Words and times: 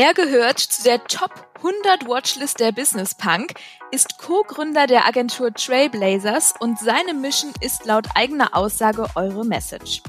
Er 0.00 0.14
gehört 0.14 0.60
zu 0.60 0.84
der 0.84 1.02
Top 1.02 1.32
100 1.56 2.06
Watchlist 2.08 2.60
der 2.60 2.70
Business 2.70 3.16
Punk, 3.16 3.54
ist 3.90 4.16
Co-Gründer 4.18 4.86
der 4.86 5.08
Agentur 5.08 5.52
Trailblazers 5.52 6.54
und 6.60 6.78
seine 6.78 7.14
Mission 7.14 7.52
ist 7.60 7.84
laut 7.84 8.06
eigener 8.14 8.54
Aussage 8.54 9.08
eure 9.16 9.44
Message. 9.44 10.00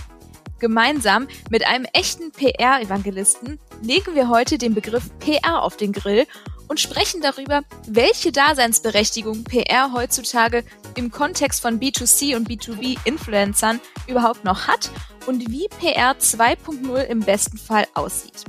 Gemeinsam 0.59 1.27
mit 1.49 1.65
einem 1.65 1.87
echten 1.91 2.31
PR-Evangelisten 2.31 3.59
legen 3.81 4.13
wir 4.13 4.29
heute 4.29 4.59
den 4.59 4.75
Begriff 4.75 5.09
PR 5.17 5.63
auf 5.63 5.75
den 5.75 5.91
Grill 5.91 6.27
und 6.67 6.79
sprechen 6.79 7.21
darüber, 7.21 7.63
welche 7.87 8.31
Daseinsberechtigung 8.31 9.43
PR 9.43 9.91
heutzutage 9.91 10.63
im 10.97 11.09
Kontext 11.09 11.63
von 11.63 11.79
B2C 11.79 12.35
und 12.35 12.47
B2B-Influencern 12.47 13.79
überhaupt 14.05 14.45
noch 14.45 14.67
hat 14.67 14.91
und 15.25 15.49
wie 15.49 15.67
PR 15.79 16.11
2.0 16.11 17.01
im 17.05 17.21
besten 17.21 17.57
Fall 17.57 17.87
aussieht. 17.95 18.45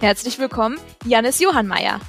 Herzlich 0.00 0.38
willkommen, 0.38 0.78
Janis 1.06 1.40
Johannmeier. 1.40 2.00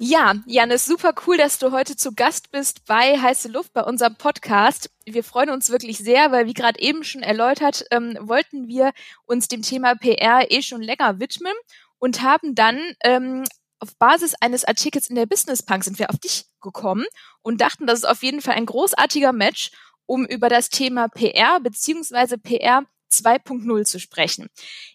Ja, 0.00 0.34
Janis, 0.46 0.84
super 0.84 1.12
cool, 1.26 1.36
dass 1.36 1.58
du 1.58 1.72
heute 1.72 1.96
zu 1.96 2.14
Gast 2.14 2.50
bist 2.50 2.84
bei 2.86 3.18
Heiße 3.18 3.48
Luft, 3.48 3.72
bei 3.72 3.82
unserem 3.82 4.16
Podcast. 4.16 4.90
Wir 5.06 5.24
freuen 5.24 5.50
uns 5.50 5.70
wirklich 5.70 5.98
sehr, 5.98 6.30
weil 6.30 6.46
wie 6.46 6.54
gerade 6.54 6.80
eben 6.80 7.02
schon 7.02 7.22
erläutert, 7.22 7.84
ähm, 7.90 8.16
wollten 8.20 8.68
wir 8.68 8.92
uns 9.26 9.48
dem 9.48 9.62
Thema 9.62 9.94
PR 9.94 10.50
eh 10.50 10.62
schon 10.62 10.82
länger 10.82 11.18
widmen 11.18 11.54
und 11.98 12.22
haben 12.22 12.54
dann 12.54 12.78
ähm, 13.02 13.44
auf 13.80 13.96
Basis 13.96 14.34
eines 14.40 14.64
Artikels 14.64 15.08
in 15.08 15.16
der 15.16 15.26
Business 15.26 15.62
Punk 15.62 15.84
sind 15.84 15.98
wir 15.98 16.10
auf 16.10 16.18
dich 16.18 16.46
gekommen 16.60 17.06
und 17.42 17.60
dachten, 17.60 17.86
das 17.86 18.00
ist 18.00 18.08
auf 18.08 18.22
jeden 18.22 18.42
Fall 18.42 18.54
ein 18.54 18.66
großartiger 18.66 19.32
Match, 19.32 19.70
um 20.06 20.26
über 20.26 20.48
das 20.48 20.68
Thema 20.68 21.08
PR 21.08 21.60
beziehungsweise 21.60 22.38
PR 22.38 22.84
2.0 23.10 23.84
zu 23.84 23.98
sprechen. 24.00 24.48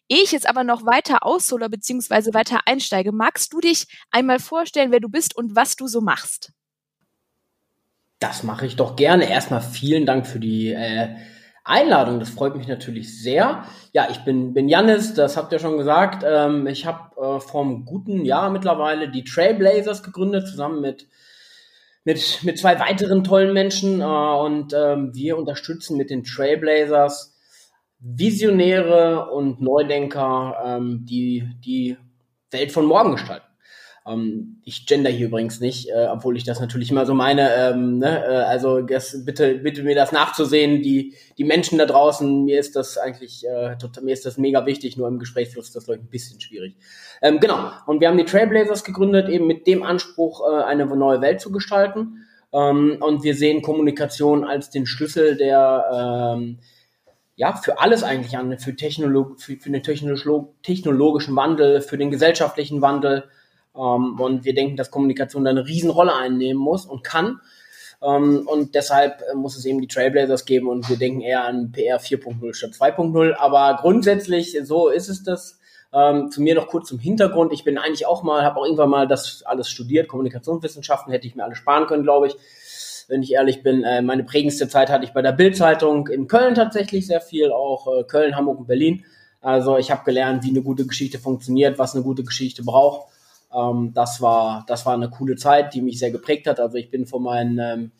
Ehe 0.10 0.24
ich 0.24 0.32
jetzt 0.32 0.48
aber 0.48 0.64
noch 0.64 0.86
weiter 0.86 1.26
aushole 1.26 1.70
beziehungsweise 1.70 2.34
weiter 2.34 2.62
einsteige, 2.66 3.12
magst 3.12 3.54
du 3.54 3.60
dich 3.60 3.88
einmal 4.12 4.40
vorstellen, 4.40 4.92
wer 4.92 5.00
du 5.00 5.10
bist 5.10 5.36
und 5.36 5.56
was 5.56 5.76
du 5.76 5.88
so 5.88 6.02
machst? 6.02 6.52
Das 8.20 8.44
mache 8.44 8.66
ich 8.66 8.76
doch 8.78 8.96
gerne. 8.96 9.30
Erstmal 9.30 9.62
vielen 9.62 10.06
Dank 10.06 10.26
für 10.26 10.40
die 10.40 10.70
äh, 10.70 11.10
Einladung. 11.66 12.20
Das 12.20 12.30
freut 12.30 12.56
mich 12.56 12.68
natürlich 12.68 13.22
sehr. 13.22 13.66
Ja, 13.94 14.08
ich 14.10 14.20
bin, 14.20 14.54
bin 14.54 14.68
Jannis, 14.68 15.14
das 15.14 15.38
habt 15.38 15.52
ihr 15.54 15.60
schon 15.60 15.78
gesagt. 15.78 16.24
Ähm, 16.26 16.68
ich 16.68 16.86
habe 16.86 17.16
äh, 17.18 17.40
vor 17.40 17.64
einem 17.64 17.86
guten 17.86 18.26
Jahr 18.26 18.50
mittlerweile 18.50 19.10
die 19.10 19.24
Trailblazers 19.24 20.04
gegründet, 20.04 20.48
zusammen 20.48 20.82
mit, 20.82 21.08
mit, 22.04 22.44
mit 22.44 22.60
zwei 22.60 22.80
weiteren 22.80 23.24
tollen 23.24 23.54
Menschen. 23.54 24.02
Äh, 24.02 24.06
und 24.06 24.74
ähm, 24.74 25.14
wir 25.14 25.38
unterstützen 25.38 25.98
mit 25.98 26.10
den 26.10 26.24
Trailblazers 26.24 27.33
Visionäre 28.04 29.30
und 29.32 29.62
Neudenker, 29.62 30.58
ähm, 30.66 31.06
die 31.10 31.48
die 31.66 31.98
Welt 32.52 32.72
von 32.72 32.86
morgen 32.86 33.14
gestalten. 33.14 33.48
Ähm, 34.06 34.62
ich 34.66 34.86
gender 34.86 35.10
hier 35.10 35.28
übrigens 35.28 35.62
nicht, 35.62 35.90
äh, 35.90 36.08
obwohl 36.12 36.36
ich 36.36 36.44
das 36.44 36.60
natürlich 36.60 36.92
immer 36.92 37.06
so 37.06 37.14
meine. 37.14 37.50
Ähm, 37.56 38.00
ne? 38.00 38.26
äh, 38.26 38.36
also 38.44 38.82
das, 38.82 39.24
bitte, 39.24 39.56
bitte 39.56 39.84
mir 39.84 39.96
das 39.96 40.12
nachzusehen. 40.12 40.82
Die, 40.82 41.16
die 41.38 41.46
Menschen 41.46 41.78
da 41.78 41.86
draußen, 41.86 42.44
mir 42.44 42.60
ist 42.60 42.76
das 42.76 42.98
eigentlich, 42.98 43.48
äh, 43.48 43.78
total, 43.78 44.04
mir 44.04 44.14
ist 44.14 44.26
das 44.26 44.38
mega 44.38 44.66
wichtig. 44.66 44.98
Nur 44.98 45.08
im 45.08 45.20
Gesprächsfluss 45.20 45.68
ist 45.68 45.76
das 45.76 45.86
glaube 45.86 46.00
ich 46.00 46.06
ein 46.06 46.10
bisschen 46.10 46.42
schwierig. 46.42 46.76
Ähm, 47.22 47.40
genau. 47.40 47.72
Und 47.86 48.02
wir 48.02 48.10
haben 48.10 48.18
die 48.18 48.26
Trailblazers 48.26 48.84
gegründet, 48.84 49.30
eben 49.30 49.48
mit 49.48 49.66
dem 49.66 49.84
Anspruch, 49.84 50.42
äh, 50.46 50.64
eine 50.64 50.86
neue 50.86 51.22
Welt 51.22 51.40
zu 51.40 51.52
gestalten. 51.52 52.26
Ähm, 52.52 52.98
und 53.00 53.24
wir 53.24 53.36
sehen 53.36 53.62
Kommunikation 53.62 54.44
als 54.44 54.70
den 54.70 54.86
Schlüssel 54.86 55.38
der 55.38 56.36
ähm, 56.36 56.60
ja, 57.44 57.58
für 57.58 57.78
alles 57.78 58.04
eigentlich 58.04 58.38
an, 58.38 58.58
für, 58.58 58.74
Technolog 58.74 59.42
für, 59.42 59.58
für 59.58 59.70
den 59.70 59.84
technologischen 59.84 61.36
Wandel, 61.36 61.82
für 61.82 61.98
den 61.98 62.10
gesellschaftlichen 62.10 62.82
Wandel. 62.82 63.26
Ähm, 63.76 64.18
und 64.18 64.46
wir 64.46 64.54
denken, 64.54 64.78
dass 64.78 64.92
Kommunikation 64.92 65.44
da 65.44 65.50
eine 65.50 65.68
Riesenrolle 65.68 66.16
einnehmen 66.16 66.62
muss 66.62 66.86
und 66.86 67.04
kann. 67.04 67.42
Ähm, 68.02 68.48
und 68.48 68.76
deshalb 68.76 69.22
äh, 69.30 69.36
muss 69.36 69.58
es 69.58 69.66
eben 69.66 69.82
die 69.82 69.90
Trailblazers 69.90 70.46
geben 70.46 70.70
und 70.70 70.88
wir 70.88 70.96
denken 70.96 71.20
eher 71.20 71.44
an 71.44 71.74
PR 71.74 72.00
4.0 72.00 72.54
statt 72.54 72.72
2.0. 72.80 73.36
Aber 73.38 73.78
grundsätzlich, 73.82 74.58
so 74.64 74.88
ist 74.88 75.10
es 75.10 75.24
das. 75.24 75.60
Ähm, 75.92 76.32
zu 76.32 76.42
mir 76.42 76.56
noch 76.56 76.70
kurz 76.70 76.88
zum 76.88 76.98
Hintergrund. 76.98 77.52
Ich 77.52 77.66
bin 77.66 77.78
eigentlich 77.78 78.08
auch 78.08 78.24
mal, 78.24 78.44
habe 78.44 78.58
auch 78.58 78.64
irgendwann 78.64 78.90
mal 78.90 79.06
das 79.06 79.44
alles 79.44 79.70
studiert. 79.70 80.08
Kommunikationswissenschaften 80.08 81.12
hätte 81.12 81.28
ich 81.28 81.36
mir 81.36 81.44
alle 81.44 81.56
sparen 81.56 81.88
können, 81.88 82.04
glaube 82.04 82.28
ich 82.28 82.38
wenn 83.08 83.24
ich 83.24 83.34
ehrlich 83.34 83.64
bin. 83.64 83.84
Äh, 83.84 84.02
meine 84.02 84.24
prägendste 84.24 84.68
Zeit 84.68 84.90
hatte 84.90 85.06
ich 85.06 85.14
bei 85.14 85.22
der 85.22 85.32
Bildzeitung 85.32 86.08
in 86.08 86.28
Köln 86.28 86.56
tatsächlich 86.56 87.08
sehr 87.08 87.22
viel, 87.22 87.52
auch 87.52 87.88
äh, 87.88 88.04
Köln, 88.04 88.36
Hamburg 88.36 88.60
und 88.60 88.68
Berlin. 88.68 89.06
Also 89.42 89.78
ich 89.78 89.92
habe 89.92 90.04
gelernt, 90.06 90.44
wie 90.44 90.50
eine 90.50 90.62
gute 90.62 90.86
Geschichte 90.86 91.20
funktioniert, 91.20 91.78
was 91.78 91.96
eine 91.96 92.04
gute 92.04 92.24
Geschichte 92.24 92.64
braucht. 92.64 93.12
Ähm, 93.54 93.92
das 93.94 94.22
war 94.22 94.64
das 94.68 94.86
war 94.86 94.94
eine 94.94 95.10
coole 95.10 95.36
Zeit, 95.36 95.74
die 95.74 95.82
mich 95.82 96.00
sehr 96.00 96.12
geprägt 96.12 96.48
hat. 96.48 96.60
Also 96.60 96.78
ich 96.78 96.90
bin 96.90 97.06
von 97.06 97.24
meinem 97.24 97.60
ähm, 97.60 97.92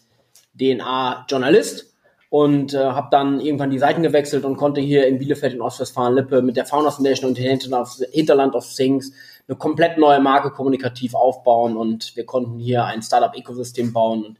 DNA 0.58 1.26
Journalist 1.30 1.94
und 2.30 2.74
äh, 2.74 2.80
habe 2.80 3.10
dann 3.12 3.40
irgendwann 3.40 3.70
die 3.70 3.78
Seiten 3.78 4.02
gewechselt 4.02 4.44
und 4.44 4.58
konnte 4.58 4.82
hier 4.82 5.06
in 5.06 5.20
Bielefeld 5.20 5.54
in 5.54 5.62
Ostwestfalen-Lippe 5.62 6.42
mit 6.42 6.58
der 6.58 6.66
Fauna 6.66 6.90
Foundation 6.90 7.30
und 7.30 7.38
Hinterland 7.38 8.56
of 8.56 8.74
Things 8.74 9.14
eine 9.48 9.58
komplett 9.58 9.98
neue 9.98 10.22
Marke 10.22 10.52
kommunikativ 10.52 11.16
aufbauen 11.16 11.76
und 11.76 12.16
wir 12.16 12.26
konnten 12.26 12.60
hier 12.60 12.86
ein 12.86 13.02
Startup-Ökosystem 13.02 13.92
bauen. 13.92 14.26
Und 14.26 14.40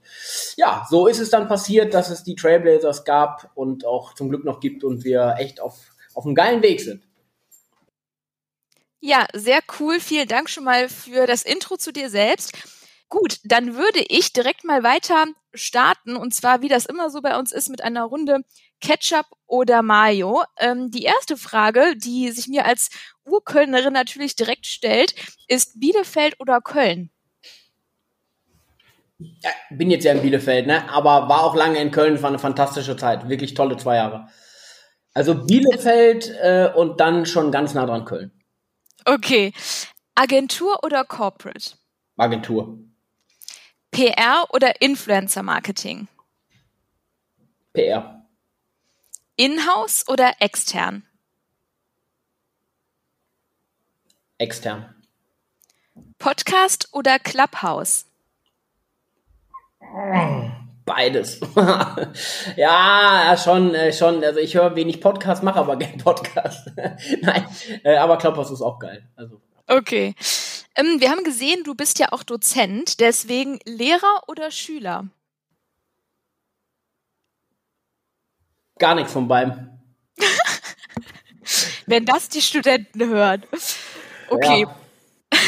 ja, 0.56 0.86
so 0.90 1.08
ist 1.08 1.20
es 1.20 1.30
dann 1.30 1.48
passiert, 1.48 1.94
dass 1.94 2.10
es 2.10 2.24
die 2.24 2.36
Trailblazers 2.36 3.04
gab 3.04 3.52
und 3.56 3.86
auch 3.86 4.14
zum 4.14 4.30
Glück 4.30 4.46
noch 4.46 4.60
gibt 4.60 4.84
und 4.84 5.04
wir 5.04 5.36
echt 5.40 5.60
auf, 5.60 5.78
auf 6.14 6.26
einem 6.26 6.36
geilen 6.36 6.62
Weg 6.62 6.80
sind. 6.80 7.04
Ja, 9.02 9.28
sehr 9.34 9.60
cool. 9.80 10.00
Vielen 10.00 10.30
Dank 10.30 10.50
schon 10.50 10.64
mal 10.64 10.88
für 10.88 11.28
das 11.28 11.44
Intro 11.44 11.76
zu 11.76 11.92
dir 11.92 12.10
selbst. 12.10 12.54
Gut, 13.10 13.40
dann 13.44 13.76
würde 13.76 14.04
ich 14.08 14.32
direkt 14.32 14.64
mal 14.64 14.82
weiter 14.82 15.26
starten 15.54 16.16
und 16.16 16.34
zwar, 16.34 16.62
wie 16.62 16.70
das 16.70 16.86
immer 16.86 17.10
so 17.10 17.22
bei 17.22 17.38
uns 17.38 17.52
ist, 17.52 17.70
mit 17.70 17.84
einer 17.84 18.06
Runde 18.06 18.44
Ketchup 18.80 19.26
oder 19.46 19.82
Mayo. 19.82 20.44
Ähm, 20.58 20.90
die 20.90 21.04
erste 21.04 21.38
Frage, 21.38 21.96
die 21.96 22.32
sich 22.32 22.48
mir 22.48 22.66
als 22.66 22.90
Urkölnerin 23.26 23.94
natürlich 23.94 24.36
direkt 24.36 24.66
stellt, 24.66 25.16
ist 25.48 25.80
Bielefeld 25.80 26.40
oder 26.40 26.62
Köln? 26.62 27.10
Ja, 29.18 29.52
bin 29.70 29.90
jetzt 29.92 30.04
ja 30.04 30.12
in 30.12 30.22
Bielefeld, 30.22 30.68
ne? 30.68 30.90
aber 30.90 31.30
war 31.30 31.44
auch 31.44 31.56
lange 31.56 31.80
in 31.80 31.92
Köln, 31.92 32.22
war 32.22 32.30
eine 32.30 32.40
fantastische 32.40 32.98
Zeit, 32.98 33.30
wirklich 33.30 33.54
tolle 33.54 33.78
zwei 33.78 33.96
Jahre. 33.96 34.28
Also 35.14 35.46
Bielefeld 35.46 36.30
äh, 36.42 36.72
und 36.76 37.00
dann 37.00 37.26
schon 37.26 37.52
ganz 37.52 37.74
nah 37.74 37.86
dran 37.86 38.06
Köln. 38.06 38.32
Okay. 39.06 39.54
Agentur 40.16 40.84
oder 40.84 41.04
Corporate? 41.04 41.72
Agentur. 42.18 42.80
PR 43.92 44.48
oder 44.50 44.82
Influencer 44.82 45.44
Marketing? 45.44 46.08
PR. 47.74 48.26
Inhouse 49.36 50.08
oder 50.08 50.34
extern? 50.40 51.04
Extern. 54.44 54.94
Podcast 56.20 56.90
oder 56.92 57.18
Clubhouse? 57.18 58.06
Beides. 60.84 61.40
ja, 62.58 63.38
schon, 63.42 63.74
äh, 63.74 63.94
schon. 63.94 64.22
Also 64.22 64.40
ich 64.40 64.54
höre 64.56 64.76
wenig 64.76 65.00
Podcast, 65.00 65.44
mache 65.44 65.60
aber 65.60 65.76
gerne 65.78 65.96
Podcast. 65.96 66.72
Nein, 67.22 67.48
äh, 67.86 67.96
aber 67.96 68.18
Clubhouse 68.18 68.52
ist 68.52 68.62
auch 68.62 68.80
geil. 68.80 69.08
Also. 69.16 69.42
Okay. 69.68 70.14
Ähm, 70.76 71.00
wir 71.00 71.10
haben 71.10 71.24
gesehen, 71.24 71.64
du 71.64 71.74
bist 71.74 72.00
ja 72.00 72.12
auch 72.12 72.24
Dozent, 72.24 73.00
deswegen 73.00 73.60
Lehrer 73.64 74.24
oder 74.28 74.52
Schüler? 74.52 75.08
Gar 78.78 78.96
nichts 78.96 79.14
von 79.14 79.30
beiden. 79.30 79.70
Wenn 81.86 82.06
das 82.06 82.28
die 82.28 82.42
Studenten 82.42 83.08
hören. 83.08 83.44
Okay. 84.30 84.62
Ja. 84.62 84.76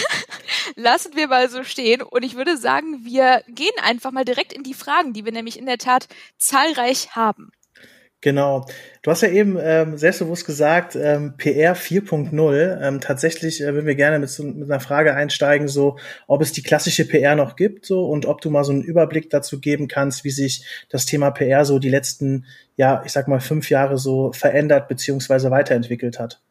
Lassen 0.75 1.15
wir 1.15 1.27
mal 1.27 1.49
so 1.49 1.63
stehen 1.63 2.01
und 2.01 2.23
ich 2.23 2.35
würde 2.35 2.57
sagen, 2.57 3.05
wir 3.05 3.43
gehen 3.47 3.73
einfach 3.83 4.11
mal 4.11 4.25
direkt 4.25 4.51
in 4.51 4.63
die 4.63 4.73
Fragen, 4.73 5.13
die 5.13 5.25
wir 5.25 5.31
nämlich 5.31 5.59
in 5.59 5.65
der 5.65 5.77
Tat 5.77 6.07
zahlreich 6.37 7.15
haben. 7.15 7.51
Genau. 8.25 8.65
Du 9.03 9.11
hast 9.11 9.21
ja 9.21 9.27
eben 9.27 9.55
ähm, 9.61 9.97
selbstbewusst 9.97 10.47
gesagt, 10.47 10.95
ähm, 10.95 11.35
PR 11.37 11.75
4.0. 11.75 12.81
Ähm, 12.81 12.99
tatsächlich 12.99 13.61
äh, 13.61 13.71
würden 13.71 13.85
wir 13.85 13.93
gerne 13.93 14.17
mit, 14.17 14.31
so, 14.31 14.41
mit 14.41 14.63
einer 14.63 14.79
Frage 14.79 15.13
einsteigen, 15.13 15.67
so 15.67 15.99
ob 16.25 16.41
es 16.41 16.51
die 16.51 16.63
klassische 16.63 17.07
PR 17.07 17.35
noch 17.35 17.55
gibt 17.55 17.85
so 17.85 18.07
und 18.07 18.25
ob 18.25 18.41
du 18.41 18.49
mal 18.49 18.63
so 18.63 18.71
einen 18.71 18.81
Überblick 18.81 19.29
dazu 19.29 19.59
geben 19.59 19.87
kannst, 19.87 20.23
wie 20.23 20.31
sich 20.31 20.65
das 20.89 21.05
Thema 21.05 21.29
PR 21.29 21.65
so 21.65 21.77
die 21.77 21.91
letzten, 21.91 22.45
ja, 22.77 23.03
ich 23.05 23.11
sag 23.11 23.27
mal, 23.27 23.39
fünf 23.39 23.69
Jahre 23.69 23.99
so 23.99 24.31
verändert 24.31 24.87
beziehungsweise 24.87 25.51
weiterentwickelt 25.51 26.17
hat. 26.17 26.41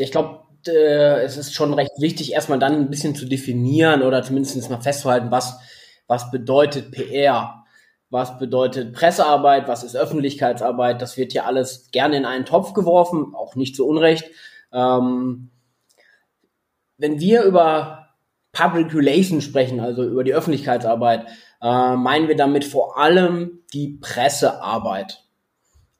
Ich 0.00 0.10
glaube, 0.10 0.40
äh, 0.66 1.22
es 1.22 1.36
ist 1.36 1.54
schon 1.54 1.74
recht 1.74 1.92
wichtig, 1.98 2.32
erstmal 2.32 2.58
dann 2.58 2.74
ein 2.74 2.90
bisschen 2.90 3.14
zu 3.14 3.26
definieren 3.26 4.02
oder 4.02 4.22
zumindest 4.22 4.70
mal 4.70 4.80
festzuhalten, 4.80 5.30
was, 5.30 5.58
was 6.06 6.30
bedeutet 6.30 6.92
PR 6.92 7.60
was 8.10 8.38
bedeutet 8.38 8.92
Pressearbeit, 8.92 9.68
was 9.68 9.84
ist 9.84 9.96
Öffentlichkeitsarbeit. 9.96 11.00
Das 11.00 11.16
wird 11.16 11.32
ja 11.32 11.44
alles 11.44 11.90
gerne 11.92 12.16
in 12.16 12.24
einen 12.26 12.44
Topf 12.44 12.74
geworfen, 12.74 13.34
auch 13.34 13.54
nicht 13.54 13.76
zu 13.76 13.86
Unrecht. 13.86 14.24
Ähm, 14.72 15.50
wenn 16.98 17.20
wir 17.20 17.44
über 17.44 18.08
Public 18.52 18.92
Relations 18.92 19.44
sprechen, 19.44 19.78
also 19.78 20.02
über 20.02 20.24
die 20.24 20.34
Öffentlichkeitsarbeit, 20.34 21.26
äh, 21.62 21.96
meinen 21.96 22.26
wir 22.26 22.36
damit 22.36 22.64
vor 22.64 22.98
allem 22.98 23.60
die 23.72 23.98
Pressearbeit. 24.00 25.24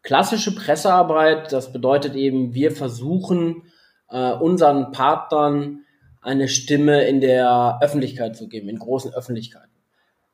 Klassische 0.02 0.55
Pressearbeit, 0.55 1.52
das 1.52 1.73
bedeutet 1.73 2.17
eben, 2.17 2.55
wir 2.55 2.73
versuchen 2.73 3.62
äh, 4.11 4.33
unseren 4.33 4.93
Partnern 4.93 5.85
eine 6.23 6.49
Stimme 6.49 7.05
in 7.05 7.21
der 7.21 7.79
Öffentlichkeit 7.81 8.37
zu 8.37 8.49
geben, 8.49 8.69
in 8.69 8.79
großen 8.79 9.15
Öffentlichkeiten. 9.15 9.71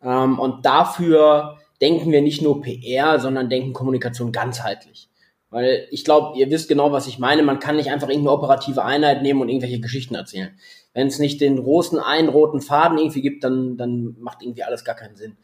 Ähm, 0.02 0.38
und 0.38 0.67
dafür 0.67 1.58
denken 1.81 2.11
wir 2.11 2.23
nicht 2.23 2.43
nur 2.43 2.62
PR, 2.62 3.20
sondern 3.20 3.49
denken 3.49 3.73
Kommunikation 3.73 4.32
ganzheitlich. 4.32 5.08
Weil 5.50 5.87
ich 5.90 6.05
glaube, 6.05 6.38
ihr 6.38 6.50
wisst 6.50 6.69
genau, 6.69 6.90
was 6.90 7.06
ich 7.06 7.19
meine. 7.19 7.43
Man 7.43 7.61
kann 7.61 7.76
nicht 7.76 7.90
einfach 7.90 8.08
irgendeine 8.08 8.37
operative 8.37 8.84
Einheit 8.84 9.23
nehmen 9.23 9.40
und 9.40 9.49
irgendwelche 9.49 9.81
Geschichten 9.81 10.14
erzählen. 10.14 10.58
Wenn 10.93 11.06
es 11.06 11.19
nicht 11.19 11.40
den 11.40 11.62
großen 11.62 11.99
einen 11.99 12.28
roten 12.28 12.61
Faden 12.61 12.99
irgendwie 12.99 13.23
gibt, 13.23 13.44
dann, 13.44 13.76
dann 13.76 14.17
macht 14.19 14.43
irgendwie 14.43 14.64
alles 14.64 14.84
gar 14.84 14.96
keinen 14.96 15.17
Sinn. 15.17 15.37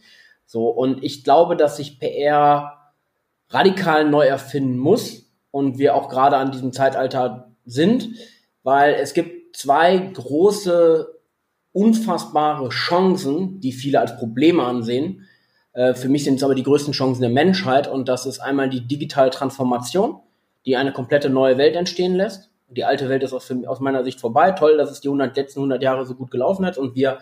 So, 0.44 0.68
und 0.68 1.04
ich 1.04 1.24
glaube, 1.24 1.56
dass 1.56 1.76
sich 1.76 2.00
PR 2.00 2.92
radikal 3.48 4.08
neu 4.08 4.26
erfinden 4.26 4.76
muss 4.78 5.30
und 5.50 5.78
wir 5.78 5.94
auch 5.94 6.08
gerade 6.08 6.36
an 6.36 6.50
diesem 6.50 6.72
Zeitalter 6.72 7.51
sind, 7.64 8.10
weil 8.62 8.94
es 8.94 9.14
gibt 9.14 9.56
zwei 9.56 9.96
große, 9.96 11.08
unfassbare 11.72 12.68
Chancen, 12.68 13.60
die 13.60 13.72
viele 13.72 14.00
als 14.00 14.16
Probleme 14.16 14.62
ansehen. 14.62 15.26
Äh, 15.72 15.94
für 15.94 16.08
mich 16.08 16.24
sind 16.24 16.36
es 16.36 16.42
aber 16.42 16.54
die 16.54 16.62
größten 16.62 16.92
Chancen 16.92 17.22
der 17.22 17.30
Menschheit 17.30 17.88
und 17.88 18.08
das 18.08 18.26
ist 18.26 18.40
einmal 18.40 18.68
die 18.68 18.86
digitale 18.86 19.30
Transformation, 19.30 20.20
die 20.66 20.76
eine 20.76 20.92
komplette 20.92 21.30
neue 21.30 21.58
Welt 21.58 21.76
entstehen 21.76 22.14
lässt. 22.14 22.50
Die 22.68 22.84
alte 22.84 23.08
Welt 23.08 23.22
ist 23.22 23.32
aus, 23.32 23.50
meiner 23.80 24.04
Sicht 24.04 24.20
vorbei. 24.20 24.52
Toll, 24.52 24.78
dass 24.78 24.90
es 24.90 25.00
die 25.00 25.08
100, 25.08 25.36
letzten 25.36 25.60
100 25.60 25.82
Jahre 25.82 26.06
so 26.06 26.14
gut 26.14 26.30
gelaufen 26.30 26.64
hat 26.64 26.78
und 26.78 26.94
wir 26.94 27.18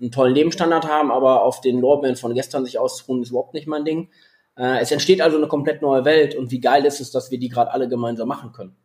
einen 0.00 0.10
tollen 0.10 0.34
Lebensstandard 0.34 0.88
haben, 0.88 1.12
aber 1.12 1.42
auf 1.42 1.60
den 1.60 1.78
Lorbeeren 1.78 2.16
von 2.16 2.34
gestern 2.34 2.64
sich 2.64 2.78
auszuruhen, 2.78 3.22
ist 3.22 3.30
überhaupt 3.30 3.54
nicht 3.54 3.66
mein 3.66 3.84
Ding. 3.84 4.08
Äh, 4.56 4.80
es 4.80 4.90
entsteht 4.90 5.20
also 5.20 5.36
eine 5.36 5.46
komplett 5.46 5.82
neue 5.82 6.04
Welt 6.04 6.34
und 6.34 6.50
wie 6.50 6.60
geil 6.60 6.84
ist 6.84 7.00
es, 7.00 7.10
dass 7.10 7.30
wir 7.30 7.38
die 7.38 7.48
gerade 7.48 7.72
alle 7.72 7.88
gemeinsam 7.88 8.28
machen 8.28 8.52
können. 8.52 8.76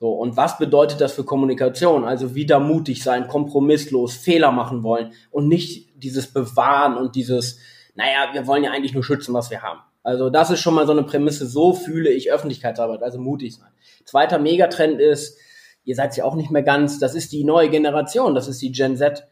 So, 0.00 0.12
und 0.12 0.34
was 0.34 0.56
bedeutet 0.56 1.02
das 1.02 1.12
für 1.12 1.24
Kommunikation? 1.24 2.06
Also 2.06 2.34
wieder 2.34 2.58
mutig 2.58 3.02
sein, 3.04 3.28
kompromisslos, 3.28 4.14
Fehler 4.14 4.50
machen 4.50 4.82
wollen 4.82 5.12
und 5.30 5.46
nicht 5.46 5.90
dieses 6.02 6.32
Bewahren 6.32 6.96
und 6.96 7.14
dieses, 7.16 7.58
naja, 7.94 8.30
wir 8.32 8.46
wollen 8.46 8.64
ja 8.64 8.70
eigentlich 8.70 8.94
nur 8.94 9.04
schützen, 9.04 9.34
was 9.34 9.50
wir 9.50 9.60
haben. 9.60 9.80
Also 10.02 10.30
das 10.30 10.50
ist 10.50 10.60
schon 10.60 10.72
mal 10.72 10.86
so 10.86 10.92
eine 10.92 11.02
Prämisse, 11.02 11.46
so 11.46 11.74
fühle 11.74 12.08
ich 12.08 12.32
Öffentlichkeitsarbeit, 12.32 13.02
also 13.02 13.18
mutig 13.18 13.54
sein. 13.54 13.68
Zweiter 14.06 14.38
Megatrend 14.38 14.98
ist, 14.98 15.36
ihr 15.84 15.94
seid 15.94 16.16
ja 16.16 16.24
auch 16.24 16.34
nicht 16.34 16.50
mehr 16.50 16.62
ganz, 16.62 16.98
das 16.98 17.14
ist 17.14 17.30
die 17.32 17.44
neue 17.44 17.68
Generation, 17.68 18.34
das 18.34 18.48
ist 18.48 18.62
die 18.62 18.72
Gen 18.72 18.96
Z. 18.96 19.28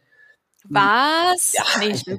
Was? 0.64 1.54
Ja. 1.54 1.64
Nee, 1.80 2.18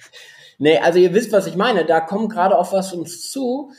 nee, 0.58 0.78
also 0.78 0.98
ihr 0.98 1.14
wisst, 1.14 1.30
was 1.30 1.46
ich 1.46 1.54
meine. 1.54 1.84
Da 1.84 2.00
kommt 2.00 2.32
gerade 2.32 2.58
auf 2.58 2.72
was 2.72 2.92
uns 2.92 3.30
zu. 3.30 3.70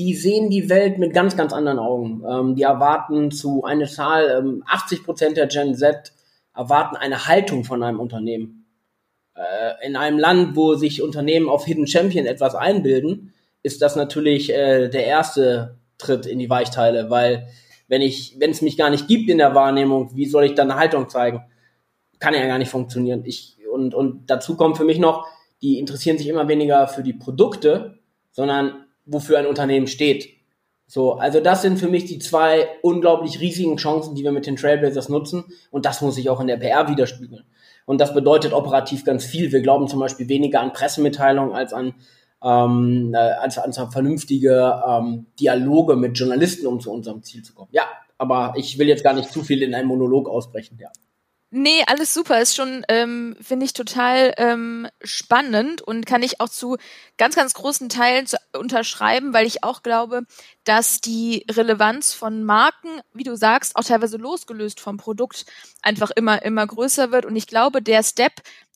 Die 0.00 0.14
sehen 0.14 0.48
die 0.48 0.70
Welt 0.70 0.96
mit 0.96 1.12
ganz, 1.12 1.36
ganz 1.36 1.52
anderen 1.52 1.78
Augen. 1.78 2.22
Ähm, 2.26 2.54
die 2.56 2.62
erwarten 2.62 3.30
zu 3.30 3.64
einer 3.64 3.86
Zahl, 3.86 4.38
ähm, 4.38 4.64
80 4.66 5.04
Prozent 5.04 5.36
der 5.36 5.46
Gen 5.46 5.74
Z 5.74 6.14
erwarten 6.54 6.96
eine 6.96 7.26
Haltung 7.26 7.64
von 7.64 7.82
einem 7.82 8.00
Unternehmen. 8.00 8.64
Äh, 9.34 9.86
in 9.86 9.96
einem 9.96 10.18
Land, 10.18 10.56
wo 10.56 10.74
sich 10.74 11.02
Unternehmen 11.02 11.50
auf 11.50 11.66
Hidden 11.66 11.86
Champion 11.86 12.24
etwas 12.24 12.54
einbilden, 12.54 13.34
ist 13.62 13.82
das 13.82 13.94
natürlich 13.94 14.50
äh, 14.50 14.88
der 14.88 15.04
erste 15.04 15.76
Tritt 15.98 16.24
in 16.24 16.38
die 16.38 16.48
Weichteile, 16.48 17.10
weil 17.10 17.48
wenn 17.86 18.00
ich, 18.00 18.36
wenn 18.38 18.52
es 18.52 18.62
mich 18.62 18.78
gar 18.78 18.88
nicht 18.88 19.06
gibt 19.06 19.28
in 19.28 19.36
der 19.36 19.54
Wahrnehmung, 19.54 20.16
wie 20.16 20.24
soll 20.24 20.44
ich 20.44 20.54
dann 20.54 20.70
eine 20.70 20.80
Haltung 20.80 21.10
zeigen? 21.10 21.42
Kann 22.20 22.32
ja 22.32 22.46
gar 22.46 22.56
nicht 22.56 22.70
funktionieren. 22.70 23.22
Ich, 23.26 23.58
und, 23.70 23.94
und 23.94 24.30
dazu 24.30 24.56
kommt 24.56 24.78
für 24.78 24.84
mich 24.84 24.98
noch, 24.98 25.26
die 25.60 25.78
interessieren 25.78 26.16
sich 26.16 26.28
immer 26.28 26.48
weniger 26.48 26.88
für 26.88 27.02
die 27.02 27.12
Produkte, 27.12 27.98
sondern 28.32 28.86
wofür 29.10 29.38
ein 29.38 29.46
Unternehmen 29.46 29.86
steht. 29.86 30.28
So, 30.86 31.14
also 31.14 31.40
das 31.40 31.62
sind 31.62 31.78
für 31.78 31.88
mich 31.88 32.06
die 32.06 32.18
zwei 32.18 32.68
unglaublich 32.82 33.40
riesigen 33.40 33.76
Chancen, 33.76 34.16
die 34.16 34.24
wir 34.24 34.32
mit 34.32 34.46
den 34.46 34.56
Trailblazers 34.56 35.08
nutzen. 35.08 35.44
Und 35.70 35.86
das 35.86 36.00
muss 36.00 36.16
sich 36.16 36.28
auch 36.28 36.40
in 36.40 36.48
der 36.48 36.56
PR 36.56 36.88
widerspiegeln. 36.88 37.44
Und 37.86 38.00
das 38.00 38.12
bedeutet 38.12 38.52
operativ 38.52 39.04
ganz 39.04 39.24
viel. 39.24 39.52
Wir 39.52 39.60
glauben 39.60 39.86
zum 39.88 40.00
Beispiel 40.00 40.28
weniger 40.28 40.60
an 40.60 40.72
Pressemitteilungen 40.72 41.54
als 41.54 41.72
an 41.72 41.94
ähm, 42.42 43.12
äh, 43.14 43.18
als, 43.18 43.58
als 43.58 43.78
vernünftige 43.92 44.82
ähm, 44.86 45.26
Dialoge 45.38 45.96
mit 45.96 46.18
Journalisten, 46.18 46.66
um 46.66 46.80
zu 46.80 46.90
unserem 46.90 47.22
Ziel 47.22 47.42
zu 47.42 47.54
kommen. 47.54 47.68
Ja, 47.72 47.82
aber 48.18 48.54
ich 48.56 48.78
will 48.78 48.88
jetzt 48.88 49.04
gar 49.04 49.14
nicht 49.14 49.30
zu 49.30 49.42
viel 49.42 49.62
in 49.62 49.74
einen 49.74 49.88
Monolog 49.88 50.28
ausbrechen. 50.28 50.78
Ja. 50.80 50.88
Nee, 51.52 51.82
alles 51.88 52.14
super. 52.14 52.40
Ist 52.40 52.54
schon, 52.54 52.84
ähm, 52.88 53.36
finde 53.40 53.66
ich, 53.66 53.72
total 53.72 54.32
ähm, 54.36 54.86
spannend 55.02 55.82
und 55.82 56.06
kann 56.06 56.22
ich 56.22 56.40
auch 56.40 56.48
zu 56.48 56.76
ganz, 57.18 57.34
ganz 57.34 57.54
großen 57.54 57.88
Teilen 57.88 58.26
zu, 58.26 58.36
unterschreiben, 58.56 59.32
weil 59.34 59.46
ich 59.46 59.64
auch 59.64 59.82
glaube, 59.82 60.22
dass 60.62 61.00
die 61.00 61.44
Relevanz 61.50 62.14
von 62.14 62.44
Marken, 62.44 63.00
wie 63.12 63.24
du 63.24 63.36
sagst, 63.36 63.74
auch 63.74 63.82
teilweise 63.82 64.16
losgelöst 64.16 64.78
vom 64.78 64.96
Produkt 64.96 65.44
einfach 65.82 66.12
immer, 66.12 66.40
immer 66.42 66.64
größer 66.66 67.10
wird. 67.10 67.26
Und 67.26 67.34
ich 67.34 67.48
glaube, 67.48 67.82
der 67.82 68.04
Step 68.04 68.32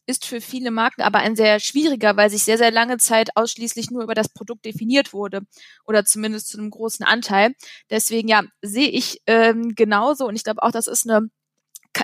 ist 0.07 0.27
für 0.27 0.41
viele 0.41 0.71
Marken 0.73 1.01
aber 1.03 1.19
ein 1.21 1.37
sehr 1.37 1.61
schwieriger, 1.61 2.17
weil 2.17 2.29
sich 2.29 2.43
sehr, 2.43 2.59
sehr 2.59 2.73
lange 2.73 2.99
Zeit 2.99 3.37
ausschließlich 3.37 3.91
nur 3.93 4.03
über 4.03 4.15
das 4.15 4.29
Produkt 4.29 4.65
definiert 4.65 5.13
wurde 5.13 5.43
oder 5.87 6.05
zumindest 6.05 6.49
zu 6.49 6.59
einem 6.59 6.71
großen 6.71 7.07
Anteil. 7.07 7.55
Deswegen 7.89 8.29
ja, 8.29 8.43
sehe 8.63 8.89
ich 8.89 9.23
ähm, 9.27 9.75
genauso 9.77 10.27
und 10.27 10.35
ich 10.35 10.43
glaube 10.45 10.63
auch, 10.63 10.73
das 10.73 10.89
ist 10.89 11.09
eine 11.09 11.29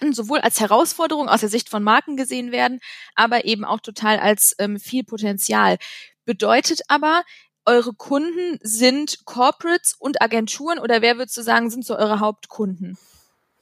kann 0.00 0.12
sowohl 0.12 0.40
als 0.40 0.60
Herausforderung 0.60 1.28
aus 1.28 1.40
der 1.40 1.48
Sicht 1.48 1.68
von 1.68 1.82
Marken 1.82 2.16
gesehen 2.16 2.52
werden, 2.52 2.80
aber 3.14 3.44
eben 3.44 3.64
auch 3.64 3.80
total 3.80 4.18
als 4.18 4.54
ähm, 4.58 4.78
viel 4.78 5.04
Potenzial. 5.04 5.76
Bedeutet 6.24 6.80
aber, 6.88 7.22
eure 7.66 7.92
Kunden 7.92 8.58
sind 8.62 9.24
Corporates 9.26 9.94
und 9.98 10.22
Agenturen 10.22 10.78
oder 10.78 11.02
wer 11.02 11.18
würdest 11.18 11.36
du 11.36 11.42
sagen, 11.42 11.70
sind 11.70 11.84
so 11.84 11.96
eure 11.96 12.20
Hauptkunden? 12.20 12.96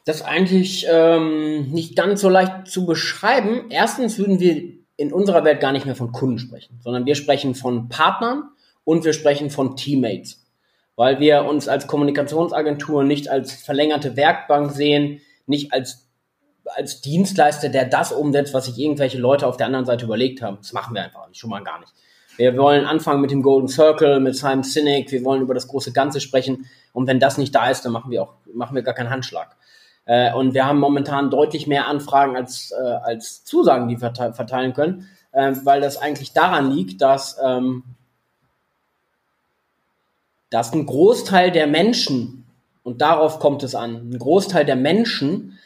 Das 0.05 0.17
ist 0.17 0.23
eigentlich 0.23 0.87
ähm, 0.88 1.70
nicht 1.73 1.96
ganz 1.96 2.20
so 2.20 2.29
leicht 2.29 2.69
zu 2.69 2.87
beschreiben. 2.87 3.67
Erstens 3.70 4.19
würden 4.19 4.40
wir 4.40 4.79
in 4.96 5.12
unserer 5.12 5.44
Welt 5.44 5.61
gar 5.61 5.73
nicht 5.73 5.85
mehr 5.85 5.96
von 5.96 6.12
Kunden 6.12 6.38
sprechen, 6.38 6.81
sondern 6.82 7.05
wir 7.06 7.14
sprechen 7.14 7.55
von 7.55 7.88
Partnern 7.88 8.44
und 8.85 9.05
wir 9.05 9.12
sprechen 9.12 9.50
von 9.50 9.76
Teammates, 9.76 10.46
weil 10.96 11.20
wir 11.20 11.44
uns 11.44 11.69
als 11.69 11.87
Kommunikationsagentur 11.87 13.05
nicht 13.05 13.29
als 13.29 13.52
verlängerte 13.52 14.17
Werkbank 14.17 14.73
sehen, 14.73 15.20
nicht 15.46 15.73
als 15.73 16.08
als 16.75 17.01
Dienstleister, 17.01 17.69
der 17.69 17.85
das 17.85 18.13
umsetzt, 18.13 18.55
was 18.55 18.67
sich 18.67 18.79
irgendwelche 18.79 19.19
Leute 19.19 19.47
auf 19.47 19.57
der 19.57 19.67
anderen 19.67 19.87
Seite 19.87 20.05
überlegt 20.05 20.43
haben. 20.43 20.59
Das 20.61 20.73
machen 20.73 20.95
wir 20.95 21.03
einfach 21.03 21.29
nicht, 21.29 21.39
schon 21.39 21.51
mal 21.51 21.63
gar 21.63 21.81
nicht. 21.81 21.93
Wir 22.37 22.57
wollen 22.57 22.85
anfangen 22.85 23.21
mit 23.21 23.33
dem 23.33 23.43
Golden 23.43 23.67
Circle, 23.67 24.21
mit 24.21 24.37
Simon 24.37 24.63
Sinek, 24.63 25.11
wir 25.11 25.25
wollen 25.25 25.43
über 25.43 25.55
das 25.55 25.67
große 25.67 25.93
Ganze 25.93 26.21
sprechen. 26.21 26.67
Und 26.93 27.09
wenn 27.09 27.19
das 27.19 27.37
nicht 27.37 27.53
da 27.53 27.69
ist, 27.69 27.85
dann 27.85 27.91
machen 27.93 28.13
wir 28.13 28.23
auch, 28.23 28.35
machen 28.55 28.77
wir 28.77 28.83
gar 28.83 28.95
keinen 28.95 29.11
Handschlag. 29.11 29.57
Äh, 30.05 30.33
und 30.33 30.55
wir 30.55 30.65
haben 30.65 30.79
momentan 30.79 31.31
deutlich 31.31 31.67
mehr 31.67 31.89
Anfragen 31.89 32.37
als, 32.37 32.71
äh, 32.71 32.77
als 32.77 33.45
Zusagen, 33.45 33.89
die 33.89 34.01
wir 34.01 34.13
verteilen 34.33 34.73
können, 34.73 35.09
äh, 35.33 35.53
weil 35.65 35.81
das 35.81 35.97
eigentlich 35.97 36.33
daran 36.33 36.71
liegt, 36.71 37.03
dass, 37.03 37.39
ähm, 37.45 37.83
dass 40.49 40.73
ein 40.73 40.87
Großteil 40.87 41.51
der 41.51 41.67
Menschen, 41.67 42.47
und 42.85 43.03
darauf 43.03 43.39
kommt 43.39 43.65
es 43.65 43.75
an, 43.75 44.11
ein 44.11 44.19
Großteil 44.19 44.65
der 44.65 44.77
Menschen, 44.77 45.59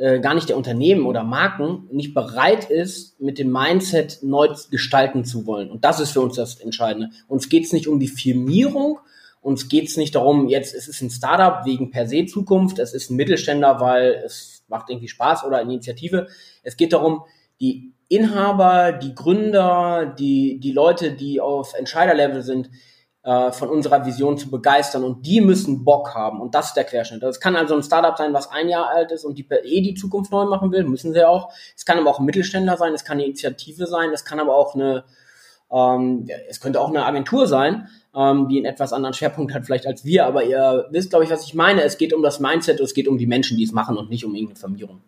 äh, 0.00 0.18
gar 0.18 0.34
nicht 0.34 0.48
der 0.48 0.56
Unternehmen 0.56 1.04
oder 1.04 1.24
Marken, 1.24 1.86
nicht 1.92 2.14
bereit 2.14 2.70
ist, 2.70 3.20
mit 3.20 3.38
dem 3.38 3.52
Mindset 3.52 4.20
neu 4.22 4.48
gestalten 4.70 5.26
zu 5.26 5.44
wollen. 5.44 5.70
Und 5.70 5.84
das 5.84 6.00
ist 6.00 6.12
für 6.12 6.22
uns 6.22 6.36
das 6.36 6.58
Entscheidende. 6.58 7.10
Uns 7.28 7.50
geht 7.50 7.66
es 7.66 7.72
nicht 7.74 7.86
um 7.86 8.00
die 8.00 8.08
Firmierung, 8.08 8.98
uns 9.42 9.68
geht 9.68 9.88
es 9.88 9.98
nicht 9.98 10.14
darum, 10.14 10.48
jetzt 10.48 10.74
es 10.74 10.88
ist 10.88 11.02
ein 11.02 11.10
Startup 11.10 11.66
wegen 11.66 11.90
per 11.90 12.06
se 12.06 12.24
Zukunft, 12.24 12.78
es 12.78 12.94
ist 12.94 13.10
ein 13.10 13.16
Mittelständler, 13.16 13.80
weil 13.80 14.22
es 14.24 14.64
macht 14.68 14.88
irgendwie 14.88 15.08
Spaß 15.08 15.44
oder 15.44 15.60
Initiative. 15.60 16.28
Es 16.62 16.78
geht 16.78 16.94
darum, 16.94 17.24
die 17.60 17.92
Inhaber, 18.08 18.92
die 18.92 19.14
Gründer, 19.14 20.14
die, 20.18 20.60
die 20.60 20.72
Leute, 20.72 21.12
die 21.12 21.42
auf 21.42 21.74
Entscheiderlevel 21.74 22.42
sind, 22.42 22.70
äh, 23.22 23.52
von 23.52 23.68
unserer 23.68 24.06
Vision 24.06 24.38
zu 24.38 24.50
begeistern 24.50 25.04
und 25.04 25.26
die 25.26 25.42
müssen 25.42 25.84
Bock 25.84 26.14
haben 26.14 26.40
und 26.40 26.54
das 26.54 26.68
ist 26.68 26.76
der 26.76 26.84
Querschnitt. 26.84 27.22
Das 27.22 27.38
kann 27.38 27.54
also 27.54 27.74
ein 27.74 27.82
Startup 27.82 28.16
sein, 28.16 28.32
was 28.32 28.50
ein 28.50 28.68
Jahr 28.68 28.88
alt 28.88 29.12
ist 29.12 29.24
und 29.24 29.36
die 29.36 29.42
per 29.42 29.62
eh 29.62 29.82
die 29.82 29.94
Zukunft 29.94 30.32
neu 30.32 30.46
machen 30.46 30.72
will, 30.72 30.84
müssen 30.84 31.12
sie 31.12 31.26
auch. 31.26 31.52
Es 31.76 31.84
kann 31.84 31.98
aber 31.98 32.08
auch 32.08 32.18
ein 32.18 32.24
Mittelständler 32.24 32.78
sein, 32.78 32.94
es 32.94 33.04
kann 33.04 33.18
eine 33.18 33.26
Initiative 33.26 33.86
sein, 33.86 34.10
es 34.14 34.24
kann 34.24 34.40
aber 34.40 34.56
auch 34.56 34.74
eine, 34.74 35.04
ähm, 35.70 36.28
es 36.48 36.60
könnte 36.60 36.80
auch 36.80 36.88
eine 36.88 37.04
Agentur 37.04 37.46
sein, 37.46 37.88
ähm, 38.16 38.48
die 38.48 38.56
einen 38.56 38.64
etwas 38.64 38.92
anderen 38.94 39.12
Schwerpunkt 39.12 39.52
hat 39.52 39.66
vielleicht 39.66 39.86
als 39.86 40.04
wir, 40.04 40.24
aber 40.24 40.44
ihr 40.44 40.86
wisst, 40.90 41.10
glaube 41.10 41.26
ich, 41.26 41.30
was 41.30 41.44
ich 41.44 41.52
meine. 41.52 41.82
Es 41.82 41.98
geht 41.98 42.14
um 42.14 42.22
das 42.22 42.40
Mindset, 42.40 42.80
es 42.80 42.94
geht 42.94 43.06
um 43.06 43.18
die 43.18 43.26
Menschen, 43.26 43.58
die 43.58 43.64
es 43.64 43.72
machen 43.72 43.98
und 43.98 44.08
nicht 44.08 44.24
um 44.24 44.34
irgendeine 44.34 44.58
Firmierung. 44.58 45.02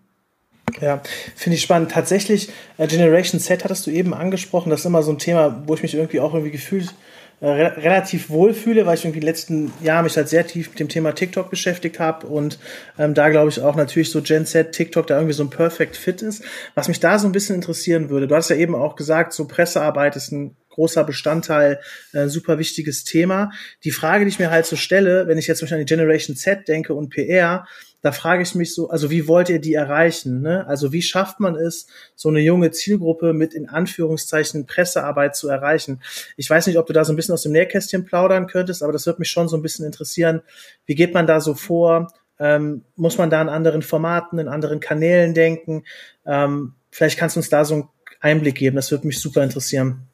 Ja, 0.80 1.00
finde 1.34 1.56
ich 1.56 1.62
spannend. 1.62 1.90
Tatsächlich, 1.90 2.50
äh, 2.76 2.86
Generation 2.86 3.40
Z 3.40 3.64
hattest 3.64 3.86
du 3.86 3.90
eben 3.90 4.14
angesprochen. 4.14 4.70
Das 4.70 4.80
ist 4.80 4.86
immer 4.86 5.02
so 5.02 5.12
ein 5.12 5.18
Thema, 5.18 5.62
wo 5.66 5.74
ich 5.74 5.82
mich 5.82 5.94
irgendwie 5.94 6.20
auch 6.20 6.34
irgendwie 6.34 6.50
gefühlt 6.50 6.94
äh, 7.42 7.48
re 7.48 7.76
relativ 7.82 8.30
wohlfühle, 8.30 8.86
weil 8.86 8.94
ich 8.94 9.04
irgendwie 9.04 9.18
in 9.18 9.22
den 9.22 9.28
letzten 9.28 9.72
Jahren 9.82 10.04
mich 10.04 10.16
halt 10.16 10.28
sehr 10.28 10.46
tief 10.46 10.70
mit 10.70 10.78
dem 10.78 10.88
Thema 10.88 11.12
TikTok 11.12 11.50
beschäftigt 11.50 11.98
habe 11.98 12.28
und 12.28 12.58
ähm, 12.98 13.14
da 13.14 13.30
glaube 13.30 13.50
ich 13.50 13.60
auch 13.60 13.74
natürlich 13.74 14.12
so 14.12 14.22
Gen 14.22 14.46
Z, 14.46 14.70
TikTok 14.70 15.08
da 15.08 15.16
irgendwie 15.16 15.34
so 15.34 15.42
ein 15.42 15.50
Perfect 15.50 15.96
Fit 15.96 16.22
ist. 16.22 16.44
Was 16.76 16.86
mich 16.86 17.00
da 17.00 17.18
so 17.18 17.26
ein 17.26 17.32
bisschen 17.32 17.56
interessieren 17.56 18.10
würde, 18.10 18.28
du 18.28 18.36
hast 18.36 18.48
ja 18.48 18.54
eben 18.54 18.76
auch 18.76 18.94
gesagt, 18.94 19.32
so 19.32 19.48
Pressearbeit 19.48 20.14
ist 20.14 20.30
ein 20.30 20.56
großer 20.70 21.02
Bestandteil, 21.02 21.80
äh, 22.12 22.28
super 22.28 22.60
wichtiges 22.60 23.02
Thema. 23.02 23.50
Die 23.82 23.90
Frage, 23.90 24.24
die 24.24 24.30
ich 24.30 24.38
mir 24.38 24.52
halt 24.52 24.64
so 24.64 24.76
stelle, 24.76 25.26
wenn 25.26 25.36
ich 25.36 25.48
jetzt 25.48 25.58
zum 25.58 25.66
Beispiel 25.66 25.80
an 25.80 25.86
die 25.86 25.94
Generation 25.94 26.36
Z 26.36 26.68
denke 26.68 26.94
und 26.94 27.10
PR, 27.10 27.66
da 28.02 28.10
frage 28.10 28.42
ich 28.42 28.54
mich 28.56 28.74
so, 28.74 28.90
also 28.90 29.10
wie 29.10 29.28
wollt 29.28 29.48
ihr 29.48 29.60
die 29.60 29.74
erreichen? 29.74 30.42
Ne? 30.42 30.66
Also 30.66 30.92
wie 30.92 31.02
schafft 31.02 31.38
man 31.38 31.54
es, 31.54 31.86
so 32.16 32.28
eine 32.28 32.40
junge 32.40 32.72
Zielgruppe 32.72 33.32
mit 33.32 33.54
in 33.54 33.68
Anführungszeichen 33.68 34.66
Pressearbeit 34.66 35.36
zu 35.36 35.48
erreichen? 35.48 36.02
Ich 36.36 36.50
weiß 36.50 36.66
nicht, 36.66 36.78
ob 36.78 36.86
du 36.86 36.92
da 36.92 37.04
so 37.04 37.12
ein 37.12 37.16
bisschen 37.16 37.34
aus 37.34 37.42
dem 37.42 37.52
Nähkästchen 37.52 38.04
plaudern 38.04 38.48
könntest, 38.48 38.82
aber 38.82 38.92
das 38.92 39.06
wird 39.06 39.20
mich 39.20 39.30
schon 39.30 39.48
so 39.48 39.56
ein 39.56 39.62
bisschen 39.62 39.86
interessieren. 39.86 40.42
Wie 40.84 40.96
geht 40.96 41.14
man 41.14 41.28
da 41.28 41.40
so 41.40 41.54
vor? 41.54 42.12
Ähm, 42.40 42.84
muss 42.96 43.18
man 43.18 43.30
da 43.30 43.40
in 43.40 43.48
anderen 43.48 43.82
Formaten, 43.82 44.40
in 44.40 44.48
anderen 44.48 44.80
Kanälen 44.80 45.32
denken? 45.32 45.84
Ähm, 46.26 46.74
vielleicht 46.90 47.18
kannst 47.18 47.36
du 47.36 47.40
uns 47.40 47.50
da 47.50 47.64
so 47.64 47.74
einen 47.74 47.88
Einblick 48.20 48.56
geben. 48.56 48.74
Das 48.74 48.90
würde 48.90 49.06
mich 49.06 49.20
super 49.20 49.44
interessieren. 49.44 50.08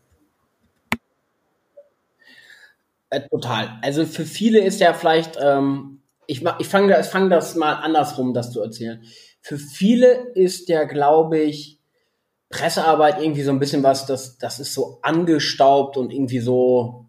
Äh, 3.08 3.22
total. 3.30 3.78
Also 3.80 4.04
für 4.04 4.26
viele 4.26 4.60
ist 4.60 4.80
ja 4.80 4.92
vielleicht 4.92 5.38
ähm, 5.40 6.00
ich, 6.28 6.44
ich 6.58 6.68
fange 6.68 6.92
das, 6.92 7.08
fang 7.08 7.30
das 7.30 7.56
mal 7.56 7.72
andersrum, 7.72 8.34
das 8.34 8.52
zu 8.52 8.60
erzählen. 8.60 9.02
Für 9.40 9.56
viele 9.56 10.12
ist 10.34 10.68
der, 10.68 10.86
glaube 10.86 11.38
ich, 11.38 11.80
Pressearbeit 12.50 13.20
irgendwie 13.20 13.42
so 13.42 13.50
ein 13.50 13.58
bisschen 13.58 13.82
was, 13.82 14.06
das, 14.06 14.38
das 14.38 14.60
ist 14.60 14.74
so 14.74 14.98
angestaubt 15.02 15.96
und 15.96 16.12
irgendwie 16.12 16.40
so 16.40 17.06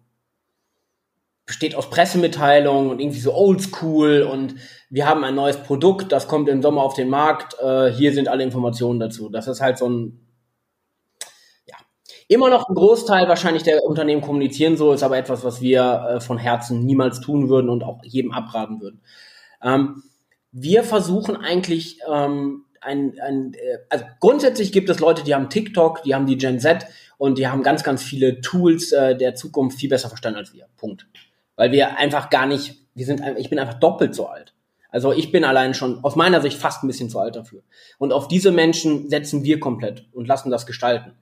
besteht 1.44 1.74
aus 1.74 1.90
Pressemitteilungen 1.90 2.90
und 2.90 3.00
irgendwie 3.00 3.20
so 3.20 3.34
oldschool 3.34 4.22
und 4.22 4.54
wir 4.88 5.06
haben 5.06 5.24
ein 5.24 5.34
neues 5.34 5.56
Produkt, 5.58 6.12
das 6.12 6.28
kommt 6.28 6.48
im 6.48 6.62
Sommer 6.62 6.82
auf 6.82 6.94
den 6.94 7.08
Markt, 7.08 7.56
äh, 7.60 7.90
hier 7.90 8.12
sind 8.12 8.28
alle 8.28 8.44
Informationen 8.44 9.00
dazu. 9.00 9.28
Das 9.28 9.48
ist 9.48 9.60
halt 9.60 9.76
so 9.76 9.88
ein 9.88 10.29
immer 12.30 12.48
noch 12.48 12.68
ein 12.68 12.76
Großteil 12.76 13.28
wahrscheinlich 13.28 13.64
der 13.64 13.82
Unternehmen 13.82 14.22
kommunizieren 14.22 14.76
so, 14.76 14.92
ist 14.92 15.02
aber 15.02 15.18
etwas, 15.18 15.42
was 15.42 15.60
wir 15.60 16.06
äh, 16.08 16.20
von 16.20 16.38
Herzen 16.38 16.86
niemals 16.86 17.20
tun 17.20 17.48
würden 17.48 17.68
und 17.68 17.82
auch 17.82 17.98
jedem 18.04 18.30
abraten 18.30 18.80
würden. 18.80 19.02
Ähm, 19.60 20.04
wir 20.52 20.84
versuchen 20.84 21.36
eigentlich 21.36 21.98
ähm, 22.08 22.66
ein, 22.80 23.18
ein 23.20 23.54
äh, 23.54 23.78
also 23.88 24.04
grundsätzlich 24.20 24.70
gibt 24.70 24.88
es 24.90 25.00
Leute, 25.00 25.24
die 25.24 25.34
haben 25.34 25.50
TikTok, 25.50 26.04
die 26.04 26.14
haben 26.14 26.26
die 26.26 26.38
Gen 26.38 26.60
Z 26.60 26.86
und 27.18 27.36
die 27.36 27.48
haben 27.48 27.64
ganz, 27.64 27.82
ganz 27.82 28.00
viele 28.00 28.40
Tools 28.40 28.92
äh, 28.92 29.16
der 29.16 29.34
Zukunft 29.34 29.80
viel 29.80 29.90
besser 29.90 30.08
verstanden 30.08 30.38
als 30.38 30.54
wir. 30.54 30.66
Punkt. 30.76 31.06
Weil 31.56 31.72
wir 31.72 31.98
einfach 31.98 32.30
gar 32.30 32.46
nicht, 32.46 32.76
wir 32.94 33.06
sind, 33.06 33.22
ich 33.38 33.50
bin 33.50 33.58
einfach 33.58 33.80
doppelt 33.80 34.14
so 34.14 34.28
alt. 34.28 34.54
Also 34.90 35.12
ich 35.12 35.32
bin 35.32 35.42
allein 35.42 35.74
schon 35.74 36.04
aus 36.04 36.14
meiner 36.14 36.40
Sicht 36.40 36.58
fast 36.58 36.84
ein 36.84 36.86
bisschen 36.86 37.10
zu 37.10 37.18
alt 37.18 37.34
dafür. 37.34 37.62
Und 37.98 38.12
auf 38.12 38.28
diese 38.28 38.52
Menschen 38.52 39.10
setzen 39.10 39.42
wir 39.42 39.58
komplett 39.58 40.06
und 40.12 40.28
lassen 40.28 40.52
das 40.52 40.64
gestalten. 40.64 41.16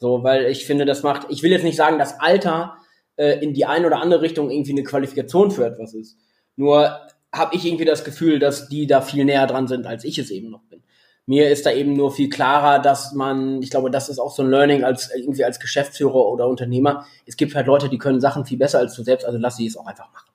So, 0.00 0.24
weil 0.24 0.46
ich 0.46 0.64
finde, 0.64 0.86
das 0.86 1.02
macht, 1.02 1.26
ich 1.28 1.42
will 1.42 1.50
jetzt 1.50 1.62
nicht 1.62 1.76
sagen, 1.76 1.98
dass 1.98 2.20
Alter 2.20 2.78
äh, 3.16 3.38
in 3.44 3.52
die 3.52 3.66
eine 3.66 3.86
oder 3.86 4.00
andere 4.00 4.22
Richtung 4.22 4.50
irgendwie 4.50 4.72
eine 4.72 4.82
Qualifikation 4.82 5.50
für 5.50 5.66
etwas 5.66 5.92
ist. 5.92 6.16
Nur 6.56 6.98
habe 7.32 7.54
ich 7.54 7.66
irgendwie 7.66 7.84
das 7.84 8.02
Gefühl, 8.02 8.38
dass 8.38 8.68
die 8.68 8.86
da 8.86 9.02
viel 9.02 9.26
näher 9.26 9.46
dran 9.46 9.68
sind, 9.68 9.86
als 9.86 10.04
ich 10.04 10.18
es 10.18 10.30
eben 10.30 10.50
noch 10.50 10.62
bin. 10.64 10.82
Mir 11.26 11.50
ist 11.50 11.66
da 11.66 11.70
eben 11.70 11.92
nur 11.92 12.10
viel 12.10 12.30
klarer, 12.30 12.80
dass 12.80 13.12
man, 13.12 13.62
ich 13.62 13.68
glaube, 13.70 13.90
das 13.90 14.08
ist 14.08 14.18
auch 14.18 14.34
so 14.34 14.42
ein 14.42 14.50
Learning 14.50 14.84
als 14.84 15.14
irgendwie 15.14 15.44
als 15.44 15.60
Geschäftsführer 15.60 16.26
oder 16.26 16.48
Unternehmer. 16.48 17.04
Es 17.26 17.36
gibt 17.36 17.54
halt 17.54 17.66
Leute, 17.66 17.90
die 17.90 17.98
können 17.98 18.20
Sachen 18.20 18.46
viel 18.46 18.58
besser 18.58 18.78
als 18.78 18.94
du 18.94 19.02
selbst, 19.02 19.26
also 19.26 19.38
lass 19.38 19.56
sie 19.56 19.66
es 19.66 19.76
auch 19.76 19.86
einfach 19.86 20.10
machen. 20.12 20.29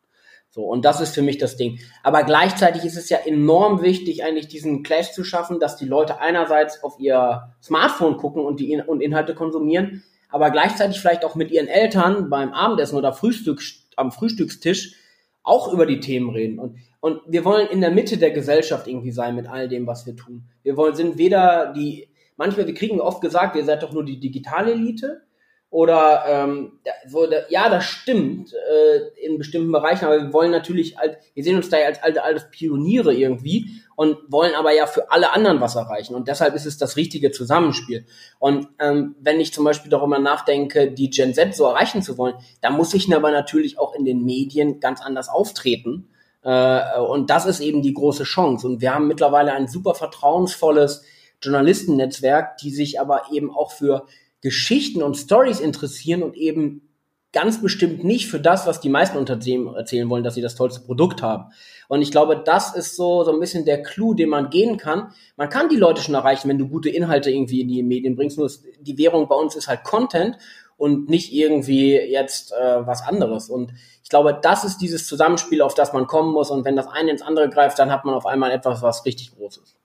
So, 0.55 0.63
und 0.63 0.85
das 0.85 1.01
ist 1.01 1.13
für 1.13 1.21
mich 1.21 1.37
das 1.37 1.57
Ding. 1.57 1.79
Aber 2.01 2.23
gleichzeitig 2.23 2.85
ist 2.85 2.95
es 2.95 3.09
ja 3.09 3.17
enorm 3.17 3.81
wichtig, 3.81 4.23
eigentlich 4.23 4.47
diesen 4.47 4.83
Clash 4.83 5.11
zu 5.11 5.25
schaffen, 5.25 5.59
dass 5.59 5.75
die 5.75 5.83
Leute 5.83 6.21
einerseits 6.21 6.81
auf 6.81 6.97
ihr 6.97 7.53
Smartphone 7.61 8.15
gucken 8.15 8.41
und 8.45 8.61
die 8.61 8.71
In 8.71 8.79
und 8.79 9.01
Inhalte 9.01 9.35
konsumieren, 9.35 10.05
aber 10.29 10.51
gleichzeitig 10.51 11.01
vielleicht 11.01 11.25
auch 11.25 11.35
mit 11.35 11.51
ihren 11.51 11.67
Eltern 11.67 12.29
beim 12.29 12.53
Abendessen 12.53 12.95
oder 12.95 13.11
Frühstück 13.11 13.61
am 13.97 14.13
Frühstückstisch 14.13 14.95
auch 15.43 15.73
über 15.73 15.85
die 15.85 15.99
Themen 15.99 16.29
reden. 16.29 16.57
Und, 16.57 16.77
und 17.01 17.19
wir 17.27 17.43
wollen 17.43 17.67
in 17.67 17.81
der 17.81 17.91
Mitte 17.91 18.17
der 18.17 18.31
Gesellschaft 18.31 18.87
irgendwie 18.87 19.11
sein 19.11 19.35
mit 19.35 19.49
all 19.49 19.67
dem, 19.67 19.85
was 19.87 20.05
wir 20.05 20.15
tun. 20.15 20.45
Wir 20.63 20.77
wollen, 20.77 20.95
sind 20.95 21.17
weder 21.17 21.73
die, 21.73 22.07
manchmal, 22.37 22.65
wir 22.65 22.75
kriegen 22.75 23.01
oft 23.01 23.19
gesagt, 23.19 23.57
ihr 23.57 23.65
seid 23.65 23.83
doch 23.83 23.91
nur 23.91 24.05
die 24.05 24.21
digitale 24.21 24.71
Elite, 24.71 25.24
oder 25.69 26.23
ähm, 26.27 26.79
so, 27.07 27.27
ja, 27.49 27.69
das 27.69 27.83
stimmt 27.83 28.53
äh, 28.53 29.25
in 29.25 29.37
bestimmten 29.37 29.71
Bereichen, 29.71 30.05
aber 30.05 30.21
wir 30.21 30.33
wollen 30.33 30.51
natürlich, 30.51 30.97
als, 30.97 31.17
wir 31.33 31.43
sehen 31.43 31.57
uns 31.57 31.69
da 31.69 31.77
ja 31.77 31.87
als 31.87 32.01
alte, 32.01 32.23
alte 32.23 32.45
Pioniere 32.49 33.13
irgendwie 33.13 33.81
und 33.95 34.17
wollen 34.29 34.55
aber 34.55 34.73
ja 34.73 34.85
für 34.87 35.11
alle 35.11 35.33
anderen 35.33 35.59
was 35.59 35.75
erreichen. 35.75 36.15
Und 36.15 36.27
deshalb 36.27 36.55
ist 36.55 36.65
es 36.65 36.77
das 36.77 36.95
richtige 36.95 37.31
Zusammenspiel. 37.31 38.05
Und 38.39 38.69
ähm, 38.79 39.15
wenn 39.19 39.41
ich 39.41 39.53
zum 39.53 39.65
Beispiel 39.65 39.91
darüber 39.91 40.19
nachdenke, 40.19 40.91
die 40.91 41.09
Gen 41.09 41.33
Z 41.33 41.55
so 41.55 41.65
erreichen 41.65 42.01
zu 42.01 42.17
wollen, 42.17 42.35
dann 42.61 42.73
muss 42.73 42.93
ich 42.93 43.13
aber 43.13 43.31
natürlich 43.31 43.77
auch 43.77 43.93
in 43.95 44.05
den 44.05 44.23
Medien 44.23 44.79
ganz 44.79 45.01
anders 45.01 45.29
auftreten. 45.29 46.09
Äh, 46.43 46.99
und 46.99 47.29
das 47.29 47.45
ist 47.45 47.59
eben 47.59 47.81
die 47.81 47.93
große 47.93 48.23
Chance. 48.23 48.67
Und 48.67 48.81
wir 48.81 48.93
haben 48.93 49.07
mittlerweile 49.07 49.53
ein 49.53 49.67
super 49.67 49.95
vertrauensvolles 49.95 51.03
Journalistennetzwerk, 51.41 52.57
die 52.57 52.71
sich 52.71 52.99
aber 52.99 53.23
eben 53.31 53.53
auch 53.53 53.71
für 53.71 54.05
Geschichten 54.45 55.01
und 55.01 55.15
Stories 55.15 55.59
interessieren 55.59 56.21
und 56.21 56.35
eben 56.35 56.87
ganz 57.33 57.63
bestimmt 57.63 58.03
nicht 58.03 58.29
für 58.29 58.39
das, 58.39 58.67
was 58.67 58.79
die 58.79 58.89
meisten 58.89 59.17
Unternehmen 59.17 59.73
erzählen 59.73 60.07
wollen, 60.07 60.23
dass 60.23 60.35
sie 60.35 60.41
das 60.43 60.53
tollste 60.53 60.81
Produkt 60.81 61.23
haben. 61.23 61.51
Und 61.87 62.03
ich 62.03 62.11
glaube, 62.11 62.43
das 62.45 62.75
ist 62.75 62.95
so, 62.95 63.23
so 63.23 63.33
ein 63.33 63.39
bisschen 63.39 63.65
der 63.65 63.81
Clou, 63.81 64.13
den 64.13 64.29
man 64.29 64.51
gehen 64.51 64.77
kann. 64.77 65.11
Man 65.35 65.49
kann 65.49 65.67
die 65.67 65.77
Leute 65.77 66.03
schon 66.03 66.13
erreichen, 66.13 66.47
wenn 66.47 66.59
du 66.59 66.67
gute 66.67 66.89
Inhalte 66.89 67.31
irgendwie 67.31 67.61
in 67.61 67.67
die 67.67 67.81
Medien 67.81 68.15
bringst. 68.15 68.37
Nur 68.37 68.51
die 68.79 68.99
Währung 68.99 69.27
bei 69.27 69.35
uns 69.35 69.55
ist 69.55 69.67
halt 69.67 69.83
Content 69.83 70.37
und 70.77 71.09
nicht 71.09 71.33
irgendwie 71.33 71.95
jetzt 71.95 72.53
äh, 72.53 72.85
was 72.85 73.01
anderes. 73.01 73.49
Und 73.49 73.73
ich 74.03 74.09
glaube, 74.09 74.37
das 74.39 74.63
ist 74.63 74.77
dieses 74.77 75.07
Zusammenspiel, 75.07 75.63
auf 75.63 75.73
das 75.73 75.91
man 75.91 76.05
kommen 76.05 76.33
muss. 76.33 76.51
Und 76.51 76.65
wenn 76.65 76.75
das 76.75 76.87
eine 76.87 77.09
ins 77.09 77.23
andere 77.23 77.49
greift, 77.49 77.79
dann 77.79 77.91
hat 77.91 78.05
man 78.05 78.13
auf 78.13 78.27
einmal 78.27 78.51
etwas, 78.51 78.83
was 78.83 79.05
richtig 79.05 79.35
groß 79.35 79.57
ist. 79.57 79.75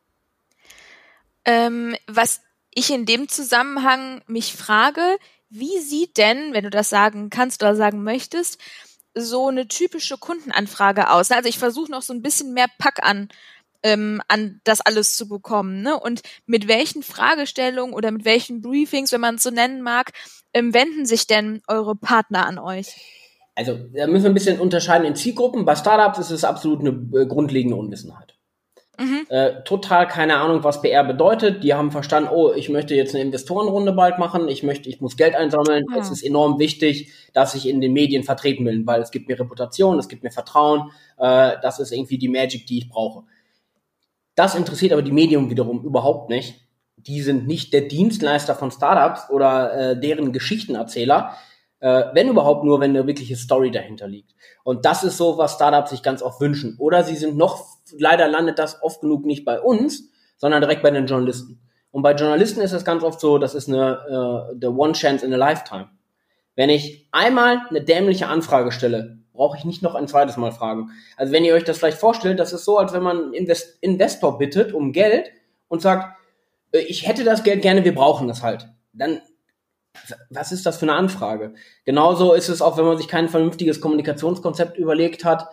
Ähm, 1.47 1.97
was 2.07 2.43
ich 2.75 2.91
in 2.91 3.07
dem 3.07 3.29
Zusammenhang 3.29 4.23
mich 4.27 4.55
frage, 4.55 5.19
wie 5.49 5.79
sieht 5.79 6.17
denn, 6.17 6.53
wenn 6.53 6.65
du 6.65 6.71
das 6.71 6.89
sagen 6.89 7.29
kannst 7.31 7.63
oder 7.63 7.75
sagen 7.75 8.03
möchtest, 8.05 8.59
so 9.15 9.49
eine 9.49 9.67
typische 9.67 10.17
Kundenanfrage 10.17 11.11
aus? 11.11 11.31
Also 11.31 11.49
ich 11.49 11.59
versuche 11.59 11.91
noch 11.91 12.03
so 12.03 12.13
ein 12.13 12.23
bisschen 12.23 12.55
mehr 12.55 12.69
Pack 12.79 13.01
an, 13.03 13.29
ähm, 13.83 14.23
an 14.29 14.61
das 14.65 14.81
alles 14.81 15.17
zu 15.17 15.29
bekommen. 15.29 15.83
Ne? 15.83 15.99
Und 15.99 16.23
mit 16.47 16.69
welchen 16.69 17.03
Fragestellungen 17.03 17.95
oder 17.95 18.11
mit 18.13 18.25
welchen 18.25 18.63
Briefings, 18.63 19.11
wenn 19.13 19.21
man 19.21 19.37
es 19.37 19.43
so 19.43 19.51
nennen 19.51 19.83
mag, 19.83 20.13
ähm, 20.55 20.73
wenden 20.73 21.07
sich 21.07 21.27
denn 21.27 21.63
eure 21.67 21.97
Partner 21.97 22.47
an 22.47 22.59
euch? 22.59 22.95
Also 23.57 23.77
da 23.93 24.07
müssen 24.07 24.25
wir 24.25 24.31
ein 24.31 24.35
bisschen 24.35 24.61
unterscheiden 24.61 25.07
in 25.07 25.17
Zielgruppen. 25.17 25.65
Bei 25.65 25.75
Startups 25.75 26.19
ist 26.19 26.31
es 26.31 26.45
absolut 26.45 26.81
eine 26.81 26.91
äh, 27.21 27.27
grundlegende 27.27 27.77
Unwissenheit. 27.77 28.37
Mhm. 28.99 29.27
Äh, 29.29 29.63
total 29.65 30.07
keine 30.07 30.37
Ahnung, 30.37 30.63
was 30.63 30.83
PR 30.83 31.05
bedeutet. 31.05 31.65
Die 31.65 31.73
haben 31.73 31.91
verstanden, 31.91 32.29
oh, 32.33 32.53
ich 32.53 32.69
möchte 32.69 32.95
jetzt 32.95 33.15
eine 33.15 33.25
Investorenrunde 33.25 33.93
bald 33.93 34.19
machen, 34.19 34.49
ich 34.49 34.63
möchte, 34.63 34.89
ich 34.91 35.01
muss 35.01 35.17
Geld 35.17 35.35
einsammeln. 35.35 35.85
Ja. 35.91 35.99
Es 35.99 36.11
ist 36.11 36.23
enorm 36.23 36.59
wichtig, 36.59 37.13
dass 37.33 37.55
ich 37.55 37.69
in 37.69 37.81
den 37.81 37.93
Medien 37.93 38.25
vertreten 38.25 38.65
bin, 38.65 38.87
weil 38.87 39.01
es 39.01 39.11
gibt 39.11 39.29
mir 39.29 39.39
Reputation, 39.41 39.99
es 39.99 40.09
gibt 40.09 40.23
mir 40.23 40.31
Vertrauen. 40.31 40.91
Äh, 41.17 41.57
das 41.63 41.79
ist 41.81 41.93
irgendwie 41.93 42.19
die 42.19 42.29
Magic, 42.29 42.67
die 42.67 42.79
ich 42.79 42.89
brauche. 42.89 43.25
Das 44.35 44.55
interessiert 44.55 44.93
aber 44.93 45.03
die 45.03 45.13
Medien 45.13 45.51
wiederum 45.51 45.85
überhaupt 45.85 46.31
nicht. 46.31 46.61
Die 46.97 47.23
sind 47.23 47.47
nicht 47.47 47.73
der 47.73 47.83
Dienstleister 47.83 48.55
von 48.55 48.71
Startups 48.71 49.31
oder 49.31 49.73
äh, 49.93 50.01
deren 50.01 50.33
Geschichtenerzähler, 50.33 51.35
äh, 51.81 52.05
wenn 52.13 52.29
überhaupt 52.29 52.65
nur, 52.65 52.81
wenn 52.81 52.91
eine 52.91 53.07
wirkliche 53.07 53.37
Story 53.37 53.71
dahinter 53.71 54.07
liegt. 54.07 54.35
Und 54.65 54.85
das 54.85 55.03
ist 55.03 55.17
so, 55.17 55.39
was 55.39 55.55
Startups 55.55 55.91
sich 55.91 56.03
ganz 56.03 56.23
oft 56.23 56.41
wünschen. 56.41 56.77
Oder 56.79 57.05
sie 57.05 57.17
sind 57.17 57.37
noch, 57.37 57.67
leider 57.99 58.29
landet 58.29 58.59
das 58.59 58.83
oft 58.83 59.01
genug 59.01 59.25
nicht 59.25 59.45
bei 59.45 59.61
uns, 59.61 60.11
sondern 60.37 60.61
direkt 60.61 60.83
bei 60.83 60.91
den 60.91 61.07
Journalisten. 61.07 61.61
Und 61.91 62.03
bei 62.03 62.15
Journalisten 62.15 62.61
ist 62.61 62.73
es 62.73 62.85
ganz 62.85 63.03
oft 63.03 63.21
so, 63.21 63.39
das 63.39 63.55
ist 63.55 63.69
eine 63.69 64.51
äh, 64.53 64.57
the 64.61 64.69
one 64.69 64.93
chance 64.93 65.25
in 65.25 65.35
a 65.35 65.37
lifetime. 65.37 65.89
Wenn 66.55 66.71
ich 66.71 67.09
einmal 67.11 67.63
eine 67.69 67.83
dämliche 67.83 68.29
Anfrage 68.29 68.71
stelle, 68.73 69.19
brauche 69.33 69.57
ich 69.57 69.65
nicht 69.65 69.83
noch 69.83 69.95
ein 69.95 70.07
zweites 70.07 70.37
Mal 70.37 70.53
fragen. 70.53 70.91
Also 71.17 71.33
wenn 71.33 71.45
ihr 71.45 71.55
euch 71.55 71.65
das 71.65 71.79
vielleicht 71.79 71.99
vorstellt, 71.99 72.39
das 72.39 72.53
ist 72.53 72.65
so, 72.65 72.79
als 72.79 72.93
wenn 72.93 73.03
man 73.03 73.33
Invest 73.33 73.79
Investor 73.81 74.39
bittet 74.39 74.73
um 74.73 74.93
Geld 74.93 75.31
und 75.69 75.81
sagt, 75.83 76.17
äh, 76.73 76.79
ich 76.81 77.07
hätte 77.07 77.25
das 77.25 77.43
Geld 77.43 77.63
gerne, 77.63 77.85
wir 77.85 77.95
brauchen 77.95 78.29
das 78.29 78.43
halt. 78.43 78.69
Dann 78.93 79.21
was 80.31 80.53
ist 80.53 80.67
das 80.67 80.79
für 80.79 80.87
eine 80.87 80.95
Anfrage? 80.95 81.55
Genauso 81.85 82.33
ist 82.33 82.49
es 82.49 82.63
auch, 82.63 82.77
wenn 82.77 82.85
man 82.85 82.97
sich 82.97 83.09
kein 83.09 83.29
vernünftiges 83.29 83.81
Kommunikationskonzept 83.81 84.79
überlegt 84.79 85.25
hat, 85.25 85.49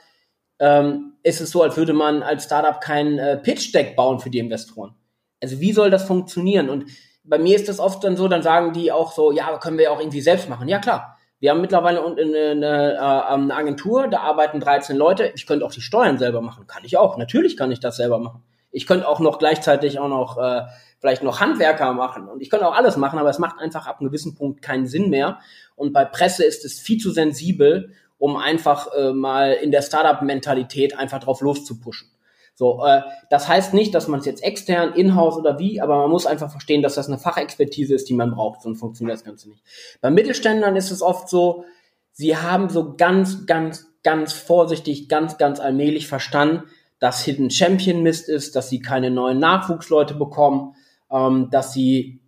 ähm, 0.60 1.14
ist 1.24 1.42
es 1.42 1.52
so, 1.52 1.62
als 1.62 1.78
würde 1.78 1.94
man 1.94 2.24
als 2.24 2.46
Startup 2.46 2.80
kein 2.82 3.20
äh, 3.20 3.38
Pitch-Deck 3.38 3.96
bauen 3.96 4.20
für 4.20 4.30
die 4.30 4.40
Investoren. 4.40 4.96
Also 5.42 5.60
wie 5.60 5.74
soll 5.74 5.92
das 5.92 6.06
funktionieren? 6.06 6.70
Und 6.70 6.86
bei 7.24 7.38
mir 7.38 7.56
ist 7.56 7.68
das 7.68 7.80
oft 7.80 8.04
dann 8.04 8.18
so, 8.18 8.28
dann 8.28 8.42
sagen 8.42 8.74
die 8.74 8.92
auch 8.92 9.12
so, 9.12 9.32
ja, 9.32 9.58
können 9.58 9.78
wir 9.78 9.92
auch 9.92 10.00
irgendwie 10.00 10.22
selbst 10.22 10.50
machen. 10.50 10.68
Ja, 10.68 10.80
klar. 10.80 11.18
Wir 11.40 11.52
haben 11.52 11.62
mittlerweile 11.62 12.04
eine, 12.04 12.52
eine, 12.52 12.94
äh, 12.96 12.98
eine 12.98 13.54
Agentur, 13.54 14.08
da 14.08 14.22
arbeiten 14.22 14.60
13 14.60 14.98
Leute. 14.98 15.32
Ich 15.36 15.46
könnte 15.46 15.66
auch 15.66 15.72
die 15.72 15.82
Steuern 15.82 16.18
selber 16.18 16.42
machen. 16.42 16.66
Kann 16.66 16.84
ich 16.84 16.98
auch. 16.98 17.18
Natürlich 17.18 17.58
kann 17.58 17.72
ich 17.72 17.80
das 17.80 17.98
selber 17.98 18.18
machen. 18.18 18.44
Ich 18.72 18.86
könnte 18.86 19.08
auch 19.08 19.20
noch 19.20 19.40
gleichzeitig 19.40 20.00
auch 20.00 20.10
noch 20.10 20.38
äh, 20.38 20.64
vielleicht 21.00 21.24
noch 21.24 21.40
Handwerker 21.40 21.94
machen 21.94 22.28
und 22.28 22.42
ich 22.42 22.50
könnte 22.50 22.68
auch 22.68 22.76
alles 22.76 22.98
machen, 22.98 23.20
aber 23.20 23.30
es 23.30 23.40
macht 23.40 23.60
einfach 23.60 23.88
ab 23.88 24.00
einem 24.00 24.10
gewissen 24.10 24.36
Punkt 24.36 24.62
keinen 24.62 24.88
Sinn 24.88 25.10
mehr. 25.10 25.40
Und 25.76 25.94
bei 25.94 26.06
Presse 26.06 26.44
ist 26.44 26.66
es 26.66 26.80
viel 26.80 26.98
zu 26.98 27.12
sensibel, 27.12 27.94
um 28.18 28.36
einfach 28.36 28.88
äh, 28.94 29.14
mal 29.14 29.54
in 29.54 29.72
der 29.72 29.82
Startup-Mentalität 29.82 30.98
einfach 30.98 31.20
drauf 31.20 31.42
loszupuschen. 31.42 32.10
So, 32.56 32.84
äh, 32.84 33.04
das 33.30 33.48
heißt 33.48 33.76
nicht, 33.76 33.94
dass 33.94 34.08
man 34.08 34.20
es 34.20 34.26
jetzt 34.26 34.44
extern, 34.44 34.94
in-house 34.94 35.38
oder 35.38 35.60
wie, 35.60 35.80
aber 35.80 35.98
man 35.98 36.10
muss 36.10 36.26
einfach 36.26 36.50
verstehen, 36.50 36.82
dass 36.82 36.96
das 36.96 37.08
eine 37.08 37.20
Fachexpertise 37.20 37.94
ist, 37.94 38.10
die 38.10 38.16
man 38.16 38.32
braucht, 38.32 38.64
sonst 38.64 38.80
funktioniert 38.80 39.16
das 39.16 39.24
Ganze 39.24 39.50
nicht. 39.50 39.64
Bei 40.02 40.10
Mittelständlern 40.10 40.76
ist 40.76 40.90
es 40.90 41.04
oft 41.04 41.30
so, 41.30 41.66
sie 42.14 42.36
haben 42.36 42.70
so 42.70 42.96
ganz, 42.96 43.46
ganz, 43.46 43.86
ganz 44.02 44.34
vorsichtig, 44.34 45.08
ganz, 45.08 45.38
ganz 45.38 45.60
allmählich 45.60 46.08
verstanden, 46.08 46.64
dass 47.00 47.24
Hidden 47.24 47.52
Champion 47.52 48.04
Mist 48.04 48.30
ist, 48.30 48.56
dass 48.56 48.70
sie 48.70 48.80
keine 48.80 49.12
neuen 49.12 49.40
Nachwuchsleute 49.40 50.16
bekommen, 50.16 50.76
ähm, 51.12 51.50
dass 51.52 51.74
sie 51.74 52.22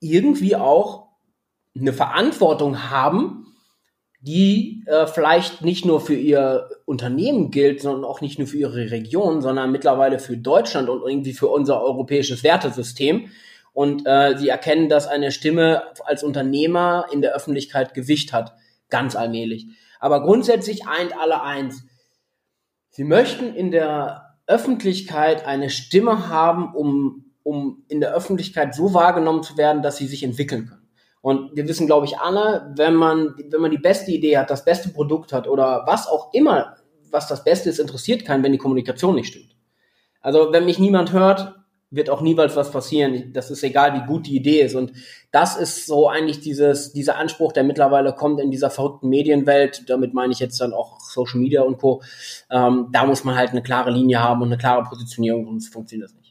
irgendwie 0.00 0.56
auch 0.56 1.08
eine 1.78 1.92
Verantwortung 1.92 2.90
haben, 2.90 3.46
die 4.20 4.82
äh, 4.86 5.06
vielleicht 5.06 5.62
nicht 5.62 5.84
nur 5.84 6.00
für 6.00 6.14
ihr 6.14 6.68
Unternehmen 6.84 7.50
gilt, 7.50 7.80
sondern 7.80 8.04
auch 8.04 8.20
nicht 8.20 8.38
nur 8.38 8.48
für 8.48 8.56
ihre 8.56 8.90
Region, 8.90 9.40
sondern 9.42 9.70
mittlerweile 9.70 10.18
für 10.18 10.36
Deutschland 10.36 10.88
und 10.88 11.08
irgendwie 11.08 11.32
für 11.32 11.48
unser 11.48 11.82
europäisches 11.82 12.42
Wertesystem. 12.42 13.30
Und 13.72 14.06
äh, 14.06 14.36
sie 14.38 14.48
erkennen, 14.48 14.88
dass 14.88 15.06
eine 15.06 15.30
Stimme 15.30 15.82
als 16.04 16.24
Unternehmer 16.24 17.06
in 17.12 17.20
der 17.20 17.34
Öffentlichkeit 17.34 17.94
Gewicht 17.94 18.32
hat, 18.32 18.54
ganz 18.88 19.14
allmählich. 19.14 19.66
Aber 20.00 20.22
grundsätzlich 20.22 20.86
eint 20.86 21.12
alle 21.18 21.42
eins. 21.42 21.84
Sie 22.96 23.04
möchten 23.04 23.54
in 23.54 23.70
der 23.70 24.38
Öffentlichkeit 24.46 25.44
eine 25.44 25.68
Stimme 25.68 26.30
haben, 26.30 26.74
um, 26.74 27.26
um 27.42 27.84
in 27.88 28.00
der 28.00 28.14
Öffentlichkeit 28.14 28.74
so 28.74 28.94
wahrgenommen 28.94 29.42
zu 29.42 29.58
werden, 29.58 29.82
dass 29.82 29.98
sie 29.98 30.06
sich 30.06 30.22
entwickeln 30.22 30.66
können. 30.66 30.88
Und 31.20 31.54
wir 31.54 31.68
wissen, 31.68 31.86
glaube 31.86 32.06
ich, 32.06 32.16
alle, 32.20 32.72
wenn 32.74 32.94
man, 32.94 33.34
wenn 33.50 33.60
man 33.60 33.70
die 33.70 33.76
beste 33.76 34.12
Idee 34.12 34.38
hat, 34.38 34.48
das 34.48 34.64
beste 34.64 34.88
Produkt 34.88 35.34
hat 35.34 35.46
oder 35.46 35.82
was 35.86 36.08
auch 36.08 36.32
immer, 36.32 36.76
was 37.10 37.28
das 37.28 37.44
Beste 37.44 37.68
ist, 37.68 37.80
interessiert 37.80 38.24
keinen, 38.24 38.42
wenn 38.42 38.52
die 38.52 38.56
Kommunikation 38.56 39.14
nicht 39.14 39.28
stimmt. 39.28 39.54
Also 40.22 40.50
wenn 40.50 40.64
mich 40.64 40.78
niemand 40.78 41.12
hört, 41.12 41.54
wird 41.90 42.10
auch 42.10 42.20
niemals 42.20 42.56
was 42.56 42.70
passieren. 42.70 43.32
Das 43.32 43.50
ist 43.50 43.62
egal, 43.62 43.94
wie 43.94 44.06
gut 44.06 44.26
die 44.26 44.36
Idee 44.36 44.62
ist. 44.62 44.74
Und 44.74 44.92
das 45.30 45.56
ist 45.56 45.86
so 45.86 46.08
eigentlich 46.08 46.40
dieses, 46.40 46.92
dieser 46.92 47.16
Anspruch, 47.16 47.52
der 47.52 47.62
mittlerweile 47.62 48.12
kommt 48.12 48.40
in 48.40 48.50
dieser 48.50 48.70
verrückten 48.70 49.08
Medienwelt. 49.08 49.88
Damit 49.88 50.12
meine 50.12 50.32
ich 50.32 50.40
jetzt 50.40 50.60
dann 50.60 50.72
auch 50.72 51.00
Social 51.00 51.40
Media 51.40 51.62
und 51.62 51.78
Co. 51.78 52.02
Ähm, 52.50 52.88
da 52.92 53.06
muss 53.06 53.24
man 53.24 53.36
halt 53.36 53.50
eine 53.50 53.62
klare 53.62 53.90
Linie 53.90 54.20
haben 54.20 54.42
und 54.42 54.48
eine 54.48 54.58
klare 54.58 54.82
Positionierung, 54.84 55.46
sonst 55.46 55.72
funktioniert 55.72 56.10
das 56.10 56.16
nicht. 56.16 56.26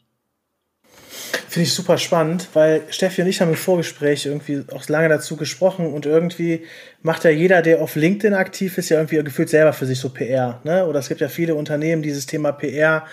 Finde 1.48 1.68
ich 1.68 1.74
super 1.74 1.96
spannend, 1.96 2.48
weil 2.52 2.82
Steffi 2.90 3.22
und 3.22 3.28
ich 3.28 3.40
haben 3.40 3.48
im 3.48 3.56
Vorgespräch 3.56 4.26
irgendwie 4.26 4.62
auch 4.74 4.86
lange 4.88 5.08
dazu 5.08 5.36
gesprochen 5.36 5.90
und 5.94 6.04
irgendwie 6.04 6.66
macht 7.00 7.24
ja 7.24 7.30
jeder, 7.30 7.62
der 7.62 7.80
auf 7.80 7.96
LinkedIn 7.96 8.34
aktiv 8.34 8.76
ist, 8.76 8.90
ja 8.90 8.98
irgendwie 8.98 9.24
gefühlt 9.24 9.48
selber 9.48 9.72
für 9.72 9.86
sich 9.86 9.98
so 9.98 10.10
PR. 10.10 10.60
Ne? 10.64 10.84
Oder 10.86 10.98
es 10.98 11.08
gibt 11.08 11.22
ja 11.22 11.28
viele 11.28 11.54
Unternehmen, 11.54 12.02
die 12.02 12.10
dieses 12.10 12.26
Thema 12.26 12.52
PR 12.52 13.06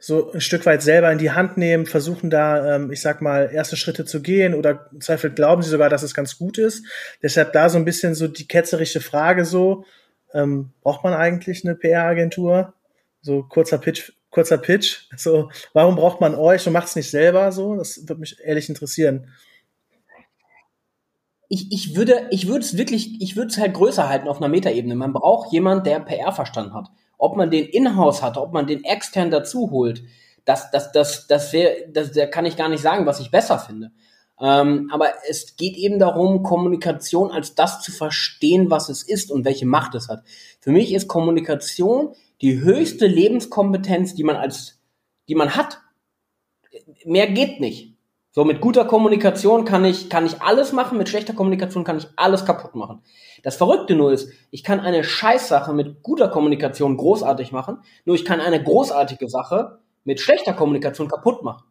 so 0.00 0.32
ein 0.32 0.40
Stück 0.40 0.66
weit 0.66 0.82
selber 0.82 1.12
in 1.12 1.18
die 1.18 1.30
Hand 1.30 1.58
nehmen, 1.58 1.86
versuchen 1.86 2.30
da, 2.30 2.76
ähm, 2.76 2.90
ich 2.90 3.02
sag 3.02 3.20
mal, 3.20 3.50
erste 3.52 3.76
Schritte 3.76 4.06
zu 4.06 4.22
gehen 4.22 4.54
oder 4.54 4.88
im 4.92 5.00
Zweifel 5.00 5.30
glauben 5.30 5.62
sie 5.62 5.70
sogar, 5.70 5.90
dass 5.90 6.02
es 6.02 6.14
ganz 6.14 6.38
gut 6.38 6.58
ist. 6.58 6.84
Deshalb 7.22 7.52
da 7.52 7.68
so 7.68 7.78
ein 7.78 7.84
bisschen 7.84 8.14
so 8.14 8.26
die 8.26 8.48
ketzerische 8.48 9.00
Frage 9.00 9.44
so, 9.44 9.84
ähm, 10.32 10.72
braucht 10.82 11.04
man 11.04 11.12
eigentlich 11.12 11.64
eine 11.64 11.74
PR-Agentur? 11.74 12.72
So 13.20 13.42
kurzer 13.42 13.78
Pitch 13.78 14.12
kurzer 14.30 14.58
Pitch. 14.58 15.08
So, 15.16 15.50
warum 15.74 15.96
braucht 15.96 16.20
man 16.20 16.34
euch 16.34 16.66
und 16.66 16.72
macht 16.72 16.88
es 16.88 16.96
nicht 16.96 17.10
selber 17.10 17.52
so? 17.52 17.76
Das 17.76 18.08
würde 18.08 18.20
mich 18.20 18.38
ehrlich 18.42 18.68
interessieren. 18.68 19.28
Ich, 21.48 21.72
ich 21.72 21.96
würde, 21.96 22.28
ich 22.30 22.46
würde 22.46 22.60
es 22.60 22.76
wirklich, 22.76 23.20
ich 23.20 23.36
würde 23.36 23.48
es 23.48 23.58
halt 23.58 23.74
größer 23.74 24.08
halten 24.08 24.28
auf 24.28 24.38
einer 24.38 24.48
Metaebene. 24.48 24.94
Man 24.94 25.12
braucht 25.12 25.52
jemand, 25.52 25.84
der 25.84 25.98
PR 26.00 26.32
verstanden 26.32 26.74
hat. 26.74 26.88
Ob 27.20 27.36
man 27.36 27.50
den 27.50 27.66
in-house 27.66 28.22
hat, 28.22 28.38
ob 28.38 28.52
man 28.52 28.66
den 28.66 28.82
extern 28.82 29.30
dazu 29.30 29.70
holt, 29.70 30.02
das, 30.46 30.70
das, 30.70 30.90
das, 30.90 31.26
das 31.26 31.52
wäre, 31.52 31.76
das, 31.92 32.12
da 32.12 32.26
kann 32.26 32.46
ich 32.46 32.56
gar 32.56 32.70
nicht 32.70 32.80
sagen, 32.80 33.04
was 33.04 33.20
ich 33.20 33.30
besser 33.30 33.58
finde. 33.58 33.92
Ähm, 34.40 34.88
aber 34.90 35.12
es 35.28 35.56
geht 35.56 35.76
eben 35.76 35.98
darum, 35.98 36.42
Kommunikation 36.42 37.30
als 37.30 37.54
das 37.54 37.82
zu 37.82 37.92
verstehen, 37.92 38.70
was 38.70 38.88
es 38.88 39.02
ist 39.02 39.30
und 39.30 39.44
welche 39.44 39.66
Macht 39.66 39.94
es 39.94 40.08
hat. 40.08 40.24
Für 40.60 40.70
mich 40.72 40.94
ist 40.94 41.08
Kommunikation 41.08 42.14
die 42.40 42.60
höchste 42.60 43.06
Lebenskompetenz, 43.06 44.14
die 44.14 44.24
man 44.24 44.36
als, 44.36 44.80
die 45.28 45.34
man 45.34 45.56
hat. 45.56 45.82
Mehr 47.04 47.26
geht 47.26 47.60
nicht. 47.60 47.89
So 48.32 48.44
mit 48.44 48.60
guter 48.60 48.84
Kommunikation 48.84 49.64
kann 49.64 49.84
ich, 49.84 50.08
kann 50.08 50.24
ich 50.24 50.40
alles 50.40 50.72
machen, 50.72 50.98
mit 50.98 51.08
schlechter 51.08 51.32
Kommunikation 51.32 51.82
kann 51.82 51.98
ich 51.98 52.06
alles 52.14 52.44
kaputt 52.44 52.76
machen. 52.76 53.02
Das 53.42 53.56
Verrückte 53.56 53.96
nur 53.96 54.12
ist, 54.12 54.30
ich 54.52 54.62
kann 54.62 54.78
eine 54.78 55.02
Scheißsache 55.02 55.72
mit 55.72 56.02
guter 56.02 56.28
Kommunikation 56.28 56.96
großartig 56.96 57.50
machen, 57.50 57.78
nur 58.04 58.14
ich 58.14 58.24
kann 58.24 58.40
eine 58.40 58.62
großartige 58.62 59.28
Sache 59.28 59.80
mit 60.04 60.20
schlechter 60.20 60.52
Kommunikation 60.52 61.08
kaputt 61.08 61.42
machen. 61.42 61.64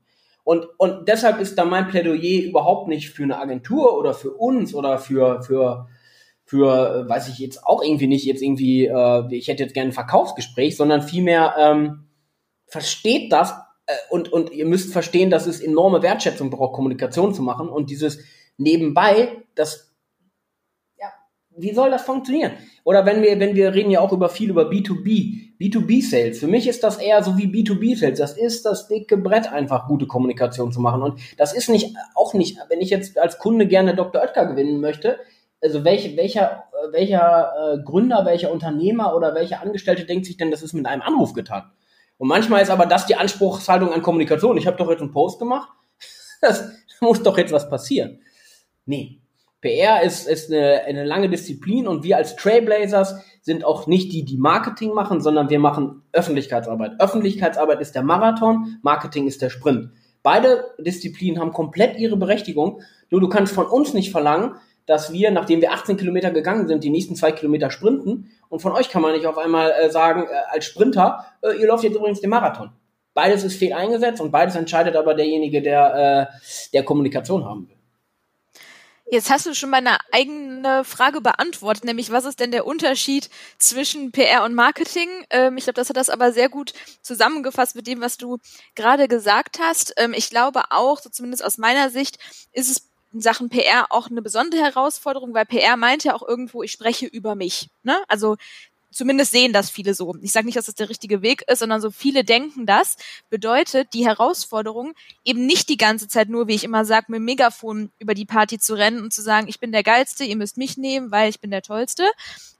Und, 0.44 0.68
und 0.78 1.08
deshalb 1.08 1.40
ist 1.40 1.58
da 1.58 1.64
mein 1.64 1.88
Plädoyer 1.88 2.44
überhaupt 2.44 2.88
nicht 2.90 3.10
für 3.12 3.24
eine 3.24 3.40
Agentur 3.40 3.98
oder 3.98 4.14
für 4.14 4.32
uns 4.32 4.74
oder 4.74 4.98
für, 4.98 5.42
für, 5.44 5.88
für, 6.44 7.06
äh, 7.06 7.10
weiß 7.10 7.30
ich 7.30 7.40
jetzt 7.40 7.66
auch 7.66 7.82
irgendwie 7.82 8.08
nicht, 8.08 8.26
jetzt 8.26 8.42
irgendwie, 8.42 8.88
äh, 8.88 9.24
ich 9.34 9.48
hätte 9.48 9.64
jetzt 9.64 9.74
gerne 9.74 9.92
ein 9.92 9.94
Verkaufsgespräch, 9.94 10.76
sondern 10.76 11.04
vielmehr 11.04 11.56
ähm, 11.58 12.10
versteht 12.68 13.32
das 13.32 13.54
und, 14.10 14.32
und 14.32 14.52
ihr 14.52 14.66
müsst 14.66 14.92
verstehen, 14.92 15.30
dass 15.30 15.48
es 15.48 15.62
enorme 15.62 16.02
Wertschätzung 16.02 16.50
braucht, 16.50 16.74
Kommunikation 16.74 17.34
zu 17.34 17.42
machen 17.42 17.70
und 17.70 17.90
dieses 17.90 18.20
nebenbei, 18.58 19.44
das, 19.56 19.94
ja, 21.00 21.08
wie 21.56 21.74
soll 21.74 21.90
das 21.90 22.04
funktionieren? 22.04 22.52
Oder 22.84 23.06
wenn 23.06 23.22
wir, 23.22 23.40
wenn 23.40 23.56
wir 23.56 23.74
reden 23.74 23.92
ja 23.92 24.02
auch 24.02 24.12
über 24.12 24.30
viel 24.30 24.50
über 24.50 24.70
B2B, 24.70 25.58
B2B-Sales. 25.60 26.40
Für 26.40 26.48
mich 26.48 26.68
ist 26.68 26.84
das 26.84 26.98
eher 26.98 27.22
so 27.22 27.38
wie 27.38 27.48
B2B-Sales. 27.48 28.18
Das 28.18 28.38
ist 28.38 28.66
das 28.66 28.88
dicke 28.88 29.18
Brett, 29.18 29.52
einfach 29.52 29.88
gute 29.88 30.08
Kommunikation 30.08 30.72
zu 30.72 30.80
machen. 30.80 31.02
Und 31.02 31.20
das 31.38 31.54
ist 31.54 31.70
nicht, 31.70 31.96
auch 32.16 32.34
nicht, 32.34 32.58
wenn 32.70 32.80
ich 32.80 32.90
jetzt 32.90 33.18
als 33.18 33.40
Kunde 33.40 33.68
gerne 33.68 33.96
Dr. 33.96 34.22
Oetker 34.22 34.46
gewinnen 34.46 34.80
möchte, 34.80 35.20
also 35.62 35.84
welche, 35.84 36.16
welcher, 36.16 36.64
welcher 36.92 37.52
äh, 37.74 37.84
Gründer, 37.84 38.26
welcher 38.26 38.52
Unternehmer 38.52 39.14
oder 39.16 39.36
welcher 39.36 39.62
Angestellte 39.62 40.06
denkt 40.06 40.26
sich 40.26 40.38
denn, 40.38 40.52
das 40.52 40.64
ist 40.64 40.74
mit 40.74 40.86
einem 40.86 41.02
Anruf 41.02 41.34
getan? 41.34 41.70
Und 42.20 42.28
manchmal 42.28 42.62
ist 42.62 42.70
aber 42.70 42.86
das 42.86 43.06
die 43.06 43.16
Anspruchshaltung 43.16 43.94
an 43.94 44.02
Kommunikation. 44.02 44.58
Ich 44.58 44.68
habe 44.68 44.78
doch 44.78 44.90
jetzt 44.90 45.02
einen 45.02 45.12
Post 45.12 45.40
gemacht. 45.40 45.70
das 46.42 46.70
muss 47.00 47.24
doch 47.24 47.38
jetzt 47.38 47.54
was 47.54 47.70
passieren. 47.70 48.20
Nee. 48.86 49.22
PR 49.62 50.04
ist, 50.04 50.28
ist 50.28 50.52
eine, 50.52 50.84
eine 50.86 51.04
lange 51.06 51.30
Disziplin 51.30 51.88
und 51.88 52.04
wir 52.04 52.18
als 52.18 52.36
Trailblazers 52.36 53.16
sind 53.42 53.66
auch 53.66 53.88
nicht 53.88 54.14
die, 54.14 54.24
die 54.24 54.38
Marketing 54.38 54.94
machen, 54.94 55.22
sondern 55.22 55.50
wir 55.50 55.60
machen 55.60 56.04
Öffentlichkeitsarbeit. 56.12 57.00
Öffentlichkeitsarbeit 57.00 57.82
ist 57.82 57.96
der 57.96 58.04
Marathon, 58.04 58.78
Marketing 58.84 59.28
ist 59.28 59.42
der 59.42 59.50
Sprint. 59.50 59.90
Beide 60.24 60.66
Disziplinen 60.78 61.40
haben 61.40 61.54
komplett 61.54 61.98
ihre 61.98 62.18
Berechtigung. 62.18 62.82
Nur 63.10 63.22
du 63.22 63.30
kannst 63.30 63.54
von 63.54 63.66
uns 63.66 63.94
nicht 63.94 64.12
verlangen, 64.12 64.56
dass 64.86 65.14
wir, 65.14 65.32
nachdem 65.32 65.62
wir 65.62 65.72
18 65.72 65.98
Kilometer 65.98 66.32
gegangen 66.32 66.68
sind, 66.68 66.84
die 66.84 66.90
nächsten 66.90 67.16
zwei 67.16 67.32
Kilometer 67.32 67.70
sprinten. 67.70 68.32
Und 68.50 68.62
von 68.62 68.74
euch 68.74 68.90
kann 68.90 69.02
man 69.02 69.14
nicht 69.14 69.28
auf 69.28 69.38
einmal 69.38 69.72
äh, 69.72 69.90
sagen, 69.90 70.24
äh, 70.24 70.36
als 70.50 70.66
Sprinter, 70.66 71.26
äh, 71.42 71.54
ihr 71.54 71.68
lauft 71.68 71.84
jetzt 71.84 71.96
übrigens 71.96 72.20
den 72.20 72.32
Marathon. 72.32 72.72
Beides 73.14 73.44
ist 73.44 73.58
fehl 73.58 73.74
eingesetzt 73.74 74.22
und 74.22 74.32
beides 74.32 74.56
entscheidet 74.56 74.96
aber 74.96 75.14
derjenige, 75.14 75.62
der, 75.62 76.30
äh, 76.32 76.70
der 76.74 76.84
Kommunikation 76.84 77.46
haben 77.46 77.70
will. 77.70 77.80
Jetzt 79.12 79.32
hast 79.32 79.48
du 79.48 79.56
schon 79.56 79.72
meine 79.72 79.98
eigene 80.12 80.84
Frage 80.84 81.20
beantwortet, 81.20 81.84
nämlich 81.84 82.12
was 82.12 82.26
ist 82.26 82.40
denn 82.40 82.52
der 82.52 82.68
Unterschied 82.68 83.32
zwischen 83.58 84.12
PR 84.12 84.44
und 84.44 84.54
Marketing? 84.54 85.10
Ähm, 85.32 85.58
ich 85.58 85.64
glaube, 85.64 85.76
das 85.76 85.90
hat 85.90 85.98
das 85.98 86.12
aber 86.12 86.32
sehr 86.32 86.48
gut 86.48 86.74
zusammengefasst 87.02 87.76
mit 87.76 87.88
dem, 87.88 88.02
was 88.02 88.18
du 88.18 88.38
gerade 88.76 89.08
gesagt 89.08 89.58
hast. 89.60 89.94
Ähm, 89.98 90.14
ich 90.16 90.30
glaube 90.30 90.62
auch, 90.70 91.00
so 91.00 91.10
zumindest 91.10 91.44
aus 91.44 91.58
meiner 91.58 91.90
Sicht, 91.90 92.20
ist 92.54 92.70
es 92.70 92.89
in 93.14 93.22
Sachen 93.22 93.50
PR 93.50 93.88
auch 93.90 94.10
eine 94.10 94.22
besondere 94.22 94.62
Herausforderung, 94.62 95.34
weil 95.34 95.46
PR 95.46 95.78
meint 95.78 96.04
ja 96.04 96.14
auch 96.16 96.28
irgendwo, 96.28 96.64
ich 96.64 96.72
spreche 96.72 97.08
über 97.08 97.36
mich. 97.36 97.70
Ne? 97.84 97.98
Also 98.08 98.38
zumindest 98.92 99.32
sehen 99.32 99.54
das 99.54 99.70
viele 99.70 99.94
so. 99.94 100.16
Ich 100.22 100.32
sage 100.32 100.46
nicht, 100.46 100.58
dass 100.58 100.66
das 100.66 100.76
der 100.76 100.90
richtige 100.90 101.22
Weg 101.22 101.44
ist, 101.48 101.60
sondern 101.60 101.82
so 101.82 101.92
viele 101.92 102.24
denken 102.24 102.66
das. 102.66 102.98
Bedeutet 103.30 103.94
die 103.94 104.06
Herausforderung, 104.06 104.94
eben 105.24 105.46
nicht 105.46 105.70
die 105.70 105.78
ganze 105.78 106.08
Zeit 106.08 106.30
nur, 106.30 106.48
wie 106.48 106.56
ich 106.56 106.64
immer 106.64 106.86
sage, 106.86 107.08
mit 107.10 107.18
dem 107.18 107.26
Megafon 107.26 107.92
über 108.00 108.14
die 108.14 108.26
Party 108.26 108.60
zu 108.60 108.76
rennen 108.76 109.02
und 109.02 109.14
zu 109.14 109.22
sagen, 109.22 109.48
ich 109.48 109.60
bin 109.60 109.72
der 109.72 109.84
Geilste, 109.84 110.24
ihr 110.24 110.36
müsst 110.36 110.58
mich 110.58 110.78
nehmen, 110.78 111.12
weil 111.12 111.30
ich 111.30 111.40
bin 111.40 111.52
der 111.52 111.62
Tollste, 111.62 112.10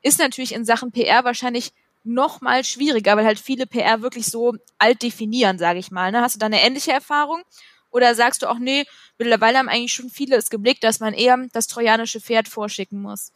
ist 0.02 0.20
natürlich 0.20 0.54
in 0.54 0.66
Sachen 0.66 0.92
PR 0.92 1.24
wahrscheinlich 1.24 1.74
noch 2.04 2.42
mal 2.42 2.64
schwieriger, 2.64 3.18
weil 3.18 3.26
halt 3.26 3.40
viele 3.40 3.68
PR 3.68 4.02
wirklich 4.02 4.28
so 4.28 4.56
alt 4.78 5.02
definieren, 5.04 5.58
sage 5.58 5.80
ich 5.80 5.92
mal. 5.92 6.12
Ne? 6.12 6.22
Hast 6.22 6.36
du 6.36 6.40
da 6.40 6.46
eine 6.46 6.64
ähnliche 6.64 6.92
Erfahrung? 6.92 7.44
Oder 7.92 8.16
sagst 8.16 8.42
du 8.42 8.48
auch, 8.48 8.60
nee, 8.60 8.86
mittlerweile 9.18 9.58
haben 9.58 9.70
eigentlich 9.70 9.94
schon 9.94 10.10
viele 10.10 10.36
es 10.36 10.50
geblickt, 10.50 10.84
dass 10.84 11.00
man 11.00 11.14
eher 11.14 11.38
das 11.54 11.68
trojanische 11.68 12.20
Pferd 12.20 12.48
vorschicken 12.48 13.02
muss? 13.02 13.32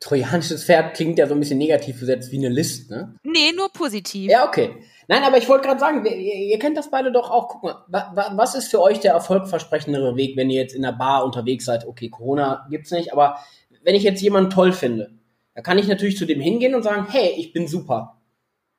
Trojanisches 0.00 0.64
Pferd 0.64 0.94
klingt 0.94 1.18
ja 1.18 1.26
so 1.26 1.34
ein 1.34 1.40
bisschen 1.40 1.58
negativ 1.58 2.00
besetzt 2.00 2.32
wie 2.32 2.38
eine 2.38 2.48
List, 2.48 2.90
ne? 2.90 3.14
Nee, 3.22 3.52
nur 3.54 3.70
positiv. 3.72 4.30
Ja, 4.30 4.46
okay. 4.46 4.74
Nein, 5.08 5.24
aber 5.24 5.38
ich 5.38 5.48
wollte 5.48 5.66
gerade 5.66 5.80
sagen, 5.80 6.04
ihr, 6.04 6.16
ihr, 6.16 6.58
kennt 6.58 6.76
das 6.76 6.90
beide 6.90 7.12
doch 7.12 7.30
auch. 7.30 7.48
Guck 7.48 7.62
mal, 7.62 7.84
wa, 7.88 8.32
was 8.36 8.54
ist 8.54 8.70
für 8.70 8.80
euch 8.80 9.00
der 9.00 9.12
erfolgversprechendere 9.12 10.16
Weg, 10.16 10.36
wenn 10.36 10.50
ihr 10.50 10.60
jetzt 10.60 10.74
in 10.74 10.82
der 10.82 10.92
Bar 10.92 11.24
unterwegs 11.24 11.64
seid? 11.64 11.86
Okay, 11.86 12.08
Corona 12.08 12.66
gibt's 12.70 12.90
nicht, 12.90 13.12
aber 13.12 13.38
wenn 13.82 13.94
ich 13.94 14.02
jetzt 14.04 14.22
jemanden 14.22 14.50
toll 14.50 14.72
finde, 14.72 15.12
da 15.54 15.60
kann 15.60 15.78
ich 15.78 15.86
natürlich 15.86 16.16
zu 16.16 16.24
dem 16.24 16.40
hingehen 16.40 16.74
und 16.74 16.82
sagen, 16.82 17.06
hey, 17.10 17.34
ich 17.36 17.52
bin 17.52 17.68
super. 17.68 18.20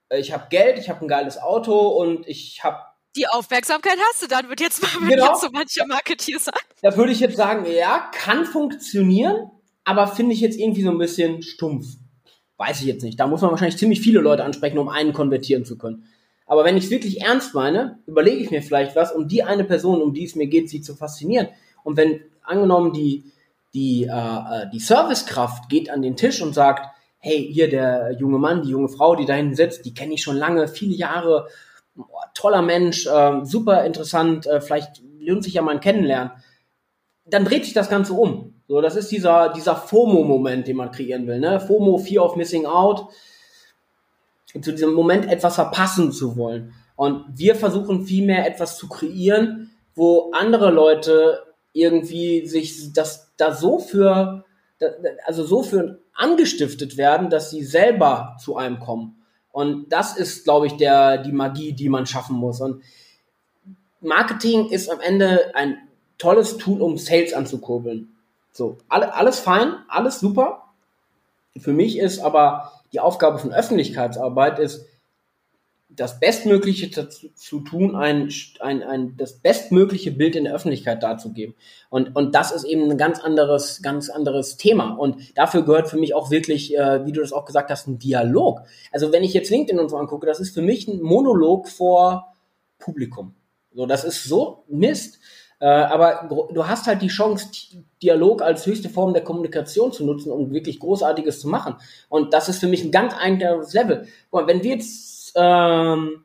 Ich 0.10 0.32
habe 0.32 0.48
Geld, 0.50 0.80
ich 0.80 0.89
habe 0.89 1.02
ein 1.02 1.08
geiles 1.08 1.42
Auto 1.42 1.88
und 1.88 2.28
ich 2.28 2.63
habe 2.63 2.78
die 3.15 3.28
Aufmerksamkeit 3.28 3.97
hast 4.10 4.23
du 4.23 4.28
dann, 4.28 4.49
wird 4.49 4.60
jetzt 4.60 4.82
mal 4.82 5.08
genau. 5.08 5.32
jetzt 5.32 5.41
so 5.41 5.49
mancher 5.52 5.86
Marketier 5.88 6.39
sagen. 6.39 6.58
Da 6.82 6.95
würde 6.97 7.12
ich 7.12 7.19
jetzt 7.19 7.38
sagen, 7.38 7.65
ja, 7.65 8.12
kann 8.12 8.45
funktionieren, 8.45 9.52
aber 9.84 10.08
finde 10.08 10.34
ich 10.34 10.41
jetzt 10.41 10.58
irgendwie 10.58 10.84
so 10.84 10.89
ein 10.89 10.97
bisschen 10.97 11.41
stumpf. 11.41 11.86
Weiß 12.58 12.82
ich 12.82 12.88
jetzt 12.88 13.04
nicht. 13.04 13.19
Da 13.19 13.28
muss 13.28 13.41
man 13.41 13.52
wahrscheinlich 13.52 13.78
ziemlich 13.78 14.02
viele 14.02 14.19
Leute 14.19 14.43
ansprechen, 14.43 14.78
um 14.78 14.89
einen 14.89 15.13
konvertieren 15.13 15.65
zu 15.65 15.78
können. 15.78 16.06
Aber 16.45 16.65
wenn 16.65 16.78
ich 16.78 16.86
es 16.86 16.91
wirklich 16.91 17.21
ernst 17.21 17.54
meine, 17.54 17.99
überlege 18.06 18.38
ich 18.38 18.52
mir 18.52 18.62
vielleicht 18.62 18.95
was, 18.95 19.12
um 19.12 19.28
die 19.28 19.43
eine 19.43 19.63
Person, 19.63 20.02
um 20.02 20.13
die 20.13 20.26
es 20.26 20.36
mir 20.36 20.47
geht, 20.47 20.69
sie 20.69 20.82
zu 20.82 20.95
faszinieren. 20.95 21.47
Und 21.84 21.97
wenn 21.97 22.21
angenommen 22.43 22.93
die, 22.93 23.32
die, 23.73 24.04
äh, 24.04 24.08
äh 24.10 24.69
die 24.71 24.80
Servicekraft 24.80 25.69
geht 25.69 25.89
an 25.89 26.02
den 26.02 26.15
Tisch 26.15 26.41
und 26.41 26.54
sagt, 26.54 26.93
hey, 27.17 27.49
hier 27.52 27.69
der 27.69 28.17
junge 28.19 28.38
Mann, 28.38 28.62
die 28.62 28.69
junge 28.69 28.89
Frau, 28.89 29.15
die 29.15 29.26
da 29.26 29.34
hinten 29.34 29.56
sitzt, 29.56 29.86
die 29.86 29.93
kenne 29.93 30.13
ich 30.13 30.21
schon 30.21 30.36
lange, 30.36 30.67
viele 30.67 30.93
Jahre, 30.93 31.47
oh, 31.97 32.03
toller 32.34 32.62
Mensch, 32.62 33.06
äh, 33.08 33.43
super 33.43 33.86
interessant, 33.86 34.47
äh, 34.47 34.62
vielleicht 34.62 35.01
lohnt 35.19 35.43
sich 35.43 35.53
ja 35.53 35.62
mal 35.62 35.71
ein 35.71 35.79
Kennenlernen. 35.79 36.32
Dann 37.25 37.45
dreht 37.45 37.65
sich 37.65 37.73
das 37.73 37.89
Ganze 37.89 38.13
um. 38.13 38.53
So, 38.67 38.82
das 38.82 38.95
ist 38.95 39.12
dieser, 39.12 39.49
dieser 39.49 39.75
FOMO-Moment, 39.75 40.67
den 40.67 40.77
man 40.77 40.91
kreieren 40.91 41.27
will. 41.27 41.39
Ne? 41.39 41.60
FOMO, 41.60 41.97
Fear 41.97 42.25
of 42.25 42.36
Missing 42.36 42.65
Out 42.65 43.08
zu 44.62 44.71
diesem 44.71 44.93
Moment 44.93 45.29
etwas 45.32 45.56
verpassen 45.56 46.12
zu 46.12 46.38
wollen. 46.38 46.73
Und 46.95 47.25
wir 47.36 47.56
versuchen 47.56 48.06
vielmehr 48.06 48.47
etwas 48.47 48.77
zu 48.77 48.88
kreieren, 48.88 49.71
wo 49.95 50.32
andere 50.32 50.71
Leute 50.71 51.43
irgendwie 51.71 52.45
sich 52.45 52.93
das 52.93 53.34
da 53.38 53.53
so 53.53 53.79
für, 53.79 54.45
also 55.25 55.43
so 55.43 55.63
für 55.63 56.01
angestiftet 56.13 56.97
werden, 56.97 57.29
dass 57.29 57.49
sie 57.49 57.63
selber 57.63 58.38
zu 58.39 58.56
einem 58.56 58.79
kommen. 58.79 59.23
Und 59.54 59.89
das 59.94 60.18
ist, 60.18 60.44
glaube 60.46 60.66
ich, 60.66 60.74
der, 60.78 61.20
die 61.20 61.32
Magie, 61.32 61.74
die 61.74 61.88
man 61.88 62.08
schaffen 62.08 62.36
muss. 62.36 62.60
Und 62.60 62.82
Marketing 64.02 64.68
ist 64.70 64.89
am 64.89 65.00
Ende 65.00 65.56
ein 65.56 65.78
tolles 66.18 66.58
Tool, 66.58 66.82
um 66.82 66.98
Sales 66.98 67.34
anzukurbeln. 67.34 68.16
So, 68.52 68.80
alle, 68.89 69.13
alles 69.13 69.39
fein, 69.39 69.76
alles 69.88 70.20
super. 70.20 70.63
Für 71.56 71.72
mich 71.72 72.00
ist 72.00 72.20
aber 72.20 72.72
die 72.94 73.00
Aufgabe 73.00 73.38
von 73.38 73.54
Öffentlichkeitsarbeit 73.54 74.58
ist, 74.58 74.88
das 75.95 76.19
Bestmögliche 76.19 76.89
dazu, 76.89 77.29
zu 77.36 77.60
tun, 77.62 77.95
ein, 77.95 78.29
ein, 78.60 78.84
ein, 78.84 79.17
das 79.17 79.39
bestmögliche 79.39 80.12
Bild 80.12 80.36
in 80.36 80.45
der 80.45 80.53
Öffentlichkeit 80.53 81.03
darzugeben. 81.03 81.56
Und, 81.89 82.15
und 82.15 82.36
das 82.36 82.51
ist 82.51 82.63
eben 82.63 82.89
ein 82.89 82.97
ganz 82.97 83.19
anderes, 83.19 83.82
ganz 83.82 84.10
anderes 84.10 84.58
Thema. 84.58 84.93
Und 84.93 85.38
dafür 85.38 85.63
gehört 85.63 85.89
für 85.89 85.97
mich 85.97 86.13
auch 86.13 86.32
wirklich, 86.32 86.75
äh, 86.75 87.06
wie 87.06 87.12
du 87.12 87.21
das 87.21 87.34
auch 87.34 87.45
gesagt 87.45 87.69
hast, 87.69 87.88
ein 87.88 87.99
Dialog. 87.99 88.62
Also 88.91 89.12
wenn 89.12 89.23
ich 89.23 89.34
jetzt 89.34 89.49
LinkedIn 89.49 89.79
und 89.79 89.89
so 89.89 89.97
angucke, 89.97 90.25
das 90.25 90.39
ist 90.39 90.53
für 90.53 90.62
mich 90.62 90.88
ein 90.88 91.01
Monolog 91.01 91.67
vor 91.69 92.34
Publikum. 92.79 93.36
So, 93.73 93.86
das 93.86 94.03
ist 94.03 94.23
so 94.23 94.63
Mist. 94.67 95.19
Äh, 95.60 95.67
aber 95.67 96.27
du 96.53 96.67
hast 96.67 96.88
halt 96.88 97.01
die 97.01 97.08
Chance, 97.08 97.47
Dialog 98.01 98.41
als 98.41 98.65
höchste 98.65 98.89
Form 98.89 99.13
der 99.13 99.23
Kommunikation 99.23 99.93
zu 99.93 100.06
nutzen, 100.06 100.32
um 100.32 100.51
wirklich 100.51 100.79
Großartiges 100.79 101.39
zu 101.39 101.47
machen. 101.47 101.75
Und 102.10 102.34
das 102.34 102.49
ist 102.49 102.60
für 102.60 102.67
mich 102.67 102.84
ein 102.84 102.91
ganz 102.91 103.13
eigenes 103.17 103.73
Level. 103.73 104.08
Mal, 104.32 104.45
wenn 104.47 104.62
wir 104.62 104.71
jetzt 104.71 105.23
ähm, 105.36 106.24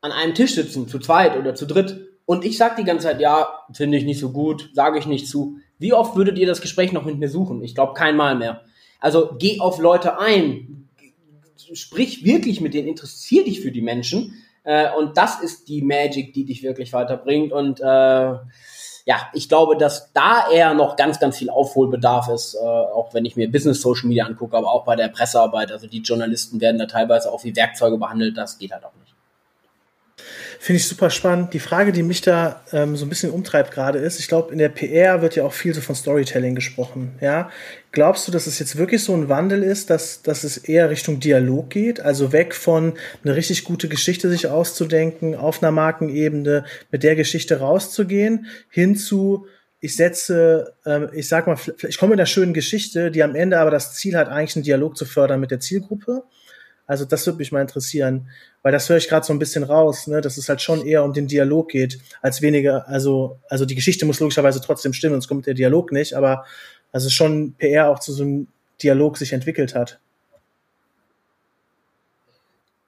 an 0.00 0.12
einem 0.12 0.34
Tisch 0.34 0.54
sitzen, 0.54 0.88
zu 0.88 0.98
zweit 0.98 1.36
oder 1.36 1.54
zu 1.54 1.66
dritt, 1.66 2.02
und 2.26 2.44
ich 2.44 2.58
sage 2.58 2.74
die 2.78 2.84
ganze 2.84 3.06
Zeit, 3.06 3.20
ja, 3.20 3.48
finde 3.72 3.98
ich 3.98 4.04
nicht 4.04 4.18
so 4.18 4.32
gut, 4.32 4.70
sage 4.74 4.98
ich 4.98 5.06
nicht 5.06 5.28
zu. 5.28 5.58
Wie 5.78 5.92
oft 5.92 6.16
würdet 6.16 6.38
ihr 6.38 6.46
das 6.46 6.60
Gespräch 6.60 6.92
noch 6.92 7.04
mit 7.04 7.18
mir 7.18 7.28
suchen? 7.28 7.62
Ich 7.62 7.76
glaube 7.76 7.94
kein 7.94 8.16
Mal 8.16 8.34
mehr. 8.34 8.62
Also 8.98 9.30
geh 9.38 9.60
auf 9.60 9.78
Leute 9.78 10.18
ein, 10.18 10.88
sprich 11.72 12.24
wirklich 12.24 12.60
mit 12.60 12.74
denen, 12.74 12.88
interessier 12.88 13.44
dich 13.44 13.60
für 13.60 13.70
die 13.70 13.80
Menschen 13.80 14.34
äh, 14.66 14.92
und 14.92 15.16
das 15.16 15.40
ist 15.40 15.68
die 15.68 15.80
Magic, 15.80 16.32
die 16.32 16.44
dich 16.44 16.64
wirklich 16.64 16.92
weiterbringt. 16.92 17.52
Und 17.52 17.80
äh, 17.80 18.32
ja, 19.06 19.30
ich 19.32 19.48
glaube, 19.48 19.76
dass 19.76 20.12
da 20.12 20.50
eher 20.50 20.74
noch 20.74 20.96
ganz, 20.96 21.20
ganz 21.20 21.38
viel 21.38 21.48
Aufholbedarf 21.48 22.28
ist, 22.28 22.56
äh, 22.56 22.58
auch 22.58 23.14
wenn 23.14 23.24
ich 23.24 23.36
mir 23.36 23.50
Business 23.50 23.80
Social 23.80 24.08
Media 24.08 24.26
angucke, 24.26 24.56
aber 24.56 24.72
auch 24.72 24.84
bei 24.84 24.96
der 24.96 25.06
Pressearbeit. 25.06 25.70
Also 25.70 25.86
die 25.86 26.00
Journalisten 26.00 26.60
werden 26.60 26.78
da 26.78 26.86
teilweise 26.86 27.30
auch 27.30 27.44
wie 27.44 27.54
Werkzeuge 27.54 27.98
behandelt, 27.98 28.36
das 28.36 28.58
geht 28.58 28.72
halt 28.72 28.84
auch 28.84 28.92
nicht. 28.94 29.14
Finde 30.58 30.78
ich 30.78 30.88
super 30.88 31.10
spannend. 31.10 31.52
Die 31.54 31.58
Frage, 31.58 31.92
die 31.92 32.02
mich 32.02 32.20
da 32.20 32.62
ähm, 32.72 32.96
so 32.96 33.04
ein 33.04 33.08
bisschen 33.08 33.30
umtreibt 33.30 33.72
gerade 33.72 33.98
ist, 33.98 34.18
ich 34.18 34.28
glaube, 34.28 34.52
in 34.52 34.58
der 34.58 34.68
PR 34.68 35.22
wird 35.22 35.36
ja 35.36 35.44
auch 35.44 35.52
viel 35.52 35.74
so 35.74 35.80
von 35.80 35.94
Storytelling 35.94 36.54
gesprochen. 36.54 37.12
Ja, 37.20 37.50
glaubst 37.92 38.26
du, 38.26 38.32
dass 38.32 38.46
es 38.46 38.58
jetzt 38.58 38.76
wirklich 38.76 39.02
so 39.02 39.14
ein 39.14 39.28
Wandel 39.28 39.62
ist, 39.62 39.90
dass, 39.90 40.22
dass 40.22 40.44
es 40.44 40.56
eher 40.56 40.90
Richtung 40.90 41.20
Dialog 41.20 41.70
geht? 41.70 42.00
Also 42.00 42.32
weg 42.32 42.54
von 42.54 42.94
eine 43.24 43.36
richtig 43.36 43.64
gute 43.64 43.88
Geschichte 43.88 44.28
sich 44.28 44.48
auszudenken, 44.48 45.34
auf 45.34 45.62
einer 45.62 45.72
Markenebene 45.72 46.64
mit 46.90 47.02
der 47.02 47.16
Geschichte 47.16 47.60
rauszugehen, 47.60 48.46
hin 48.70 48.96
zu 48.96 49.46
ich 49.80 49.94
setze, 49.94 50.74
ähm, 50.84 51.10
ich 51.12 51.28
sag 51.28 51.46
mal, 51.46 51.56
ich 51.86 51.98
komme 51.98 52.10
mit 52.10 52.18
einer 52.18 52.26
schönen 52.26 52.54
Geschichte, 52.54 53.10
die 53.10 53.22
am 53.22 53.34
Ende 53.34 53.58
aber 53.58 53.70
das 53.70 53.94
Ziel 53.94 54.16
hat, 54.16 54.28
eigentlich 54.28 54.56
einen 54.56 54.64
Dialog 54.64 54.96
zu 54.96 55.04
fördern 55.04 55.38
mit 55.38 55.50
der 55.50 55.60
Zielgruppe. 55.60 56.24
Also 56.86 57.04
das 57.04 57.26
würde 57.26 57.38
mich 57.38 57.52
mal 57.52 57.60
interessieren, 57.60 58.28
weil 58.62 58.72
das 58.72 58.88
höre 58.88 58.96
ich 58.96 59.08
gerade 59.08 59.26
so 59.26 59.32
ein 59.32 59.38
bisschen 59.38 59.64
raus, 59.64 60.06
ne, 60.06 60.20
dass 60.20 60.36
es 60.36 60.48
halt 60.48 60.62
schon 60.62 60.86
eher 60.86 61.04
um 61.04 61.12
den 61.12 61.26
Dialog 61.26 61.70
geht, 61.70 61.98
als 62.22 62.42
weniger, 62.42 62.88
also, 62.88 63.38
also 63.48 63.64
die 63.64 63.74
Geschichte 63.74 64.06
muss 64.06 64.20
logischerweise 64.20 64.60
trotzdem 64.60 64.92
stimmen, 64.92 65.14
sonst 65.14 65.28
kommt 65.28 65.46
der 65.46 65.54
Dialog 65.54 65.90
nicht, 65.92 66.14
aber 66.14 66.44
also 66.92 67.10
schon 67.10 67.54
PR 67.54 67.90
auch 67.90 67.98
zu 67.98 68.12
so 68.12 68.22
einem 68.22 68.48
Dialog 68.82 69.18
sich 69.18 69.32
entwickelt 69.32 69.74
hat. 69.74 69.98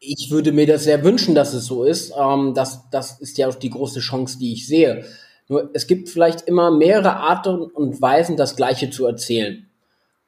Ich 0.00 0.30
würde 0.30 0.52
mir 0.52 0.66
das 0.66 0.84
sehr 0.84 1.02
wünschen, 1.02 1.34
dass 1.34 1.52
es 1.54 1.66
so 1.66 1.82
ist. 1.84 2.12
Ähm, 2.16 2.54
das, 2.54 2.88
das 2.90 3.18
ist 3.20 3.36
ja 3.36 3.48
auch 3.48 3.56
die 3.56 3.70
große 3.70 3.98
Chance, 3.98 4.38
die 4.38 4.52
ich 4.52 4.66
sehe. 4.66 5.04
Nur 5.48 5.70
es 5.72 5.86
gibt 5.86 6.08
vielleicht 6.08 6.42
immer 6.42 6.70
mehrere 6.70 7.16
Arten 7.16 7.62
und 7.62 8.00
Weisen, 8.00 8.36
das 8.36 8.54
Gleiche 8.54 8.90
zu 8.90 9.06
erzählen. 9.06 9.67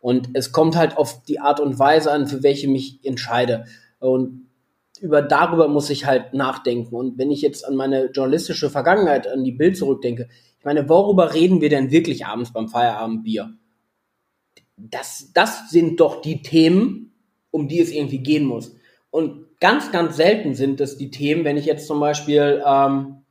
Und 0.01 0.31
es 0.33 0.51
kommt 0.51 0.77
halt 0.77 0.97
auf 0.97 1.23
die 1.25 1.41
Art 1.41 1.61
und 1.61 1.79
Weise 1.79 2.11
an, 2.11 2.27
für 2.27 2.43
welche 2.43 2.69
mich 2.69 3.05
entscheide. 3.05 3.65
Und 3.99 4.49
über 5.01 5.23
darüber 5.23 5.69
muss 5.69 5.91
ich 5.91 6.07
halt 6.07 6.35
nachdenken. 6.35 6.95
Und 6.95 7.19
wenn 7.19 7.31
ich 7.31 7.43
jetzt 7.43 7.67
an 7.67 7.77
meine 7.77 8.07
journalistische 8.07 8.71
Vergangenheit, 8.71 9.29
an 9.29 9.45
die 9.45 9.53
Bild 9.53 9.77
zurückdenke, 9.77 10.29
ich 10.59 10.65
meine, 10.65 10.89
worüber 10.89 11.33
reden 11.33 11.61
wir 11.61 11.71
denn 11.71 11.91
wirklich 11.91 12.27
abends 12.27 12.53
beim 12.53 12.69
Feierabendbier? 12.69 13.55
Das, 14.77 15.31
das 15.35 15.71
sind 15.71 16.01
doch 16.01 16.21
die 16.21 16.43
Themen, 16.43 17.13
um 17.51 17.69
die 17.69 17.81
es 17.81 17.91
irgendwie 17.91 18.23
gehen 18.23 18.45
muss. 18.45 18.77
Und 19.11 19.59
ganz, 19.59 19.91
ganz 19.91 20.17
selten 20.17 20.55
sind 20.55 20.81
es 20.81 20.97
die 20.97 21.11
Themen, 21.11 21.45
wenn 21.45 21.57
ich 21.57 21.67
jetzt 21.67 21.87
zum 21.87 22.01
Beispiel, 22.01 22.63
ähm, 22.65 23.23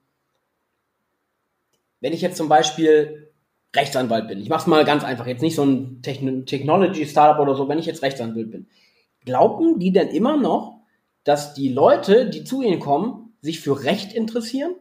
wenn 2.02 2.14
ich 2.14 2.22
jetzt 2.22 2.38
zum 2.38 2.50
Beispiel 2.50 3.29
Rechtsanwalt 3.76 4.28
bin, 4.28 4.40
ich 4.40 4.50
mache 4.50 4.62
es 4.62 4.68
mal 4.68 4.84
ganz 4.84 5.04
einfach, 5.04 5.28
jetzt 5.28 5.42
nicht 5.42 5.56
so 5.56 5.64
ein 5.64 6.02
Techn 6.02 6.46
Technology-Startup 6.46 7.40
oder 7.40 7.56
so, 7.56 7.70
wenn 7.70 7.78
ich 7.78 7.86
jetzt 7.86 8.02
Rechtsanwalt 8.02 8.52
bin, 8.52 8.68
glauben 9.26 9.80
die 9.80 9.92
denn 9.92 10.10
immer 10.10 10.38
noch, 10.38 10.80
dass 11.24 11.54
die 11.54 11.70
Leute, 11.70 12.30
die 12.30 12.44
zu 12.44 12.64
ihnen 12.64 12.80
kommen, 12.80 13.34
sich 13.42 13.60
für 13.60 13.84
Recht 13.84 14.14
interessieren? 14.14 14.76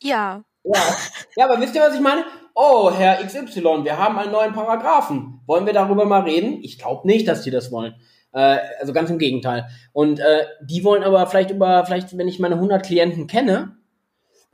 Ja. 0.00 0.44
Ja, 0.64 0.96
ja 1.36 1.44
aber 1.44 1.60
wisst 1.60 1.74
ihr, 1.74 1.82
was 1.82 1.94
ich 1.94 2.00
meine? 2.00 2.24
Oh, 2.54 2.90
Herr 2.90 3.22
XY, 3.22 3.84
wir 3.84 3.98
haben 3.98 4.18
einen 4.18 4.32
neuen 4.32 4.54
Paragraphen. 4.54 5.42
Wollen 5.46 5.66
wir 5.66 5.74
darüber 5.74 6.06
mal 6.06 6.22
reden? 6.22 6.60
Ich 6.62 6.78
glaube 6.78 7.06
nicht, 7.06 7.28
dass 7.28 7.42
die 7.42 7.50
das 7.50 7.70
wollen. 7.70 7.94
Äh, 8.32 8.58
also 8.80 8.94
ganz 8.94 9.10
im 9.10 9.18
Gegenteil. 9.18 9.68
Und 9.92 10.20
äh, 10.20 10.46
die 10.62 10.82
wollen 10.82 11.02
aber 11.02 11.26
vielleicht 11.26 11.50
über, 11.50 11.84
vielleicht, 11.84 12.16
wenn 12.16 12.28
ich 12.28 12.38
meine 12.38 12.54
100 12.54 12.84
Klienten 12.84 13.26
kenne 13.26 13.76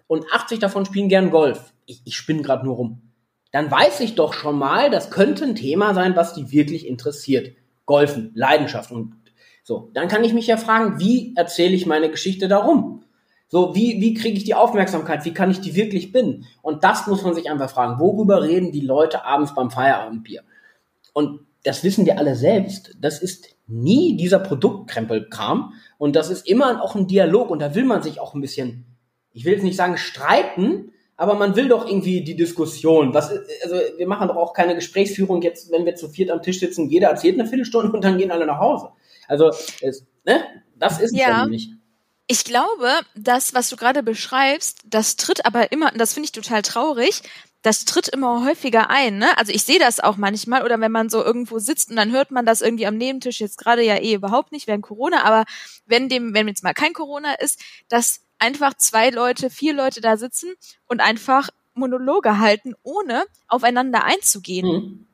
und 0.09 0.25
80 0.33 0.59
davon 0.59 0.85
spielen 0.85 1.09
gern 1.09 1.31
Golf. 1.31 1.73
Ich, 1.87 2.03
ich 2.05 2.17
spinne 2.17 2.43
gerade 2.43 2.65
nur 2.65 2.75
rum 2.75 3.12
dann 3.53 3.71
weiß 3.71 4.01
ich 4.01 4.15
doch 4.15 4.33
schon 4.33 4.59
mal, 4.59 4.91
das 4.91 5.11
könnte 5.11 5.45
ein 5.45 5.55
Thema 5.55 5.95
sein, 5.95 6.17
was 6.17 6.35
die 6.35 6.51
wirklich 6.51 6.87
interessiert. 6.87 7.55
Golfen, 7.85 8.33
Leidenschaft 8.35 8.91
und 8.91 9.15
so. 9.63 9.91
Dann 9.95 10.09
kann 10.09 10.25
ich 10.25 10.33
mich 10.33 10.47
ja 10.47 10.57
fragen, 10.57 10.99
wie 10.99 11.35
erzähle 11.37 11.75
ich 11.75 11.87
meine 11.87 12.11
Geschichte 12.11 12.49
darum? 12.49 13.05
So, 13.49 13.75
wie, 13.75 14.01
wie 14.01 14.15
kriege 14.15 14.39
ich 14.39 14.45
die 14.45 14.55
Aufmerksamkeit? 14.55 15.27
Wie 15.27 15.35
kann 15.35 15.51
ich 15.51 15.61
die 15.61 15.75
wirklich 15.75 16.11
binden? 16.11 16.47
Und 16.63 16.85
das 16.85 17.07
muss 17.07 17.23
man 17.23 17.35
sich 17.35 17.51
einfach 17.51 17.69
fragen. 17.69 18.01
Worüber 18.01 18.43
reden 18.43 18.73
die 18.73 18.81
Leute 18.81 19.27
abends 19.27 19.55
beim 19.55 19.71
Feierabendbier? 19.71 20.43
Und 21.13 21.41
das 21.63 21.85
wissen 21.85 22.07
wir 22.07 22.19
alle 22.19 22.35
selbst. 22.35 22.97
Das 22.99 23.21
ist 23.21 23.49
nie 23.67 24.17
dieser 24.17 24.39
Produktkrempelkram. 24.39 25.75
Und 25.99 26.17
das 26.17 26.31
ist 26.31 26.49
immer 26.49 26.83
auch 26.83 26.95
ein 26.95 27.07
Dialog. 27.07 27.51
Und 27.51 27.61
da 27.61 27.75
will 27.75 27.85
man 27.85 28.03
sich 28.03 28.21
auch 28.21 28.35
ein 28.35 28.41
bisschen, 28.41 28.87
ich 29.33 29.45
will 29.45 29.53
jetzt 29.53 29.65
nicht 29.65 29.77
sagen 29.77 29.99
streiten, 29.99 30.92
aber 31.23 31.37
man 31.37 31.55
will 31.55 31.69
doch 31.69 31.87
irgendwie 31.87 32.25
die 32.25 32.35
Diskussion. 32.35 33.15
Was, 33.15 33.31
also 33.63 33.77
wir 33.97 34.09
machen 34.09 34.27
doch 34.27 34.35
auch 34.35 34.53
keine 34.53 34.75
Gesprächsführung 34.75 35.41
jetzt, 35.41 35.71
wenn 35.71 35.87
wir 35.87 35.95
zu 35.95 36.09
viert 36.09 36.33
am 36.33 36.43
Tisch 36.43 36.59
sitzen, 36.59 36.89
jeder 36.89 37.11
erzählt 37.11 37.39
eine 37.39 37.49
Viertelstunde 37.49 37.93
und 37.93 38.03
dann 38.03 38.19
gehen 38.19 38.33
alle 38.33 38.45
nach 38.45 38.59
Hause. 38.59 38.89
Also, 39.29 39.51
es, 39.81 40.05
ne? 40.25 40.43
Das 40.75 41.01
ist 41.01 41.15
ja. 41.15 41.47
nicht. 41.47 41.71
Ich 42.27 42.43
glaube, 42.43 42.91
das, 43.15 43.55
was 43.55 43.69
du 43.69 43.77
gerade 43.77 44.03
beschreibst, 44.03 44.81
das 44.85 45.15
tritt 45.15 45.47
aber 45.47 45.71
immer, 45.71 45.93
das 45.93 46.13
finde 46.13 46.25
ich 46.25 46.33
total 46.33 46.63
traurig, 46.63 47.23
das 47.63 47.85
tritt 47.85 48.09
immer 48.09 48.45
häufiger 48.45 48.91
ein, 48.91 49.19
ne? 49.19 49.39
Also 49.39 49.53
ich 49.53 49.63
sehe 49.63 49.79
das 49.79 50.01
auch 50.01 50.17
manchmal 50.17 50.65
oder 50.65 50.81
wenn 50.81 50.91
man 50.91 51.09
so 51.09 51.23
irgendwo 51.23 51.61
sitzt 51.61 51.91
und 51.91 51.97
dann 51.97 52.11
hört 52.11 52.33
man 52.33 52.45
das 52.45 52.63
irgendwie 52.63 52.87
am 52.89 52.97
Nebentisch 52.97 53.39
jetzt 53.39 53.59
gerade 53.59 53.85
ja 53.85 53.95
eh 53.95 54.15
überhaupt 54.15 54.51
nicht 54.51 54.67
während 54.67 54.83
Corona, 54.83 55.23
aber 55.23 55.45
wenn 55.87 56.09
dem, 56.09 56.35
wenn 56.35 56.49
jetzt 56.49 56.65
mal 56.65 56.75
kein 56.75 56.93
Corona 56.93 57.35
ist, 57.35 57.61
dass 57.89 58.23
einfach 58.43 58.75
zwei 58.75 59.11
Leute, 59.11 59.49
vier 59.49 59.73
Leute 59.73 60.01
da 60.01 60.17
sitzen 60.17 60.55
und 60.87 61.01
einfach 61.01 61.49
Monologe 61.75 62.39
halten, 62.39 62.75
ohne 62.83 63.25
aufeinander 63.49 64.05
einzugehen. 64.05 64.67
Mhm. 64.67 65.07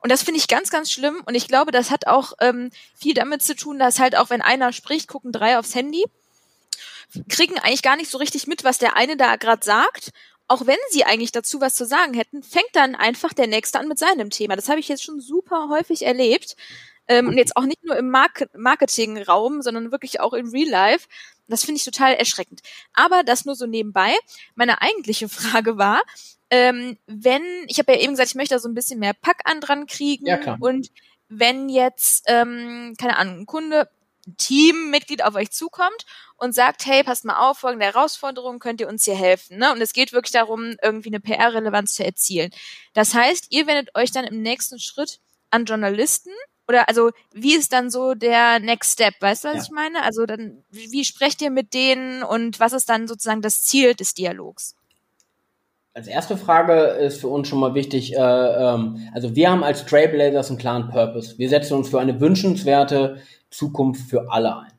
Und 0.00 0.12
das 0.12 0.22
finde 0.22 0.38
ich 0.38 0.48
ganz, 0.48 0.70
ganz 0.70 0.90
schlimm. 0.90 1.20
Und 1.26 1.34
ich 1.34 1.48
glaube, 1.48 1.72
das 1.72 1.90
hat 1.90 2.06
auch 2.06 2.32
ähm, 2.40 2.70
viel 2.94 3.14
damit 3.14 3.42
zu 3.42 3.56
tun, 3.56 3.78
dass 3.78 3.98
halt 3.98 4.16
auch, 4.16 4.30
wenn 4.30 4.40
einer 4.40 4.72
spricht, 4.72 5.08
gucken 5.08 5.32
drei 5.32 5.58
aufs 5.58 5.74
Handy, 5.74 6.04
kriegen 7.28 7.58
eigentlich 7.58 7.82
gar 7.82 7.96
nicht 7.96 8.10
so 8.10 8.18
richtig 8.18 8.46
mit, 8.46 8.64
was 8.64 8.78
der 8.78 8.96
eine 8.96 9.16
da 9.16 9.36
gerade 9.36 9.64
sagt 9.64 10.12
auch 10.48 10.66
wenn 10.66 10.78
sie 10.90 11.04
eigentlich 11.04 11.32
dazu 11.32 11.60
was 11.60 11.74
zu 11.74 11.86
sagen 11.86 12.14
hätten, 12.14 12.42
fängt 12.42 12.74
dann 12.74 12.94
einfach 12.94 13.32
der 13.32 13.46
Nächste 13.46 13.78
an 13.78 13.88
mit 13.88 13.98
seinem 13.98 14.30
Thema. 14.30 14.56
Das 14.56 14.68
habe 14.68 14.80
ich 14.80 14.88
jetzt 14.88 15.02
schon 15.02 15.20
super 15.20 15.68
häufig 15.70 16.04
erlebt. 16.04 16.56
Ähm, 17.08 17.28
und 17.28 17.38
jetzt 17.38 17.56
auch 17.56 17.64
nicht 17.64 17.84
nur 17.84 17.96
im 17.96 18.10
Mark 18.10 18.48
Marketingraum, 18.56 19.62
sondern 19.62 19.92
wirklich 19.92 20.20
auch 20.20 20.32
im 20.32 20.50
Real 20.50 20.68
Life. 20.68 21.08
Das 21.48 21.64
finde 21.64 21.78
ich 21.78 21.84
total 21.84 22.14
erschreckend. 22.14 22.60
Aber 22.92 23.22
das 23.22 23.44
nur 23.44 23.54
so 23.54 23.66
nebenbei. 23.66 24.14
Meine 24.54 24.82
eigentliche 24.82 25.28
Frage 25.28 25.78
war, 25.78 26.02
ähm, 26.50 26.96
wenn, 27.06 27.42
ich 27.66 27.78
habe 27.78 27.92
ja 27.92 28.00
eben 28.00 28.12
gesagt, 28.12 28.30
ich 28.30 28.34
möchte 28.36 28.54
da 28.54 28.58
so 28.58 28.68
ein 28.68 28.74
bisschen 28.74 29.00
mehr 29.00 29.14
Pack 29.14 29.40
an 29.44 29.60
dran 29.60 29.86
kriegen. 29.86 30.26
Ja, 30.26 30.36
klar. 30.36 30.58
Und 30.60 30.90
wenn 31.28 31.68
jetzt, 31.68 32.24
ähm, 32.28 32.94
keine 32.98 33.16
Ahnung, 33.16 33.40
ein 33.40 33.46
Kunde, 33.46 33.88
ein 34.26 34.36
Teammitglied 34.36 35.24
auf 35.24 35.34
euch 35.34 35.50
zukommt 35.50 36.04
und 36.36 36.54
sagt, 36.54 36.86
hey, 36.86 37.02
passt 37.02 37.24
mal 37.24 37.48
auf, 37.48 37.58
folgende 37.58 37.86
Herausforderungen 37.86 38.58
könnt 38.58 38.80
ihr 38.80 38.88
uns 38.88 39.04
hier 39.04 39.14
helfen. 39.16 39.58
Ne? 39.58 39.72
Und 39.72 39.80
es 39.80 39.92
geht 39.92 40.12
wirklich 40.12 40.32
darum, 40.32 40.76
irgendwie 40.82 41.08
eine 41.08 41.20
PR-Relevanz 41.20 41.94
zu 41.94 42.04
erzielen. 42.04 42.50
Das 42.92 43.14
heißt, 43.14 43.46
ihr 43.50 43.66
wendet 43.66 43.94
euch 43.94 44.10
dann 44.10 44.24
im 44.24 44.42
nächsten 44.42 44.78
Schritt 44.78 45.20
an 45.50 45.64
Journalisten 45.64 46.30
oder 46.68 46.88
also 46.88 47.10
wie 47.32 47.54
ist 47.54 47.72
dann 47.72 47.90
so 47.90 48.14
der 48.14 48.58
Next 48.58 48.94
Step? 48.94 49.14
Weißt 49.20 49.44
du, 49.44 49.48
was 49.48 49.56
ja. 49.56 49.62
ich 49.62 49.70
meine? 49.70 50.02
Also 50.02 50.26
dann, 50.26 50.64
wie 50.70 51.04
sprecht 51.04 51.40
ihr 51.42 51.50
mit 51.50 51.74
denen 51.74 52.22
und 52.22 52.58
was 52.60 52.72
ist 52.72 52.88
dann 52.88 53.06
sozusagen 53.08 53.42
das 53.42 53.62
Ziel 53.64 53.94
des 53.94 54.14
Dialogs? 54.14 54.74
Als 55.94 56.08
erste 56.08 56.36
Frage 56.36 56.74
ist 56.74 57.20
für 57.20 57.28
uns 57.28 57.48
schon 57.48 57.58
mal 57.58 57.74
wichtig, 57.74 58.14
äh, 58.14 58.18
ähm, 58.18 59.08
also 59.14 59.34
wir 59.34 59.50
haben 59.50 59.64
als 59.64 59.86
Trailblazers 59.86 60.50
einen 60.50 60.58
klaren 60.58 60.90
Purpose. 60.90 61.38
Wir 61.38 61.48
setzen 61.48 61.74
uns 61.74 61.88
für 61.88 62.00
eine 62.00 62.20
wünschenswerte 62.20 63.22
Zukunft 63.50 64.10
für 64.10 64.30
alle 64.30 64.58
ein. 64.58 64.72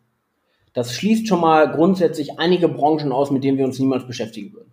Das 0.74 0.94
schließt 0.94 1.28
schon 1.28 1.42
mal 1.42 1.72
grundsätzlich 1.72 2.38
einige 2.38 2.70
Branchen 2.70 3.12
aus, 3.12 3.32
mit 3.32 3.44
denen 3.44 3.58
wir 3.58 3.66
uns 3.66 3.80
niemals 3.80 4.06
beschäftigen 4.06 4.54
würden. 4.54 4.72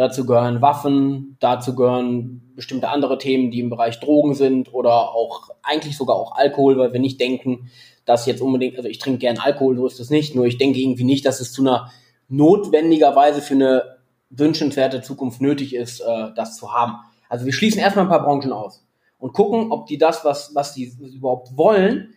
Dazu 0.00 0.24
gehören 0.24 0.62
Waffen, 0.62 1.36
dazu 1.40 1.74
gehören 1.74 2.54
bestimmte 2.56 2.88
andere 2.88 3.18
Themen, 3.18 3.50
die 3.50 3.60
im 3.60 3.68
Bereich 3.68 4.00
Drogen 4.00 4.34
sind 4.34 4.72
oder 4.72 5.14
auch 5.14 5.50
eigentlich 5.62 5.94
sogar 5.94 6.16
auch 6.16 6.36
Alkohol, 6.36 6.78
weil 6.78 6.94
wir 6.94 7.00
nicht 7.00 7.20
denken, 7.20 7.70
dass 8.06 8.24
jetzt 8.24 8.40
unbedingt, 8.40 8.78
also 8.78 8.88
ich 8.88 8.98
trinke 8.98 9.18
gern 9.18 9.36
Alkohol, 9.36 9.76
so 9.76 9.86
ist 9.86 10.00
es 10.00 10.08
nicht, 10.08 10.34
nur 10.34 10.46
ich 10.46 10.56
denke 10.56 10.78
irgendwie 10.78 11.04
nicht, 11.04 11.26
dass 11.26 11.40
es 11.40 11.52
zu 11.52 11.60
einer 11.60 11.90
notwendigerweise 12.28 13.42
für 13.42 13.52
eine 13.52 13.82
wünschenswerte 14.30 15.02
Zukunft 15.02 15.42
nötig 15.42 15.74
ist, 15.74 16.00
äh, 16.00 16.28
das 16.34 16.56
zu 16.56 16.72
haben. 16.72 16.94
Also 17.28 17.44
wir 17.44 17.52
schließen 17.52 17.82
erstmal 17.82 18.06
ein 18.06 18.10
paar 18.10 18.24
Branchen 18.24 18.54
aus 18.54 18.82
und 19.18 19.34
gucken, 19.34 19.70
ob 19.70 19.84
die 19.84 19.98
das, 19.98 20.24
was, 20.24 20.54
was 20.54 20.72
die 20.72 20.94
überhaupt 21.14 21.58
wollen, 21.58 22.14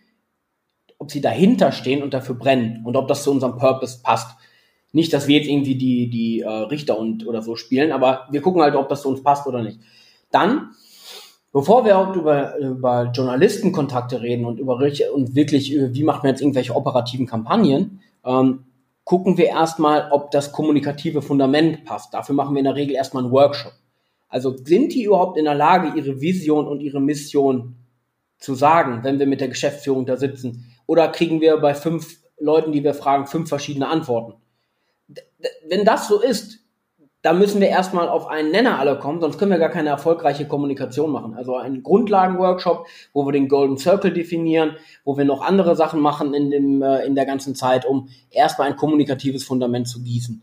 ob 0.98 1.10
sie 1.10 1.20
dahinter 1.20 1.70
stehen 1.70 2.02
und 2.02 2.14
dafür 2.14 2.36
brennen 2.36 2.82
und 2.86 2.96
ob 2.96 3.08
das 3.08 3.24
zu 3.24 3.30
unserem 3.30 3.58
Purpose 3.58 4.00
passt. 4.02 4.38
Nicht, 4.94 5.12
dass 5.12 5.26
wir 5.26 5.36
jetzt 5.36 5.48
irgendwie 5.48 5.74
die, 5.74 6.08
die 6.08 6.40
äh, 6.42 6.48
Richter 6.48 6.96
und 6.96 7.26
oder 7.26 7.42
so 7.42 7.56
spielen, 7.56 7.90
aber 7.90 8.28
wir 8.30 8.40
gucken 8.40 8.62
halt, 8.62 8.76
ob 8.76 8.88
das 8.88 9.02
zu 9.02 9.08
uns 9.08 9.24
passt 9.24 9.44
oder 9.48 9.60
nicht. 9.60 9.80
Dann, 10.30 10.70
bevor 11.52 11.84
wir 11.84 11.98
auch 11.98 12.14
über, 12.14 12.56
über 12.58 13.10
Journalistenkontakte 13.12 14.22
reden 14.22 14.44
und 14.44 14.60
über 14.60 14.78
und 15.12 15.34
wirklich, 15.34 15.74
wie 15.76 16.04
macht 16.04 16.22
man 16.22 16.30
jetzt 16.30 16.42
irgendwelche 16.42 16.76
operativen 16.76 17.26
Kampagnen, 17.26 18.02
ähm, 18.24 18.66
gucken 19.02 19.36
wir 19.36 19.46
erstmal, 19.46 20.12
ob 20.12 20.30
das 20.30 20.52
kommunikative 20.52 21.22
Fundament 21.22 21.84
passt. 21.84 22.14
Dafür 22.14 22.36
machen 22.36 22.54
wir 22.54 22.60
in 22.60 22.66
der 22.66 22.76
Regel 22.76 22.94
erstmal 22.94 23.24
einen 23.24 23.32
Workshop. 23.32 23.72
Also 24.28 24.56
sind 24.56 24.94
die 24.94 25.02
überhaupt 25.02 25.36
in 25.38 25.44
der 25.44 25.56
Lage, 25.56 25.98
ihre 25.98 26.20
Vision 26.20 26.68
und 26.68 26.80
ihre 26.80 27.00
Mission 27.00 27.74
zu 28.38 28.54
sagen, 28.54 29.00
wenn 29.02 29.18
wir 29.18 29.26
mit 29.26 29.40
der 29.40 29.48
Geschäftsführung 29.48 30.06
da 30.06 30.16
sitzen? 30.16 30.72
Oder 30.86 31.08
kriegen 31.08 31.40
wir 31.40 31.56
bei 31.56 31.74
fünf 31.74 32.20
Leuten, 32.38 32.70
die 32.70 32.84
wir 32.84 32.94
fragen, 32.94 33.26
fünf 33.26 33.48
verschiedene 33.48 33.88
Antworten? 33.88 34.34
Wenn 35.68 35.84
das 35.84 36.08
so 36.08 36.20
ist, 36.20 36.64
dann 37.24 37.38
müssen 37.38 37.62
wir 37.62 37.68
erstmal 37.68 38.06
auf 38.10 38.26
einen 38.26 38.50
Nenner 38.50 38.78
alle 38.78 38.98
kommen, 38.98 39.22
sonst 39.22 39.38
können 39.38 39.50
wir 39.50 39.58
gar 39.58 39.70
keine 39.70 39.88
erfolgreiche 39.88 40.46
Kommunikation 40.46 41.10
machen. 41.10 41.34
Also 41.34 41.56
einen 41.56 41.82
Grundlagenworkshop, 41.82 42.86
wo 43.14 43.24
wir 43.24 43.32
den 43.32 43.48
Golden 43.48 43.78
Circle 43.78 44.12
definieren, 44.12 44.76
wo 45.06 45.16
wir 45.16 45.24
noch 45.24 45.40
andere 45.40 45.74
Sachen 45.74 46.00
machen 46.00 46.34
in, 46.34 46.50
dem, 46.50 46.82
äh, 46.82 47.06
in 47.06 47.14
der 47.14 47.24
ganzen 47.24 47.54
Zeit, 47.54 47.86
um 47.86 48.10
erstmal 48.30 48.68
ein 48.68 48.76
kommunikatives 48.76 49.42
Fundament 49.42 49.88
zu 49.88 50.02
gießen. 50.02 50.42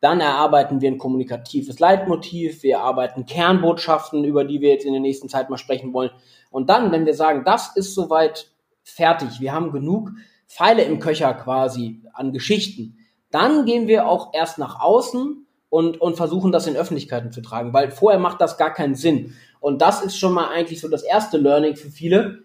Dann 0.00 0.20
erarbeiten 0.20 0.80
wir 0.80 0.90
ein 0.90 0.96
kommunikatives 0.96 1.78
Leitmotiv, 1.78 2.62
wir 2.62 2.76
erarbeiten 2.76 3.26
Kernbotschaften, 3.26 4.24
über 4.24 4.44
die 4.44 4.62
wir 4.62 4.70
jetzt 4.70 4.86
in 4.86 4.92
der 4.92 5.02
nächsten 5.02 5.28
Zeit 5.28 5.50
mal 5.50 5.58
sprechen 5.58 5.92
wollen. 5.92 6.12
Und 6.50 6.70
dann, 6.70 6.92
wenn 6.92 7.04
wir 7.04 7.14
sagen, 7.14 7.42
das 7.44 7.76
ist 7.76 7.94
soweit 7.94 8.50
fertig, 8.82 9.40
wir 9.40 9.52
haben 9.52 9.70
genug 9.70 10.12
Pfeile 10.48 10.82
im 10.84 10.98
Köcher 10.98 11.34
quasi 11.34 12.02
an 12.14 12.32
Geschichten, 12.32 12.96
dann 13.32 13.64
gehen 13.64 13.88
wir 13.88 14.06
auch 14.06 14.32
erst 14.32 14.58
nach 14.58 14.80
außen 14.80 15.46
und, 15.68 16.00
und 16.00 16.16
versuchen 16.16 16.52
das 16.52 16.66
in 16.66 16.76
Öffentlichkeiten 16.76 17.32
zu 17.32 17.40
tragen, 17.40 17.72
weil 17.72 17.90
vorher 17.90 18.20
macht 18.20 18.40
das 18.40 18.58
gar 18.58 18.72
keinen 18.72 18.94
Sinn. 18.94 19.34
Und 19.60 19.80
das 19.80 20.02
ist 20.02 20.18
schon 20.18 20.32
mal 20.32 20.48
eigentlich 20.48 20.80
so 20.80 20.88
das 20.88 21.02
erste 21.02 21.38
Learning 21.38 21.76
für 21.76 21.90
viele. 21.90 22.44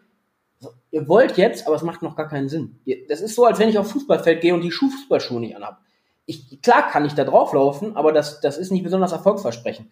Ihr 0.92 1.08
wollt 1.08 1.38
jetzt, 1.38 1.68
aber 1.68 1.76
es 1.76 1.82
macht 1.82 2.02
noch 2.02 2.16
gar 2.16 2.28
keinen 2.28 2.50
Sinn. 2.50 2.80
Das 3.10 3.22
ist 3.22 3.36
so, 3.36 3.46
als 3.46 3.60
wenn 3.60 3.70
ich 3.70 3.78
auf 3.78 3.92
Fußballfeld 3.92 4.42
gehe 4.42 4.54
und 4.54 4.62
die 4.62 4.72
Fußballschuhe 4.72 5.40
nicht 5.40 5.56
anhabe. 5.56 5.78
Ich, 6.26 6.62
klar 6.62 6.90
kann 6.90 7.06
ich 7.06 7.14
da 7.14 7.24
drauflaufen, 7.24 7.96
aber 7.96 8.12
das, 8.12 8.42
das 8.42 8.58
ist 8.58 8.72
nicht 8.72 8.84
besonders 8.84 9.12
erfolgsversprechend 9.12 9.88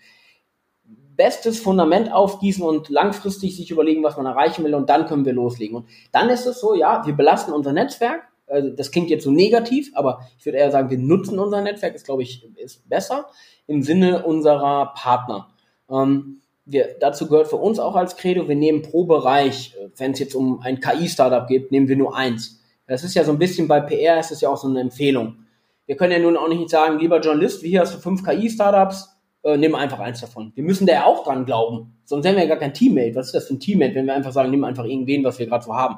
bestes 1.15 1.59
Fundament 1.59 2.11
aufgießen 2.11 2.63
und 2.63 2.89
langfristig 2.89 3.55
sich 3.55 3.71
überlegen, 3.71 4.03
was 4.03 4.17
man 4.17 4.25
erreichen 4.25 4.63
will 4.63 4.75
und 4.75 4.89
dann 4.89 5.07
können 5.07 5.25
wir 5.25 5.33
loslegen. 5.33 5.77
Und 5.77 5.87
dann 6.11 6.29
ist 6.29 6.45
es 6.45 6.59
so, 6.59 6.75
ja, 6.75 7.05
wir 7.05 7.13
belasten 7.13 7.53
unser 7.53 7.73
Netzwerk. 7.73 8.27
Also 8.47 8.69
das 8.69 8.91
klingt 8.91 9.09
jetzt 9.09 9.23
so 9.23 9.31
negativ, 9.31 9.91
aber 9.95 10.21
ich 10.37 10.45
würde 10.45 10.59
eher 10.59 10.71
sagen, 10.71 10.89
wir 10.89 10.97
nutzen 10.97 11.39
unser 11.39 11.61
Netzwerk, 11.61 11.95
ist 11.95 12.05
glaube 12.05 12.23
ich, 12.23 12.47
ist 12.57 12.87
besser 12.87 13.27
im 13.67 13.81
Sinne 13.81 14.23
unserer 14.25 14.93
Partner. 14.95 15.49
Ähm, 15.89 16.41
wir, 16.65 16.95
dazu 16.99 17.27
gehört 17.27 17.47
für 17.47 17.57
uns 17.57 17.79
auch 17.79 17.95
als 17.95 18.17
Credo, 18.17 18.47
wir 18.47 18.55
nehmen 18.55 18.81
pro 18.81 19.05
Bereich, 19.05 19.75
wenn 19.97 20.11
es 20.11 20.19
jetzt 20.19 20.35
um 20.35 20.59
ein 20.61 20.79
KI-Startup 20.79 21.47
geht, 21.47 21.71
nehmen 21.71 21.87
wir 21.87 21.95
nur 21.95 22.15
eins. 22.15 22.61
Das 22.87 23.03
ist 23.03 23.15
ja 23.15 23.23
so 23.23 23.31
ein 23.31 23.39
bisschen 23.39 23.67
bei 23.67 23.79
PR, 23.79 24.19
ist 24.19 24.31
es 24.31 24.41
ja 24.41 24.49
auch 24.49 24.57
so 24.57 24.67
eine 24.67 24.79
Empfehlung. 24.79 25.37
Wir 25.85 25.95
können 25.95 26.11
ja 26.11 26.19
nun 26.19 26.37
auch 26.37 26.47
nicht 26.47 26.69
sagen, 26.69 26.99
lieber 26.99 27.19
Journalist, 27.19 27.61
hier 27.61 27.81
hast 27.81 27.95
du 27.95 27.99
fünf 27.99 28.23
KI-Startups, 28.23 29.15
äh, 29.43 29.57
nimm 29.57 29.75
einfach 29.75 29.99
eins 29.99 30.21
davon. 30.21 30.51
Wir 30.55 30.63
müssen 30.63 30.87
da 30.87 30.93
ja 30.93 31.05
auch 31.05 31.23
dran 31.23 31.45
glauben. 31.45 31.95
Sonst 32.05 32.23
wären 32.23 32.35
wir 32.35 32.43
ja 32.43 32.49
gar 32.49 32.57
kein 32.57 32.73
Teammate. 32.73 33.15
Was 33.15 33.27
ist 33.27 33.35
das 33.35 33.47
für 33.47 33.53
ein 33.53 33.59
Teammate, 33.59 33.93
wenn 33.93 34.07
wir 34.07 34.15
einfach 34.15 34.31
sagen, 34.31 34.49
nimm 34.49 34.63
einfach 34.63 34.85
irgendwen, 34.85 35.23
was 35.23 35.37
wir 35.37 35.45
gerade 35.45 35.63
so 35.63 35.75
haben. 35.75 35.97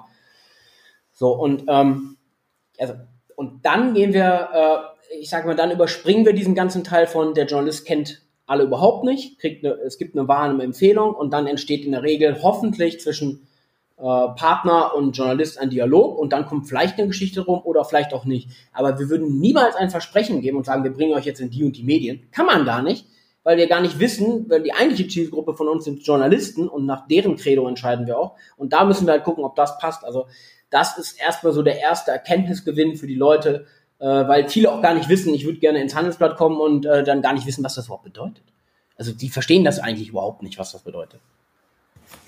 So, 1.13 1.31
und, 1.31 1.63
ähm, 1.67 2.16
also, 2.77 2.93
und 3.35 3.65
dann 3.65 3.93
gehen 3.93 4.13
wir, 4.13 4.49
äh, 5.11 5.19
ich 5.19 5.29
sage 5.29 5.47
mal, 5.47 5.55
dann 5.55 5.71
überspringen 5.71 6.25
wir 6.25 6.33
diesen 6.33 6.55
ganzen 6.55 6.83
Teil 6.83 7.07
von, 7.07 7.33
der 7.33 7.45
Journalist 7.45 7.85
kennt 7.85 8.21
alle 8.45 8.63
überhaupt 8.63 9.03
nicht, 9.03 9.39
kriegt 9.39 9.63
eine, 9.63 9.75
es 9.75 9.97
gibt 9.97 10.17
eine 10.17 10.27
warme 10.27 10.63
Empfehlung 10.63 11.13
und 11.13 11.31
dann 11.33 11.47
entsteht 11.47 11.85
in 11.85 11.91
der 11.91 12.03
Regel 12.03 12.41
hoffentlich 12.41 12.99
zwischen 12.99 13.47
äh, 13.97 14.01
Partner 14.01 14.95
und 14.95 15.17
Journalist 15.17 15.59
ein 15.59 15.69
Dialog 15.69 16.17
und 16.17 16.31
dann 16.31 16.45
kommt 16.45 16.67
vielleicht 16.67 16.97
eine 16.97 17.07
Geschichte 17.07 17.41
rum 17.41 17.61
oder 17.63 17.83
vielleicht 17.83 18.13
auch 18.13 18.25
nicht. 18.25 18.49
Aber 18.71 18.97
wir 18.99 19.09
würden 19.09 19.39
niemals 19.39 19.75
ein 19.75 19.89
Versprechen 19.89 20.41
geben 20.41 20.57
und 20.57 20.65
sagen, 20.65 20.83
wir 20.83 20.93
bringen 20.93 21.13
euch 21.13 21.25
jetzt 21.25 21.41
in 21.41 21.49
die 21.49 21.63
und 21.63 21.75
die 21.75 21.83
Medien. 21.83 22.27
Kann 22.31 22.45
man 22.45 22.65
gar 22.65 22.81
nicht, 22.81 23.05
weil 23.43 23.57
wir 23.57 23.67
gar 23.67 23.81
nicht 23.81 23.99
wissen, 23.99 24.49
weil 24.49 24.61
die 24.61 24.73
eigentliche 24.73 25.07
Zielgruppe 25.07 25.55
von 25.55 25.67
uns 25.67 25.83
sind 25.83 26.05
Journalisten 26.05 26.67
und 26.69 26.85
nach 26.85 27.07
deren 27.07 27.35
Credo 27.35 27.67
entscheiden 27.67 28.07
wir 28.07 28.17
auch. 28.17 28.35
Und 28.55 28.71
da 28.71 28.85
müssen 28.85 29.07
wir 29.07 29.13
halt 29.13 29.23
gucken, 29.23 29.43
ob 29.43 29.55
das 29.55 29.77
passt. 29.77 30.05
Also 30.05 30.27
das 30.69 30.97
ist 30.97 31.19
erstmal 31.19 31.53
so 31.53 31.62
der 31.63 31.80
erste 31.80 32.12
Erkenntnisgewinn 32.12 32.95
für 32.95 33.08
die 33.08 33.15
Leute, 33.15 33.65
äh, 33.99 34.06
weil 34.06 34.49
viele 34.49 34.71
auch 34.71 34.82
gar 34.82 34.93
nicht 34.93 35.10
wissen, 35.10 35.34
ich 35.34 35.45
würde 35.45 35.60
gerne 35.60 35.82
ins 35.82 35.95
Handelsblatt 35.95 36.38
kommen 36.38 36.60
und 36.60 36.86
äh, 36.86 37.03
dann 37.03 37.21
gar 37.21 37.34
nicht 37.34 37.45
wissen, 37.45 37.63
was 37.63 37.75
das 37.75 37.86
überhaupt 37.86 38.03
bedeutet. 38.03 38.43
Also 38.97 39.12
die 39.12 39.30
verstehen 39.30 39.63
das 39.63 39.80
eigentlich 39.80 40.10
überhaupt 40.10 40.43
nicht, 40.43 40.58
was 40.58 40.71
das 40.71 40.82
bedeutet. 40.82 41.19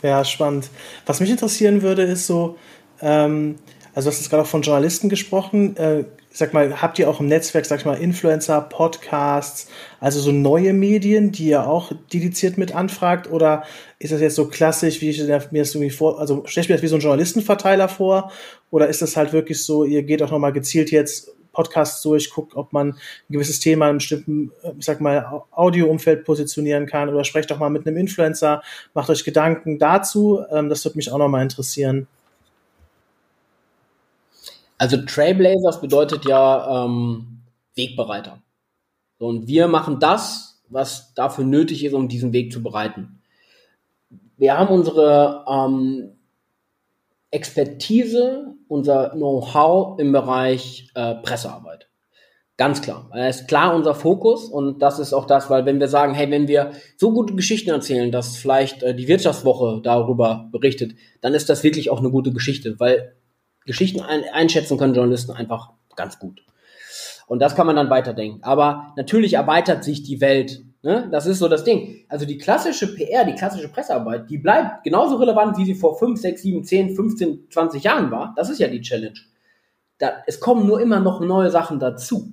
Ja, 0.03 0.23
spannend. 0.23 0.69
Was 1.05 1.19
mich 1.19 1.29
interessieren 1.29 1.81
würde, 1.81 2.03
ist 2.03 2.27
so, 2.27 2.57
ähm, 3.01 3.55
also 3.93 4.09
du 4.09 4.13
hast 4.13 4.21
jetzt 4.21 4.29
gerade 4.29 4.43
auch 4.43 4.47
von 4.47 4.61
Journalisten 4.61 5.09
gesprochen. 5.09 5.75
Äh, 5.77 6.05
sag 6.31 6.53
mal, 6.53 6.81
habt 6.81 6.99
ihr 6.99 7.09
auch 7.09 7.19
im 7.19 7.27
Netzwerk, 7.27 7.65
sag 7.65 7.79
ich 7.79 7.85
mal, 7.85 7.95
Influencer, 7.95 8.61
Podcasts, 8.61 9.67
also 9.99 10.19
so 10.19 10.31
neue 10.31 10.73
Medien, 10.73 11.31
die 11.31 11.47
ihr 11.47 11.67
auch 11.67 11.91
dediziert 12.13 12.57
mit 12.57 12.75
anfragt? 12.75 13.31
Oder 13.31 13.63
ist 13.97 14.13
das 14.13 14.21
jetzt 14.21 14.35
so 14.35 14.47
klassisch, 14.47 15.01
wie 15.01 15.09
ich 15.09 15.19
mir 15.19 15.27
das 15.27 15.75
irgendwie 15.75 15.89
vor, 15.89 16.19
also 16.19 16.43
stelle 16.45 16.63
ich 16.63 16.69
mir 16.69 16.75
das 16.75 16.83
wie 16.83 16.87
so 16.87 16.95
ein 16.95 17.01
Journalistenverteiler 17.01 17.89
vor? 17.89 18.31
Oder 18.69 18.87
ist 18.87 19.01
das 19.01 19.17
halt 19.17 19.33
wirklich 19.33 19.63
so, 19.63 19.83
ihr 19.83 20.03
geht 20.03 20.21
auch 20.21 20.31
nochmal 20.31 20.53
gezielt 20.53 20.91
jetzt 20.91 21.31
Podcasts 21.51 22.01
durch, 22.03 22.29
guckt, 22.29 22.55
ob 22.55 22.73
man 22.73 22.89
ein 22.89 22.95
gewisses 23.29 23.59
Thema 23.59 23.85
in 23.85 23.89
einem 23.89 23.97
bestimmten, 23.97 24.51
ich 24.77 24.85
sag 24.85 25.01
mal, 25.01 25.43
Audioumfeld 25.51 26.23
positionieren 26.23 26.85
kann 26.85 27.09
oder 27.09 27.23
sprecht 27.23 27.49
doch 27.49 27.57
mal 27.57 27.69
mit 27.69 27.87
einem 27.87 27.97
Influencer, 27.97 28.61
macht 28.93 29.09
euch 29.09 29.23
Gedanken 29.23 29.79
dazu. 29.79 30.41
Ähm, 30.51 30.69
das 30.69 30.85
würde 30.85 30.97
mich 30.97 31.11
auch 31.11 31.17
nochmal 31.17 31.41
interessieren. 31.41 32.07
Also 34.79 34.97
Trailblazers 34.97 35.81
bedeutet 35.81 36.25
ja 36.25 36.85
ähm, 36.85 37.41
Wegbereiter. 37.75 38.41
So, 39.19 39.27
und 39.27 39.47
wir 39.47 39.67
machen 39.67 39.99
das, 39.99 40.63
was 40.69 41.13
dafür 41.13 41.43
nötig 41.43 41.83
ist, 41.83 41.93
um 41.93 42.07
diesen 42.07 42.31
Weg 42.31 42.53
zu 42.53 42.63
bereiten. 42.63 43.21
Wir 44.37 44.57
haben 44.57 44.73
unsere 44.73 45.43
ähm, 45.47 46.13
Expertise, 47.29 48.55
unser 48.69 49.09
Know-how 49.09 49.99
im 49.99 50.13
Bereich 50.13 50.89
äh, 50.95 51.15
Pressearbeit. 51.15 51.89
Ganz 52.55 52.81
klar. 52.81 53.09
Es 53.13 53.41
ist 53.41 53.47
klar 53.47 53.75
unser 53.75 53.95
Fokus 53.95 54.45
und 54.45 54.81
das 54.81 54.99
ist 54.99 55.13
auch 55.13 55.25
das, 55.25 55.49
weil 55.49 55.65
wenn 55.65 55.79
wir 55.81 55.89
sagen, 55.89 56.13
hey, 56.13 56.31
wenn 56.31 56.47
wir 56.47 56.71
so 56.95 57.11
gute 57.11 57.35
Geschichten 57.35 57.69
erzählen, 57.69 58.11
dass 58.11 58.37
vielleicht 58.37 58.81
äh, 58.83 58.95
die 58.95 59.09
Wirtschaftswoche 59.09 59.81
darüber 59.83 60.47
berichtet, 60.53 60.93
dann 61.19 61.33
ist 61.33 61.49
das 61.49 61.63
wirklich 61.63 61.89
auch 61.89 61.99
eine 61.99 62.11
gute 62.11 62.31
Geschichte, 62.31 62.79
weil 62.79 63.15
Geschichten 63.65 64.01
ein 64.01 64.23
einschätzen 64.33 64.77
können 64.77 64.93
Journalisten 64.93 65.31
einfach 65.31 65.71
ganz 65.95 66.19
gut. 66.19 66.43
Und 67.27 67.39
das 67.39 67.55
kann 67.55 67.67
man 67.67 67.75
dann 67.75 67.89
weiterdenken. 67.89 68.43
Aber 68.43 68.93
natürlich 68.95 69.33
erweitert 69.33 69.83
sich 69.83 70.01
die 70.03 70.21
Welt 70.21 70.63
Ne? 70.81 71.09
Das 71.11 71.25
ist 71.25 71.39
so 71.39 71.49
das 71.49 71.65
Ding. 71.65 72.05
Also 72.07 72.25
die 72.25 72.37
klassische 72.37 72.95
PR, 72.95 73.25
die 73.25 73.35
klassische 73.35 73.67
Pressearbeit, 73.67 74.29
die 74.29 74.37
bleibt 74.37 74.83
genauso 74.83 75.17
relevant, 75.17 75.57
wie 75.57 75.65
sie 75.65 75.75
vor 75.75 75.97
5, 75.97 76.19
6, 76.19 76.41
7, 76.41 76.63
10, 76.63 76.95
15, 76.95 77.47
20 77.49 77.83
Jahren 77.83 78.11
war. 78.11 78.33
Das 78.37 78.49
ist 78.49 78.59
ja 78.59 78.67
die 78.67 78.81
Challenge. 78.81 79.19
Da, 79.97 80.23
es 80.25 80.39
kommen 80.39 80.65
nur 80.65 80.79
immer 80.79 81.01
noch 81.01 81.19
neue 81.19 81.49
Sachen 81.49 81.79
dazu. 81.79 82.31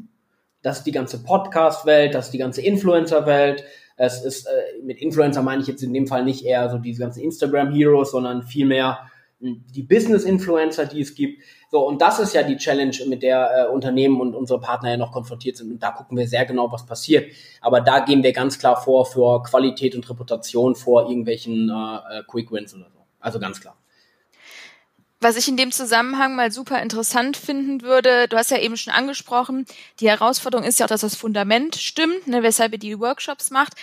Das 0.62 0.78
ist 0.78 0.84
die 0.84 0.92
ganze 0.92 1.22
Podcast-Welt, 1.24 2.14
das 2.14 2.26
ist 2.26 2.32
die 2.32 2.38
ganze 2.38 2.62
Influencer-Welt. 2.62 3.64
Es 3.96 4.24
ist, 4.24 4.46
äh, 4.46 4.82
mit 4.84 5.00
Influencer 5.00 5.42
meine 5.42 5.62
ich 5.62 5.68
jetzt 5.68 5.82
in 5.82 5.92
dem 5.92 6.06
Fall 6.06 6.24
nicht 6.24 6.44
eher 6.44 6.70
so 6.70 6.78
diese 6.78 7.00
ganzen 7.00 7.22
Instagram-Heroes, 7.22 8.12
sondern 8.12 8.44
vielmehr 8.44 9.10
die 9.38 9.82
Business-Influencer, 9.82 10.86
die 10.86 11.00
es 11.00 11.14
gibt. 11.14 11.42
So, 11.70 11.86
und 11.86 12.00
das 12.00 12.18
ist 12.20 12.34
ja 12.34 12.42
die 12.42 12.56
Challenge, 12.56 12.96
mit 13.06 13.22
der 13.22 13.66
äh, 13.68 13.72
Unternehmen 13.72 14.20
und 14.20 14.34
unsere 14.34 14.60
Partner 14.60 14.90
ja 14.90 14.96
noch 14.96 15.12
konfrontiert 15.12 15.56
sind. 15.56 15.70
Und 15.70 15.82
da 15.82 15.90
gucken 15.90 16.16
wir 16.16 16.26
sehr 16.26 16.46
genau, 16.46 16.72
was 16.72 16.86
passiert. 16.86 17.30
Aber 17.60 17.80
da 17.80 18.00
gehen 18.00 18.22
wir 18.22 18.32
ganz 18.32 18.58
klar 18.58 18.80
vor 18.80 19.04
für 19.04 19.42
Qualität 19.42 19.94
und 19.94 20.08
Reputation 20.08 20.74
vor 20.74 21.08
irgendwelchen 21.08 21.68
äh, 21.68 22.18
äh 22.18 22.22
Quick 22.26 22.50
Wins 22.50 22.74
oder 22.74 22.88
so. 22.90 23.00
Also 23.20 23.38
ganz 23.38 23.60
klar. 23.60 23.76
Was 25.20 25.36
ich 25.36 25.48
in 25.48 25.56
dem 25.56 25.72
Zusammenhang 25.72 26.36
mal 26.36 26.52
super 26.52 26.80
interessant 26.82 27.36
finden 27.38 27.82
würde, 27.82 28.28
du 28.28 28.36
hast 28.36 28.50
ja 28.50 28.58
eben 28.58 28.76
schon 28.76 28.92
angesprochen, 28.92 29.64
die 29.98 30.08
Herausforderung 30.08 30.64
ist 30.66 30.78
ja 30.78 30.84
auch, 30.84 30.90
dass 30.90 31.00
das 31.00 31.16
Fundament 31.16 31.76
stimmt, 31.76 32.26
ne, 32.26 32.42
weshalb 32.42 32.72
ihr 32.72 32.78
die 32.78 33.00
Workshops 33.00 33.50
macht 33.50 33.74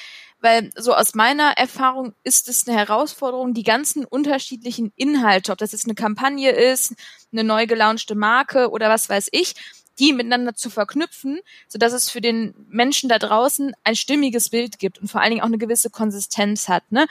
weil 0.44 0.70
so 0.76 0.94
aus 0.94 1.16
meiner 1.16 1.54
Erfahrung 1.54 2.14
ist 2.26 2.50
es 2.50 2.68
eine 2.68 2.78
Herausforderung, 2.78 3.54
die 3.54 3.64
ganzen 3.64 4.04
unterschiedlichen 4.04 4.92
Inhalte, 4.98 5.54
ob 5.54 5.58
das 5.58 5.72
jetzt 5.72 5.86
eine 5.86 5.96
Kampagne 5.96 6.52
ist, 6.52 6.96
eine 7.32 7.46
neu 7.46 7.66
gelaunchte 7.66 8.14
Marke 8.14 8.70
oder 8.70 8.90
was 8.90 9.08
weiß 9.08 9.30
ich, 9.32 9.56
die 10.00 10.12
miteinander 10.12 10.54
zu 10.54 10.70
verknüpfen, 10.70 11.40
so 11.70 11.80
dass 11.80 11.94
es 11.94 12.10
für 12.10 12.20
den 12.20 12.54
Menschen 12.68 13.08
da 13.08 13.20
draußen 13.20 13.74
ein 13.86 13.96
stimmiges 13.96 14.50
Bild 14.50 14.80
gibt 14.80 15.00
und 15.00 15.08
vor 15.08 15.22
allen 15.22 15.30
Dingen 15.30 15.42
auch 15.44 15.48
eine 15.48 15.58
gewisse 15.58 15.90
Konsistenz 15.90 16.68
hat. 16.68 16.92
Ne? 16.92 17.08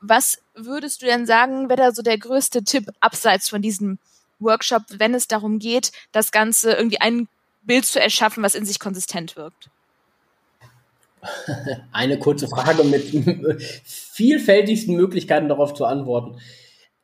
Was 0.00 0.38
würdest 0.54 1.02
du 1.02 1.06
denn 1.06 1.26
sagen, 1.26 1.68
wäre 1.68 1.80
da 1.80 1.92
so 1.92 2.02
der 2.02 2.18
größte 2.18 2.62
Tipp 2.62 2.90
abseits 3.00 3.48
von 3.48 3.60
diesem 3.60 3.98
Workshop, 4.38 4.84
wenn 4.90 5.14
es 5.14 5.26
darum 5.26 5.58
geht, 5.58 5.90
das 6.12 6.30
Ganze 6.30 6.74
irgendwie 6.74 7.00
ein 7.00 7.26
Bild 7.62 7.86
zu 7.86 8.00
erschaffen, 8.00 8.44
was 8.44 8.54
in 8.54 8.64
sich 8.64 8.78
konsistent 8.78 9.34
wirkt? 9.34 9.68
Eine 11.92 12.18
kurze 12.18 12.48
Frage 12.48 12.84
mit 12.84 13.04
vielfältigsten 13.84 14.94
Möglichkeiten 14.96 15.48
darauf 15.48 15.74
zu 15.74 15.84
antworten. 15.84 16.38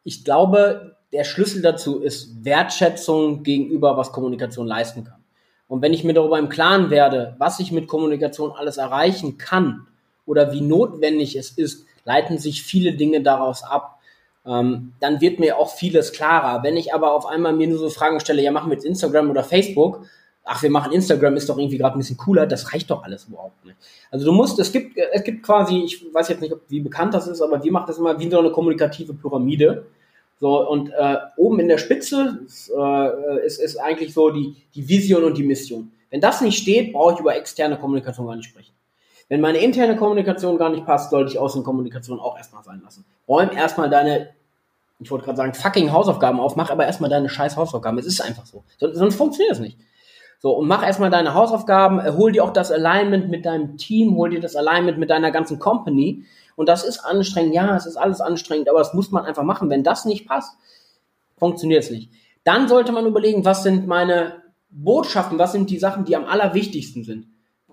Ich 0.02 0.24
glaube, 0.24 0.96
der 1.12 1.24
Schlüssel 1.24 1.62
dazu 1.62 2.00
ist 2.00 2.44
Wertschätzung 2.44 3.42
gegenüber, 3.42 3.96
was 3.96 4.12
Kommunikation 4.12 4.66
leisten 4.66 5.04
kann. 5.04 5.24
Und 5.68 5.80
wenn 5.80 5.92
ich 5.92 6.04
mir 6.04 6.12
darüber 6.12 6.38
im 6.38 6.48
Klaren 6.48 6.90
werde, 6.90 7.36
was 7.38 7.60
ich 7.60 7.72
mit 7.72 7.88
Kommunikation 7.88 8.52
alles 8.52 8.76
erreichen 8.76 9.38
kann 9.38 9.86
oder 10.26 10.52
wie 10.52 10.60
notwendig 10.60 11.36
es 11.36 11.50
ist, 11.50 11.86
leiten 12.04 12.38
sich 12.38 12.62
viele 12.62 12.94
Dinge 12.94 13.22
daraus 13.22 13.62
ab. 13.62 13.98
Ähm, 14.46 14.92
dann 15.00 15.20
wird 15.20 15.38
mir 15.38 15.56
auch 15.56 15.74
vieles 15.74 16.12
klarer. 16.12 16.62
Wenn 16.62 16.76
ich 16.76 16.92
aber 16.92 17.12
auf 17.12 17.26
einmal 17.26 17.54
mir 17.54 17.66
nur 17.66 17.78
so 17.78 17.88
Fragen 17.88 18.20
stelle, 18.20 18.42
ja, 18.42 18.50
machen 18.50 18.70
wir 18.70 18.74
jetzt 18.74 18.84
Instagram 18.84 19.30
oder 19.30 19.42
Facebook, 19.42 20.04
ach, 20.44 20.62
wir 20.62 20.70
machen 20.70 20.92
Instagram, 20.92 21.36
ist 21.36 21.48
doch 21.48 21.58
irgendwie 21.58 21.78
gerade 21.78 21.96
ein 21.96 21.98
bisschen 21.98 22.18
cooler, 22.18 22.46
das 22.46 22.72
reicht 22.72 22.90
doch 22.90 23.02
alles 23.02 23.24
überhaupt 23.24 23.64
nicht. 23.64 23.76
Also 24.10 24.26
du 24.26 24.32
musst, 24.32 24.58
es 24.58 24.70
gibt, 24.70 24.96
es 24.96 25.24
gibt 25.24 25.42
quasi, 25.42 25.82
ich 25.84 26.04
weiß 26.12 26.28
jetzt 26.28 26.42
nicht, 26.42 26.54
wie 26.68 26.80
bekannt 26.80 27.14
das 27.14 27.26
ist, 27.26 27.40
aber 27.40 27.62
wir 27.62 27.72
machen 27.72 27.86
das 27.86 27.98
immer 27.98 28.18
wie 28.18 28.30
so 28.30 28.38
eine 28.38 28.50
kommunikative 28.50 29.14
Pyramide. 29.14 29.86
So, 30.40 30.68
und 30.68 30.90
äh, 30.90 31.16
oben 31.36 31.60
in 31.60 31.68
der 31.68 31.78
Spitze 31.78 32.40
ist, 32.44 32.70
äh, 32.76 33.46
ist, 33.46 33.60
ist 33.60 33.76
eigentlich 33.76 34.12
so 34.12 34.30
die, 34.30 34.56
die 34.74 34.86
Vision 34.86 35.24
und 35.24 35.38
die 35.38 35.44
Mission. 35.44 35.92
Wenn 36.10 36.20
das 36.20 36.40
nicht 36.40 36.58
steht, 36.58 36.92
brauche 36.92 37.14
ich 37.14 37.20
über 37.20 37.34
externe 37.34 37.78
Kommunikation 37.78 38.26
gar 38.26 38.36
nicht 38.36 38.48
sprechen. 38.48 38.72
Wenn 39.28 39.40
meine 39.40 39.58
interne 39.58 39.96
Kommunikation 39.96 40.58
gar 40.58 40.68
nicht 40.68 40.84
passt, 40.84 41.10
sollte 41.10 41.32
ich 41.32 41.38
Außenkommunikation 41.38 42.20
auch 42.20 42.36
erstmal 42.36 42.62
sein 42.62 42.82
lassen. 42.84 43.04
Räum 43.26 43.50
erstmal 43.50 43.88
deine, 43.88 44.28
ich 45.00 45.10
wollte 45.10 45.24
gerade 45.24 45.38
sagen, 45.38 45.54
fucking 45.54 45.92
Hausaufgaben 45.92 46.40
auf, 46.40 46.56
mach 46.56 46.70
aber 46.70 46.84
erstmal 46.84 47.08
deine 47.08 47.30
scheiß 47.30 47.56
Hausaufgaben. 47.56 47.98
Es 47.98 48.06
ist 48.06 48.20
einfach 48.20 48.44
so. 48.44 48.64
Sonst 48.78 49.14
funktioniert 49.14 49.54
es 49.54 49.60
nicht. 49.60 49.78
So, 50.44 50.50
und 50.50 50.68
mach 50.68 50.84
erstmal 50.84 51.08
deine 51.08 51.32
Hausaufgaben, 51.32 52.00
äh, 52.00 52.12
hol 52.12 52.30
dir 52.30 52.44
auch 52.44 52.52
das 52.52 52.70
Alignment 52.70 53.30
mit 53.30 53.46
deinem 53.46 53.78
Team, 53.78 54.14
hol 54.14 54.28
dir 54.28 54.40
das 54.40 54.56
Alignment 54.56 54.98
mit 54.98 55.08
deiner 55.08 55.30
ganzen 55.30 55.58
Company. 55.58 56.26
Und 56.54 56.68
das 56.68 56.84
ist 56.84 56.98
anstrengend, 56.98 57.54
ja, 57.54 57.74
es 57.74 57.86
ist 57.86 57.96
alles 57.96 58.20
anstrengend, 58.20 58.68
aber 58.68 58.80
das 58.80 58.92
muss 58.92 59.10
man 59.10 59.24
einfach 59.24 59.42
machen. 59.42 59.70
Wenn 59.70 59.82
das 59.82 60.04
nicht 60.04 60.28
passt, 60.28 60.54
funktioniert 61.38 61.84
es 61.84 61.90
nicht. 61.90 62.10
Dann 62.44 62.68
sollte 62.68 62.92
man 62.92 63.06
überlegen, 63.06 63.46
was 63.46 63.62
sind 63.62 63.86
meine 63.86 64.42
Botschaften, 64.68 65.38
was 65.38 65.52
sind 65.52 65.70
die 65.70 65.78
Sachen, 65.78 66.04
die 66.04 66.14
am 66.14 66.26
allerwichtigsten 66.26 67.04
sind. 67.04 67.26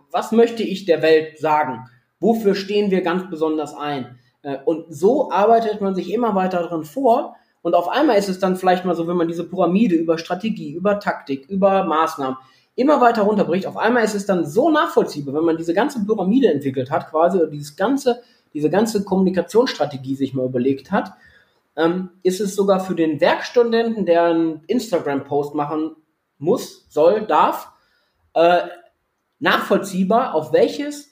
Was 0.09 0.31
möchte 0.31 0.63
ich 0.63 0.85
der 0.85 1.01
Welt 1.01 1.39
sagen? 1.39 1.89
Wofür 2.21 2.55
stehen 2.55 2.89
wir 2.89 3.01
ganz 3.01 3.29
besonders 3.29 3.75
ein? 3.75 4.17
Äh, 4.43 4.59
und 4.63 4.85
so 4.95 5.29
arbeitet 5.29 5.81
man 5.81 5.93
sich 5.93 6.13
immer 6.13 6.35
weiter 6.35 6.63
drin 6.63 6.85
vor. 6.85 7.35
Und 7.63 7.75
auf 7.75 7.89
einmal 7.89 8.17
ist 8.17 8.29
es 8.29 8.39
dann 8.39 8.55
vielleicht 8.55 8.85
mal 8.85 8.95
so, 8.95 9.09
wenn 9.09 9.17
man 9.17 9.27
diese 9.27 9.43
Pyramide 9.43 9.95
über 9.95 10.17
Strategie, 10.17 10.71
über 10.71 11.01
Taktik, 11.01 11.49
über 11.49 11.83
Maßnahmen, 11.83 12.37
immer 12.81 12.99
weiter 12.99 13.23
runterbricht, 13.23 13.65
auf 13.65 13.77
einmal 13.77 14.03
ist 14.03 14.15
es 14.15 14.25
dann 14.25 14.45
so 14.45 14.69
nachvollziehbar, 14.69 15.33
wenn 15.35 15.45
man 15.45 15.57
diese 15.57 15.73
ganze 15.73 16.03
Pyramide 16.05 16.51
entwickelt 16.51 16.91
hat, 16.91 17.09
quasi, 17.09 17.37
oder 17.37 17.47
dieses 17.47 17.75
ganze, 17.75 18.21
diese 18.53 18.69
ganze 18.69 19.03
Kommunikationsstrategie 19.03 20.15
sich 20.15 20.33
mal 20.33 20.45
überlegt 20.45 20.91
hat, 20.91 21.13
ähm, 21.75 22.09
ist 22.23 22.41
es 22.41 22.55
sogar 22.55 22.79
für 22.79 22.95
den 22.95 23.21
Werkstudenten, 23.21 24.05
der 24.05 24.23
einen 24.23 24.63
Instagram-Post 24.67 25.55
machen 25.55 25.95
muss, 26.37 26.85
soll, 26.89 27.25
darf, 27.25 27.71
äh, 28.33 28.63
nachvollziehbar, 29.39 30.35
auf 30.35 30.53
welches 30.53 31.09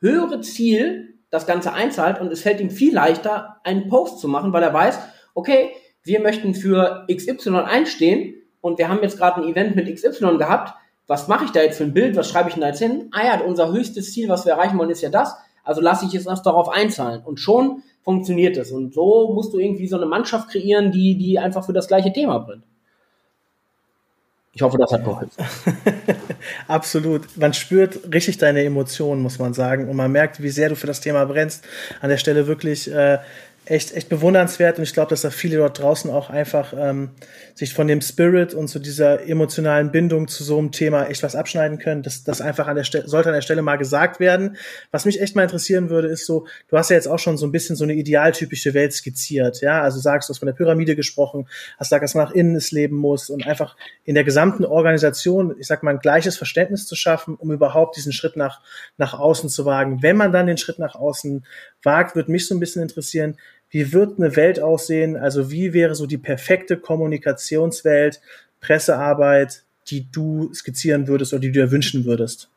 höhere 0.00 0.40
Ziel 0.40 1.18
das 1.30 1.46
Ganze 1.46 1.72
einzahlt. 1.72 2.20
Und 2.20 2.32
es 2.32 2.42
fällt 2.42 2.60
ihm 2.60 2.70
viel 2.70 2.94
leichter, 2.94 3.60
einen 3.64 3.88
Post 3.88 4.20
zu 4.20 4.28
machen, 4.28 4.52
weil 4.52 4.62
er 4.62 4.72
weiß, 4.72 4.98
okay, 5.34 5.70
wir 6.02 6.20
möchten 6.20 6.54
für 6.54 7.06
XY 7.12 7.56
einstehen 7.64 8.34
und 8.64 8.78
wir 8.78 8.88
haben 8.88 9.02
jetzt 9.02 9.18
gerade 9.18 9.42
ein 9.42 9.48
Event 9.48 9.76
mit 9.76 9.94
XY 9.94 10.38
gehabt, 10.38 10.72
was 11.06 11.28
mache 11.28 11.44
ich 11.44 11.50
da 11.50 11.60
jetzt 11.60 11.76
für 11.76 11.84
ein 11.84 11.92
Bild, 11.92 12.16
was 12.16 12.30
schreibe 12.30 12.48
ich 12.48 12.54
denn 12.54 12.62
da 12.62 12.68
jetzt 12.68 12.78
hin? 12.78 13.10
Ah 13.12 13.22
ja, 13.22 13.40
unser 13.42 13.70
höchstes 13.70 14.14
Ziel, 14.14 14.30
was 14.30 14.46
wir 14.46 14.52
erreichen 14.52 14.78
wollen, 14.78 14.88
ist 14.88 15.02
ja 15.02 15.10
das. 15.10 15.36
Also 15.64 15.82
lasse 15.82 16.06
ich 16.06 16.12
jetzt 16.12 16.26
erst 16.26 16.46
darauf 16.46 16.70
einzahlen. 16.70 17.20
Und 17.22 17.38
schon 17.38 17.82
funktioniert 18.02 18.56
es. 18.56 18.72
Und 18.72 18.94
so 18.94 19.34
musst 19.34 19.52
du 19.52 19.58
irgendwie 19.58 19.86
so 19.86 19.96
eine 19.96 20.06
Mannschaft 20.06 20.48
kreieren, 20.48 20.92
die, 20.92 21.18
die 21.18 21.38
einfach 21.38 21.66
für 21.66 21.74
das 21.74 21.88
gleiche 21.88 22.10
Thema 22.10 22.38
brennt. 22.38 22.64
Ich 24.54 24.62
hoffe, 24.62 24.78
das 24.78 24.92
hat 24.92 25.04
geholfen. 25.04 25.30
Absolut. 26.66 27.36
Man 27.36 27.52
spürt 27.52 28.14
richtig 28.14 28.38
deine 28.38 28.62
Emotionen, 28.62 29.20
muss 29.20 29.38
man 29.38 29.52
sagen. 29.52 29.90
Und 29.90 29.96
man 29.96 30.10
merkt, 30.10 30.42
wie 30.42 30.48
sehr 30.48 30.70
du 30.70 30.76
für 30.76 30.86
das 30.86 31.02
Thema 31.02 31.26
brennst. 31.26 31.66
An 32.00 32.08
der 32.08 32.16
Stelle 32.16 32.46
wirklich 32.46 32.90
äh, 32.90 33.18
echt, 33.66 33.94
echt 33.94 34.08
bewundernswert 34.08 34.78
und 34.78 34.84
ich 34.84 34.92
glaube, 34.92 35.10
dass 35.10 35.22
da 35.22 35.30
viele 35.30 35.56
dort 35.56 35.78
draußen 35.78 36.10
auch 36.10 36.28
einfach 36.28 36.74
ähm, 36.76 37.10
sich 37.54 37.72
von 37.72 37.86
dem 37.86 38.02
Spirit 38.02 38.52
und 38.52 38.68
zu 38.68 38.78
dieser 38.78 39.26
emotionalen 39.26 39.90
Bindung 39.90 40.28
zu 40.28 40.44
so 40.44 40.58
einem 40.58 40.70
Thema 40.70 41.06
echt 41.06 41.22
was 41.22 41.34
abschneiden 41.34 41.78
können. 41.78 42.02
Das, 42.02 42.24
das 42.24 42.40
einfach 42.42 42.66
an 42.66 42.76
der 42.76 42.84
Stelle, 42.84 43.08
sollte 43.08 43.30
an 43.30 43.34
der 43.34 43.40
Stelle 43.40 43.62
mal 43.62 43.76
gesagt 43.76 44.20
werden. 44.20 44.56
Was 44.90 45.06
mich 45.06 45.20
echt 45.20 45.34
mal 45.34 45.44
interessieren 45.44 45.88
würde, 45.88 46.08
ist 46.08 46.26
so, 46.26 46.46
du 46.68 46.76
hast 46.76 46.90
ja 46.90 46.96
jetzt 46.96 47.08
auch 47.08 47.18
schon 47.18 47.38
so 47.38 47.46
ein 47.46 47.52
bisschen 47.52 47.74
so 47.74 47.84
eine 47.84 47.94
idealtypische 47.94 48.74
Welt 48.74 48.92
skizziert, 48.92 49.62
ja, 49.62 49.80
also 49.80 49.98
sagst, 49.98 50.28
du 50.28 50.32
hast 50.32 50.38
von 50.38 50.46
der 50.46 50.54
Pyramide 50.54 50.94
gesprochen, 50.94 51.48
hast 51.78 51.88
gesagt, 51.88 52.04
dass 52.04 52.14
man 52.14 52.26
nach 52.26 52.34
innen 52.34 52.56
es 52.56 52.70
leben 52.70 52.96
muss 52.96 53.30
und 53.30 53.46
einfach 53.46 53.76
in 54.04 54.14
der 54.14 54.24
gesamten 54.24 54.66
Organisation, 54.66 55.54
ich 55.58 55.66
sag 55.66 55.82
mal, 55.82 55.92
ein 55.92 56.00
gleiches 56.00 56.36
Verständnis 56.36 56.86
zu 56.86 56.96
schaffen, 56.96 57.34
um 57.36 57.50
überhaupt 57.50 57.96
diesen 57.96 58.12
Schritt 58.12 58.36
nach, 58.36 58.60
nach 58.98 59.14
außen 59.14 59.48
zu 59.48 59.64
wagen. 59.64 60.02
Wenn 60.02 60.16
man 60.16 60.32
dann 60.32 60.46
den 60.46 60.58
Schritt 60.58 60.78
nach 60.78 60.94
außen 60.94 61.46
wagt, 61.82 62.14
würde 62.14 62.30
mich 62.30 62.46
so 62.46 62.54
ein 62.54 62.60
bisschen 62.60 62.82
interessieren, 62.82 63.36
wie 63.74 63.92
wird 63.92 64.20
eine 64.20 64.36
Welt 64.36 64.60
aussehen? 64.60 65.16
Also 65.16 65.50
wie 65.50 65.72
wäre 65.72 65.96
so 65.96 66.06
die 66.06 66.16
perfekte 66.16 66.76
Kommunikationswelt, 66.76 68.20
Pressearbeit, 68.60 69.64
die 69.88 70.08
du 70.12 70.54
skizzieren 70.54 71.08
würdest 71.08 71.32
oder 71.32 71.40
die 71.40 71.50
du 71.50 71.60
dir 71.60 71.72
wünschen 71.72 72.04
würdest? 72.04 72.48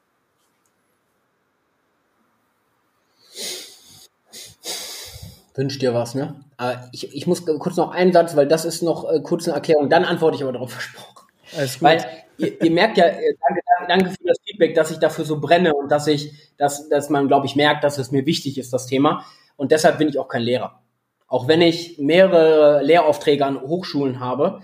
Wünsch 5.55 5.79
dir 5.79 5.95
was, 5.95 6.13
ne? 6.13 6.35
Aber 6.55 6.87
ich, 6.91 7.15
ich 7.15 7.25
muss 7.25 7.43
kurz 7.47 7.77
noch 7.77 7.89
einen 7.89 8.13
Satz, 8.13 8.35
weil 8.35 8.47
das 8.47 8.63
ist 8.63 8.83
noch 8.83 9.11
äh, 9.11 9.19
kurz 9.21 9.47
eine 9.47 9.55
Erklärung, 9.55 9.89
dann 9.89 10.05
antworte 10.05 10.35
ich 10.35 10.43
aber 10.43 10.53
darauf 10.53 10.71
versprochen. 10.71 11.27
Alles 11.57 11.73
gut. 11.73 11.81
Weil 11.81 12.05
ihr, 12.37 12.61
ihr 12.61 12.69
merkt 12.69 12.99
ja, 12.99 13.05
äh, 13.05 13.33
danke, 13.47 13.61
danke 13.87 14.09
für 14.11 14.27
das 14.27 14.37
Feedback, 14.45 14.75
dass 14.75 14.91
ich 14.91 14.99
dafür 14.99 15.25
so 15.25 15.41
brenne 15.41 15.73
und 15.73 15.89
dass 15.91 16.05
ich, 16.05 16.31
dass, 16.57 16.87
dass 16.89 17.09
man, 17.09 17.27
glaube 17.27 17.47
ich, 17.47 17.55
merkt, 17.55 17.83
dass 17.83 17.97
es 17.97 18.11
mir 18.11 18.27
wichtig 18.27 18.59
ist, 18.59 18.71
das 18.71 18.85
Thema. 18.85 19.25
Und 19.55 19.71
deshalb 19.71 19.97
bin 19.97 20.09
ich 20.09 20.19
auch 20.19 20.27
kein 20.27 20.43
Lehrer. 20.43 20.79
Auch 21.27 21.47
wenn 21.47 21.61
ich 21.61 21.99
mehrere 21.99 22.81
Lehraufträge 22.83 23.45
an 23.45 23.61
Hochschulen 23.61 24.19
habe, 24.19 24.61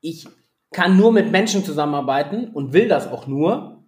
ich 0.00 0.26
kann 0.72 0.96
nur 0.96 1.12
mit 1.12 1.30
Menschen 1.30 1.64
zusammenarbeiten 1.64 2.48
und 2.48 2.72
will 2.72 2.88
das 2.88 3.08
auch 3.08 3.26
nur, 3.26 3.84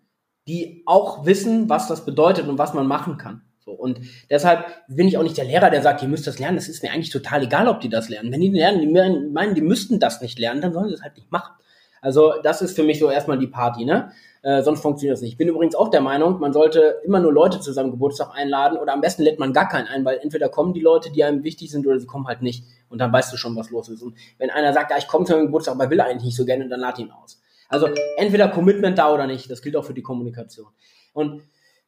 die 0.48 0.82
auch 0.86 1.24
wissen, 1.24 1.68
was 1.68 1.86
das 1.86 2.04
bedeutet 2.04 2.48
und 2.48 2.58
was 2.58 2.74
man 2.74 2.86
machen 2.86 3.18
kann. 3.18 3.42
So, 3.64 3.70
und 3.70 4.00
deshalb 4.28 4.66
bin 4.88 5.06
ich 5.06 5.16
auch 5.16 5.22
nicht 5.22 5.36
der 5.36 5.44
Lehrer, 5.44 5.70
der 5.70 5.82
sagt, 5.82 6.02
ihr 6.02 6.08
müsst 6.08 6.26
das 6.26 6.40
lernen. 6.40 6.56
Das 6.56 6.68
ist 6.68 6.82
mir 6.82 6.90
eigentlich 6.90 7.10
total 7.10 7.44
egal, 7.44 7.68
ob 7.68 7.80
die 7.80 7.88
das 7.88 8.08
lernen. 8.08 8.32
Wenn 8.32 8.40
die 8.40 8.50
lernen, 8.50 8.80
die 8.80 8.88
meinen, 8.88 9.54
die 9.54 9.60
müssten 9.60 10.00
das 10.00 10.20
nicht 10.20 10.38
lernen, 10.38 10.60
dann 10.60 10.72
sollen 10.72 10.88
sie 10.88 10.94
es 10.94 11.02
halt 11.02 11.14
nicht 11.14 11.30
machen. 11.30 11.54
Also 12.00 12.34
das 12.42 12.60
ist 12.60 12.74
für 12.74 12.82
mich 12.82 12.98
so 12.98 13.08
erstmal 13.08 13.38
die 13.38 13.46
Party, 13.46 13.84
ne? 13.84 14.10
Äh, 14.42 14.62
sonst 14.62 14.80
funktioniert 14.80 15.14
das 15.14 15.22
nicht. 15.22 15.32
Ich 15.32 15.36
bin 15.36 15.48
übrigens 15.48 15.76
auch 15.76 15.88
der 15.88 16.00
Meinung, 16.00 16.40
man 16.40 16.52
sollte 16.52 17.00
immer 17.04 17.20
nur 17.20 17.32
Leute 17.32 17.60
zu 17.60 17.72
seinem 17.72 17.92
Geburtstag 17.92 18.34
einladen 18.34 18.76
oder 18.76 18.92
am 18.92 19.00
besten 19.00 19.22
lädt 19.22 19.38
man 19.38 19.52
gar 19.52 19.68
keinen 19.68 19.86
ein, 19.86 20.04
weil 20.04 20.18
entweder 20.18 20.48
kommen 20.48 20.74
die 20.74 20.80
Leute, 20.80 21.12
die 21.12 21.22
einem 21.22 21.44
wichtig 21.44 21.70
sind, 21.70 21.86
oder 21.86 22.00
sie 22.00 22.06
kommen 22.06 22.26
halt 22.26 22.42
nicht. 22.42 22.64
Und 22.88 22.98
dann 22.98 23.12
weißt 23.12 23.32
du 23.32 23.36
schon, 23.36 23.54
was 23.54 23.70
los 23.70 23.88
ist. 23.88 24.02
Und 24.02 24.16
wenn 24.38 24.50
einer 24.50 24.72
sagt, 24.72 24.90
ja, 24.90 24.98
ich 24.98 25.06
komme 25.06 25.24
zu 25.24 25.32
meinem 25.32 25.46
Geburtstag, 25.46 25.76
aber 25.76 25.90
will 25.90 26.00
eigentlich 26.00 26.24
nicht 26.24 26.36
so 26.36 26.44
gerne, 26.44 26.68
dann 26.68 26.80
lad 26.80 26.98
ihn 26.98 27.12
aus. 27.12 27.40
Also 27.68 27.88
entweder 28.16 28.48
Commitment 28.48 28.98
da 28.98 29.14
oder 29.14 29.26
nicht. 29.26 29.50
Das 29.50 29.62
gilt 29.62 29.76
auch 29.76 29.84
für 29.84 29.94
die 29.94 30.02
Kommunikation. 30.02 30.66
Und 31.12 31.42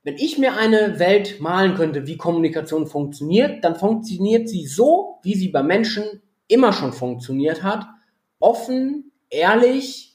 wenn 0.04 0.16
ich 0.16 0.38
mir 0.38 0.56
eine 0.56 0.98
Welt 0.98 1.40
malen 1.40 1.74
könnte, 1.74 2.06
wie 2.06 2.16
Kommunikation 2.16 2.86
funktioniert, 2.86 3.64
dann 3.64 3.74
funktioniert 3.74 4.48
sie 4.48 4.66
so, 4.66 5.18
wie 5.22 5.34
sie 5.34 5.48
bei 5.48 5.62
Menschen 5.62 6.22
immer 6.46 6.72
schon 6.72 6.92
funktioniert 6.92 7.62
hat. 7.62 7.86
Offen, 8.38 9.12
ehrlich, 9.28 10.14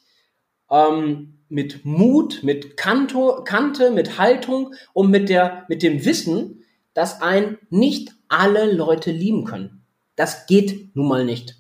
ähm, 0.71 1.38
mit 1.49 1.83
Mut, 1.83 2.41
mit 2.43 2.77
Kanto, 2.77 3.43
Kante, 3.43 3.91
mit 3.91 4.17
Haltung 4.17 4.73
und 4.93 5.09
mit 5.09 5.29
der, 5.29 5.65
mit 5.67 5.83
dem 5.83 6.05
Wissen, 6.05 6.63
dass 6.93 7.21
ein 7.21 7.57
nicht 7.69 8.11
alle 8.27 8.71
Leute 8.71 9.11
lieben 9.11 9.45
können. 9.45 9.83
Das 10.15 10.45
geht 10.45 10.95
nun 10.95 11.07
mal 11.07 11.25
nicht. 11.25 11.55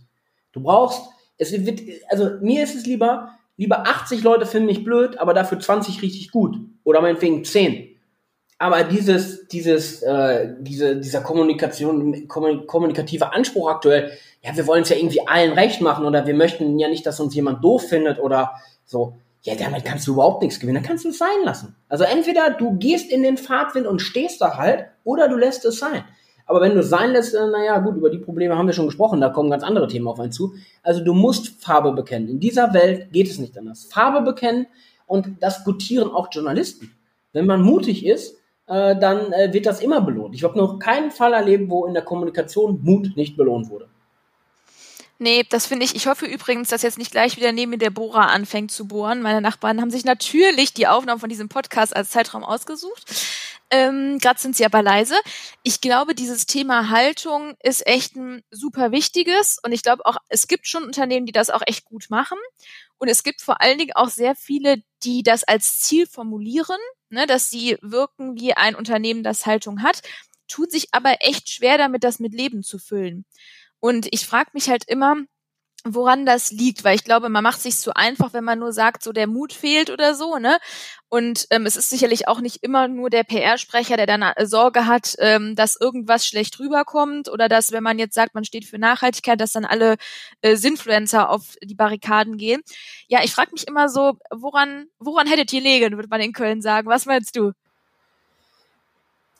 Du 0.51 0.61
brauchst, 0.61 1.01
es 1.37 1.51
wird, 1.65 1.81
also 2.09 2.31
mir 2.41 2.63
ist 2.63 2.75
es 2.75 2.85
lieber, 2.85 3.31
lieber 3.57 3.87
80 3.87 4.23
Leute 4.23 4.45
finden 4.45 4.67
mich 4.67 4.83
blöd, 4.83 5.17
aber 5.17 5.33
dafür 5.33 5.59
20 5.59 6.01
richtig 6.01 6.31
gut. 6.31 6.57
Oder 6.83 7.01
meinetwegen 7.01 7.43
10. 7.43 7.95
Aber 8.57 8.83
dieses, 8.83 9.47
dieses, 9.47 10.03
äh, 10.03 10.53
diese, 10.59 10.97
dieser 10.97 11.21
Kommunikation, 11.21 12.27
kommunikative 12.27 13.31
Anspruch 13.31 13.69
aktuell, 13.69 14.11
ja, 14.43 14.55
wir 14.55 14.67
wollen 14.67 14.83
es 14.83 14.89
ja 14.89 14.97
irgendwie 14.97 15.25
allen 15.25 15.53
recht 15.53 15.81
machen 15.81 16.05
oder 16.05 16.27
wir 16.27 16.33
möchten 16.33 16.77
ja 16.77 16.89
nicht, 16.89 17.05
dass 17.05 17.19
uns 17.21 17.33
jemand 17.33 17.63
doof 17.63 17.87
findet 17.87 18.19
oder 18.19 18.55
so 18.83 19.15
ja, 19.41 19.55
damit 19.55 19.85
kannst 19.85 20.07
du 20.07 20.13
überhaupt 20.13 20.41
nichts 20.41 20.59
gewinnen, 20.59 20.75
dann 20.75 20.83
kannst 20.83 21.05
du 21.05 21.09
es 21.09 21.17
sein 21.17 21.43
lassen. 21.43 21.75
Also 21.87 22.03
entweder 22.03 22.51
du 22.51 22.77
gehst 22.77 23.11
in 23.11 23.23
den 23.23 23.37
Fahrtwind 23.37 23.87
und 23.87 24.01
stehst 24.01 24.41
da 24.41 24.57
halt, 24.57 24.85
oder 25.03 25.29
du 25.29 25.37
lässt 25.37 25.63
es 25.65 25.79
sein. 25.79 26.03
Aber 26.45 26.61
wenn 26.61 26.73
du 26.73 26.79
es 26.79 26.89
sein 26.89 27.11
lässt, 27.11 27.33
naja, 27.33 27.77
gut, 27.79 27.95
über 27.95 28.09
die 28.09 28.17
Probleme 28.17 28.57
haben 28.57 28.65
wir 28.65 28.73
schon 28.73 28.87
gesprochen, 28.87 29.21
da 29.21 29.29
kommen 29.29 29.51
ganz 29.51 29.63
andere 29.63 29.87
Themen 29.87 30.07
auf 30.07 30.19
einen 30.19 30.31
zu. 30.31 30.55
Also 30.83 31.03
du 31.03 31.13
musst 31.13 31.61
Farbe 31.63 31.93
bekennen. 31.93 32.27
In 32.27 32.39
dieser 32.39 32.73
Welt 32.73 33.13
geht 33.13 33.29
es 33.29 33.37
nicht 33.37 33.57
anders. 33.57 33.85
Farbe 33.85 34.21
bekennen 34.21 34.65
und 35.05 35.41
das 35.41 35.63
gutieren 35.63 36.09
auch 36.09 36.27
Journalisten. 36.31 36.91
Wenn 37.33 37.45
man 37.45 37.61
mutig 37.61 38.05
ist, 38.05 38.35
äh, 38.65 38.97
dann 38.97 39.31
äh, 39.31 39.53
wird 39.53 39.67
das 39.67 39.79
immer 39.81 40.01
belohnt. 40.01 40.35
Ich 40.35 40.43
habe 40.43 40.57
noch 40.57 40.79
keinen 40.79 41.11
Fall 41.11 41.33
erlebt, 41.33 41.69
wo 41.69 41.85
in 41.85 41.93
der 41.93 42.03
Kommunikation 42.03 42.81
Mut 42.83 43.15
nicht 43.15 43.37
belohnt 43.37 43.69
wurde. 43.69 43.89
Nee, 45.21 45.45
das 45.49 45.65
finde 45.65 45.83
ich. 45.83 45.95
Ich 45.95 46.07
hoffe 46.07 46.25
übrigens, 46.25 46.69
dass 46.69 46.81
jetzt 46.81 46.97
nicht 46.97 47.11
gleich 47.11 47.35
wieder 47.35 47.51
neben 47.51 47.77
der 47.77 47.89
Bohrer 47.89 48.29
anfängt 48.29 48.71
zu 48.71 48.87
bohren. 48.87 49.21
Meine 49.21 49.41
Nachbarn 49.41 49.81
haben 49.81 49.91
sich 49.91 50.05
natürlich 50.05 50.73
die 50.73 50.87
Aufnahmen 50.87 51.19
von 51.19 51.27
diesem 51.29 51.49
Podcast 51.49 51.93
als 51.93 52.11
Zeitraum 52.11 52.45
ausgesucht. 52.45 53.03
Ähm, 53.69 54.17
Gerade 54.19 54.39
sind 54.39 54.55
sie 54.55 54.65
aber 54.65 54.81
leise. 54.81 55.15
Ich 55.61 55.81
glaube, 55.81 56.15
dieses 56.15 56.45
Thema 56.45 56.89
Haltung 56.89 57.55
ist 57.61 57.85
echt 57.85 58.15
ein 58.15 58.43
super 58.49 58.93
wichtiges 58.93 59.59
und 59.61 59.73
ich 59.73 59.83
glaube 59.83 60.05
auch, 60.05 60.15
es 60.29 60.47
gibt 60.47 60.67
schon 60.67 60.85
Unternehmen, 60.85 61.25
die 61.25 61.33
das 61.33 61.49
auch 61.49 61.63
echt 61.67 61.83
gut 61.83 62.05
machen. 62.09 62.37
Und 62.97 63.09
es 63.09 63.21
gibt 63.21 63.41
vor 63.41 63.59
allen 63.59 63.77
Dingen 63.77 63.95
auch 63.95 64.09
sehr 64.09 64.35
viele, 64.35 64.83
die 65.03 65.21
das 65.21 65.43
als 65.43 65.79
Ziel 65.79 66.07
formulieren, 66.07 66.79
ne, 67.09 67.27
dass 67.27 67.49
sie 67.49 67.77
wirken 67.81 68.39
wie 68.39 68.53
ein 68.53 68.73
Unternehmen, 68.73 69.23
das 69.23 69.45
Haltung 69.45 69.83
hat, 69.83 70.01
tut 70.47 70.71
sich 70.71 70.87
aber 70.93 71.17
echt 71.19 71.49
schwer 71.49 71.77
damit, 71.77 72.05
das 72.05 72.19
mit 72.19 72.33
Leben 72.33 72.63
zu 72.63 72.79
füllen. 72.79 73.25
Und 73.79 74.07
ich 74.11 74.25
frage 74.25 74.51
mich 74.53 74.69
halt 74.69 74.83
immer, 74.87 75.15
woran 75.85 76.25
das 76.25 76.51
liegt, 76.51 76.83
weil 76.83 76.95
ich 76.95 77.03
glaube, 77.03 77.29
man 77.29 77.43
macht 77.43 77.61
sich 77.61 77.77
zu 77.77 77.95
einfach, 77.95 78.33
wenn 78.33 78.43
man 78.43 78.59
nur 78.59 78.73
sagt, 78.73 79.01
so 79.01 79.13
der 79.13 79.27
Mut 79.27 79.53
fehlt 79.53 79.89
oder 79.89 80.13
so, 80.13 80.37
ne? 80.37 80.57
Und 81.07 81.47
ähm, 81.51 81.65
es 81.65 81.77
ist 81.77 81.89
sicherlich 81.89 82.27
auch 82.27 82.41
nicht 82.41 82.63
immer 82.63 82.87
nur 82.87 83.09
der 83.09 83.23
PR-Sprecher, 83.23 83.95
der 83.97 84.05
dann 84.05 84.21
äh, 84.21 84.45
Sorge 84.45 84.85
hat, 84.85 85.15
ähm, 85.19 85.55
dass 85.55 85.79
irgendwas 85.79 86.25
schlecht 86.27 86.59
rüberkommt 86.59 87.29
oder 87.29 87.47
dass, 87.47 87.71
wenn 87.71 87.83
man 87.83 87.97
jetzt 87.97 88.13
sagt, 88.15 88.35
man 88.35 88.43
steht 88.43 88.65
für 88.65 88.77
Nachhaltigkeit, 88.77 89.39
dass 89.39 89.53
dann 89.53 89.65
alle 89.65 89.95
äh, 90.41 90.55
Sinfluencer 90.55 91.29
auf 91.29 91.55
die 91.63 91.75
Barrikaden 91.75 92.37
gehen. 92.37 92.61
Ja, 93.07 93.23
ich 93.23 93.31
frage 93.31 93.51
mich 93.53 93.67
immer 93.67 93.89
so, 93.89 94.17
woran, 94.31 94.87
woran 94.99 95.27
hättet 95.27 95.53
ihr 95.53 95.61
legen, 95.61 95.95
würde 95.95 96.09
man 96.09 96.21
in 96.21 96.33
Köln 96.33 96.61
sagen. 96.61 96.87
Was 96.89 97.05
meinst 97.05 97.35
du? 97.37 97.53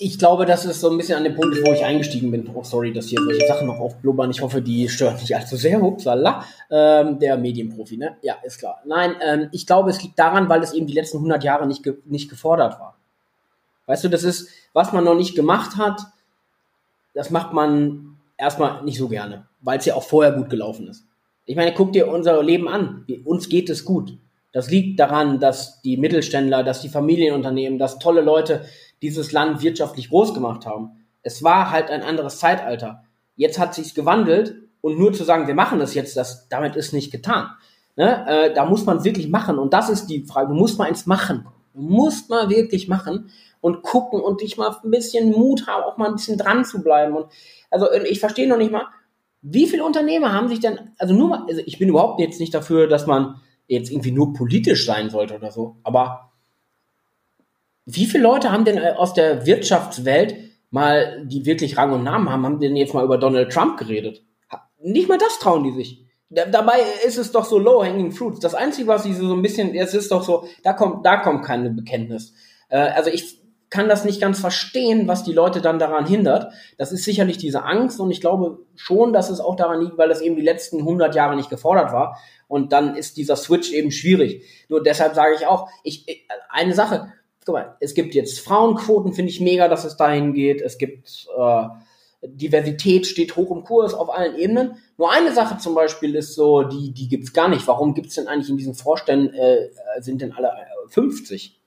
Ich 0.02 0.18
glaube, 0.18 0.46
das 0.46 0.64
ist 0.64 0.80
so 0.80 0.90
ein 0.90 0.96
bisschen 0.96 1.18
an 1.18 1.26
dem 1.26 1.36
Punkt, 1.36 1.58
wo 1.66 1.74
ich 1.74 1.84
eingestiegen 1.84 2.32
bin. 2.32 2.50
Oh, 2.54 2.64
sorry, 2.64 2.94
dass 2.94 3.08
hier 3.08 3.20
solche 3.22 3.46
Sachen 3.46 3.68
noch 3.68 3.80
aufblubbern. 3.80 4.32
Ich 4.32 4.42
hoffe, 4.42 4.62
die 4.62 4.88
stören 4.88 5.18
nicht 5.18 5.36
allzu 5.36 5.58
sehr. 5.58 5.84
Upsala. 5.84 6.46
Ähm, 6.72 7.20
der 7.20 7.36
Medienprofi, 7.36 7.98
ne? 7.98 8.16
Ja, 8.22 8.36
ist 8.42 8.60
klar. 8.60 8.82
Nein, 8.86 9.16
ähm, 9.22 9.50
ich 9.52 9.68
glaube, 9.68 9.90
es 9.90 10.02
liegt 10.02 10.18
daran, 10.18 10.48
weil 10.48 10.64
es 10.64 10.72
eben 10.72 10.88
die 10.88 10.94
letzten 10.94 11.18
100 11.18 11.44
Jahre 11.44 11.68
nicht, 11.68 11.84
ge 11.84 11.98
nicht 12.06 12.30
gefordert 12.30 12.80
war. 12.80 12.98
Weißt 13.88 14.06
du, 14.06 14.08
das 14.08 14.24
ist, 14.24 14.48
was 14.72 14.94
man 14.94 15.04
noch 15.04 15.16
nicht 15.16 15.36
gemacht 15.36 15.76
hat, 15.76 16.00
das 17.14 17.30
macht 17.30 17.52
man 17.52 18.16
erstmal 18.38 18.82
nicht 18.86 19.00
so 19.00 19.10
gerne, 19.10 19.48
weil 19.60 19.80
es 19.80 19.86
ja 19.86 19.96
auch 19.96 20.04
vorher 20.04 20.32
gut 20.32 20.50
gelaufen 20.50 20.88
ist. 20.88 21.04
Ich 21.46 21.58
meine, 21.58 21.74
guck 21.74 21.92
dir 21.92 22.08
unser 22.08 22.42
Leben 22.42 22.70
an. 22.70 23.06
Uns 23.26 23.50
geht 23.50 23.70
es 23.70 23.84
gut. 23.84 24.18
Das 24.54 24.72
liegt 24.72 25.00
daran, 25.00 25.40
dass 25.40 25.82
die 25.82 25.98
Mittelständler, 25.98 26.64
dass 26.64 26.82
die 26.82 26.90
Familienunternehmen, 26.90 27.78
dass 27.78 28.00
tolle 28.00 28.22
Leute 28.22 28.66
dieses 29.02 29.32
Land 29.32 29.62
wirtschaftlich 29.62 30.10
groß 30.10 30.34
gemacht 30.34 30.66
haben. 30.66 31.06
Es 31.22 31.44
war 31.44 31.72
halt 31.72 31.90
ein 31.90 32.04
anderes 32.04 32.40
Zeitalter. 32.40 33.04
Jetzt 33.36 33.60
hat 33.60 33.74
sich's 33.74 33.94
gewandelt 33.94 34.56
und 34.82 34.98
nur 34.98 35.14
zu 35.14 35.24
sagen, 35.24 35.48
wir 35.48 35.56
machen 35.56 35.80
das 35.80 35.94
jetzt, 35.94 36.18
das, 36.18 36.48
damit 36.50 36.76
ist 36.76 36.94
nicht 36.94 37.12
getan. 37.12 37.50
Ne? 37.96 38.26
Äh, 38.28 38.54
da 38.54 38.66
muss 38.66 38.86
man 38.86 39.04
wirklich 39.04 39.30
machen 39.30 39.60
und 39.60 39.74
das 39.74 39.90
ist 39.90 40.08
die 40.08 40.24
Frage. 40.24 40.50
Du 40.50 40.54
musst 40.54 40.78
mal 40.78 40.88
ins 40.88 41.06
Machen. 41.06 41.48
Du 41.74 41.82
musst 41.82 42.30
mal 42.30 42.50
wirklich 42.50 42.88
machen 42.88 43.30
und 43.62 43.84
gucken 43.84 44.22
und 44.22 44.42
dich 44.42 44.58
mal 44.58 44.76
ein 44.84 44.92
bisschen 44.92 45.32
Mut 45.32 45.68
haben, 45.68 45.84
auch 45.84 45.98
mal 45.98 46.08
ein 46.08 46.16
bisschen 46.16 46.38
dran 46.38 46.66
zu 46.66 46.82
bleiben. 46.82 47.16
Und 47.16 47.28
also 47.70 47.92
ich 47.92 48.20
verstehe 48.20 48.48
noch 48.48 48.58
nicht 48.58 48.72
mal, 48.72 48.86
wie 49.42 49.68
viele 49.68 49.86
Unternehmer 49.86 50.34
haben 50.34 50.50
sich 50.50 50.60
denn, 50.60 50.92
also 50.98 51.14
nur 51.14 51.30
mal, 51.30 51.46
also 51.48 51.62
ich 51.66 51.78
bin 51.80 51.90
überhaupt 51.90 52.20
jetzt 52.20 52.40
nicht 52.40 52.54
dafür, 52.54 52.88
dass 52.88 53.08
man 53.08 53.40
jetzt 53.68 53.92
irgendwie 53.92 54.12
nur 54.12 54.34
politisch 54.34 54.86
sein 54.86 55.10
sollte 55.10 55.36
oder 55.36 55.52
so, 55.52 55.78
aber 55.84 56.32
wie 57.96 58.06
viele 58.06 58.24
Leute 58.24 58.52
haben 58.52 58.66
denn 58.66 58.78
äh, 58.78 58.94
aus 58.96 59.14
der 59.14 59.46
Wirtschaftswelt 59.46 60.36
mal, 60.70 61.26
die 61.26 61.46
wirklich 61.46 61.78
Rang 61.78 61.92
und 61.94 62.04
Namen 62.04 62.30
haben, 62.30 62.44
haben 62.44 62.60
denn 62.60 62.76
jetzt 62.76 62.94
mal 62.94 63.04
über 63.04 63.18
Donald 63.18 63.52
Trump 63.52 63.78
geredet? 63.78 64.24
Nicht 64.82 65.10
mal 65.10 65.18
das 65.18 65.40
trauen 65.40 65.64
die 65.64 65.72
sich. 65.72 66.06
Dabei 66.30 66.80
ist 67.06 67.18
es 67.18 67.32
doch 67.32 67.44
so 67.44 67.58
low-hanging 67.58 68.12
fruits. 68.12 68.40
Das 68.40 68.54
Einzige, 68.54 68.88
was 68.88 69.04
sie 69.04 69.14
so 69.14 69.34
ein 69.34 69.42
bisschen, 69.42 69.74
es 69.74 69.96
ist 69.96 70.12
doch 70.12 70.22
so, 70.22 70.48
da 70.64 70.74
kommt, 70.74 71.04
da 71.04 71.18
kommt 71.18 71.44
keine 71.44 71.72
Bekenntnis. 71.72 72.34
Äh, 72.70 72.78
also 72.78 73.10
ich, 73.10 73.40
kann 73.70 73.88
das 73.88 74.04
nicht 74.04 74.20
ganz 74.20 74.40
verstehen, 74.40 75.08
was 75.08 75.24
die 75.24 75.34
Leute 75.34 75.62
dann 75.62 75.80
daran 75.80 76.08
hindert. 76.08 76.52
Das 76.78 76.92
ist 76.92 77.04
sicherlich 77.04 77.38
diese 77.38 77.64
Angst 77.64 78.00
und 78.00 78.10
ich 78.10 78.22
glaube 78.22 78.60
schon, 78.76 79.14
dass 79.14 79.30
es 79.30 79.40
auch 79.40 79.56
daran 79.56 79.82
liegt, 79.82 79.98
weil 79.98 80.10
das 80.10 80.22
eben 80.22 80.36
die 80.36 80.42
letzten 80.42 80.80
100 80.80 81.14
Jahre 81.14 81.36
nicht 81.36 81.50
gefordert 81.50 81.92
war. 81.92 82.18
Und 82.48 82.74
dann 82.74 82.96
ist 82.96 83.18
dieser 83.18 83.36
Switch 83.36 83.72
eben 83.72 83.92
schwierig. 83.92 84.44
Nur 84.70 84.82
deshalb 84.82 85.14
sage 85.14 85.36
ich 85.36 85.46
auch, 85.46 85.70
ich, 85.84 86.26
eine 86.50 86.74
Sache, 86.74 87.14
guck 87.50 87.56
mal, 87.56 87.78
es 87.80 87.96
gibt 87.96 88.14
jetzt 88.14 88.40
Frauenquoten, 88.42 89.14
finde 89.14 89.32
ich 89.32 89.42
mega, 89.42 89.68
dass 89.68 89.84
es 89.84 89.98
dahin 89.98 90.34
geht. 90.34 90.62
Es 90.62 90.78
gibt 90.78 91.28
äh, 91.36 91.64
Diversität 92.22 93.08
steht 93.08 93.36
hoch 93.36 93.50
im 93.50 93.64
Kurs 93.64 93.96
auf 93.96 94.14
allen 94.14 94.38
Ebenen. 94.38 94.76
Nur 94.98 95.12
eine 95.12 95.34
Sache 95.34 95.58
zum 95.58 95.74
Beispiel 95.74 96.14
ist 96.14 96.36
so, 96.36 96.62
die, 96.62 96.92
die 96.92 97.08
gibt's 97.08 97.34
gar 97.34 97.48
nicht. 97.48 97.68
Warum 97.68 97.96
gibt's 97.96 98.16
denn 98.16 98.28
eigentlich 98.28 98.50
in 98.50 98.58
diesen 98.58 98.76
Vorständen, 98.76 99.34
äh, 99.34 99.70
sind 100.00 100.22
denn 100.22 100.32
alle 100.34 100.52
50? 100.90 101.60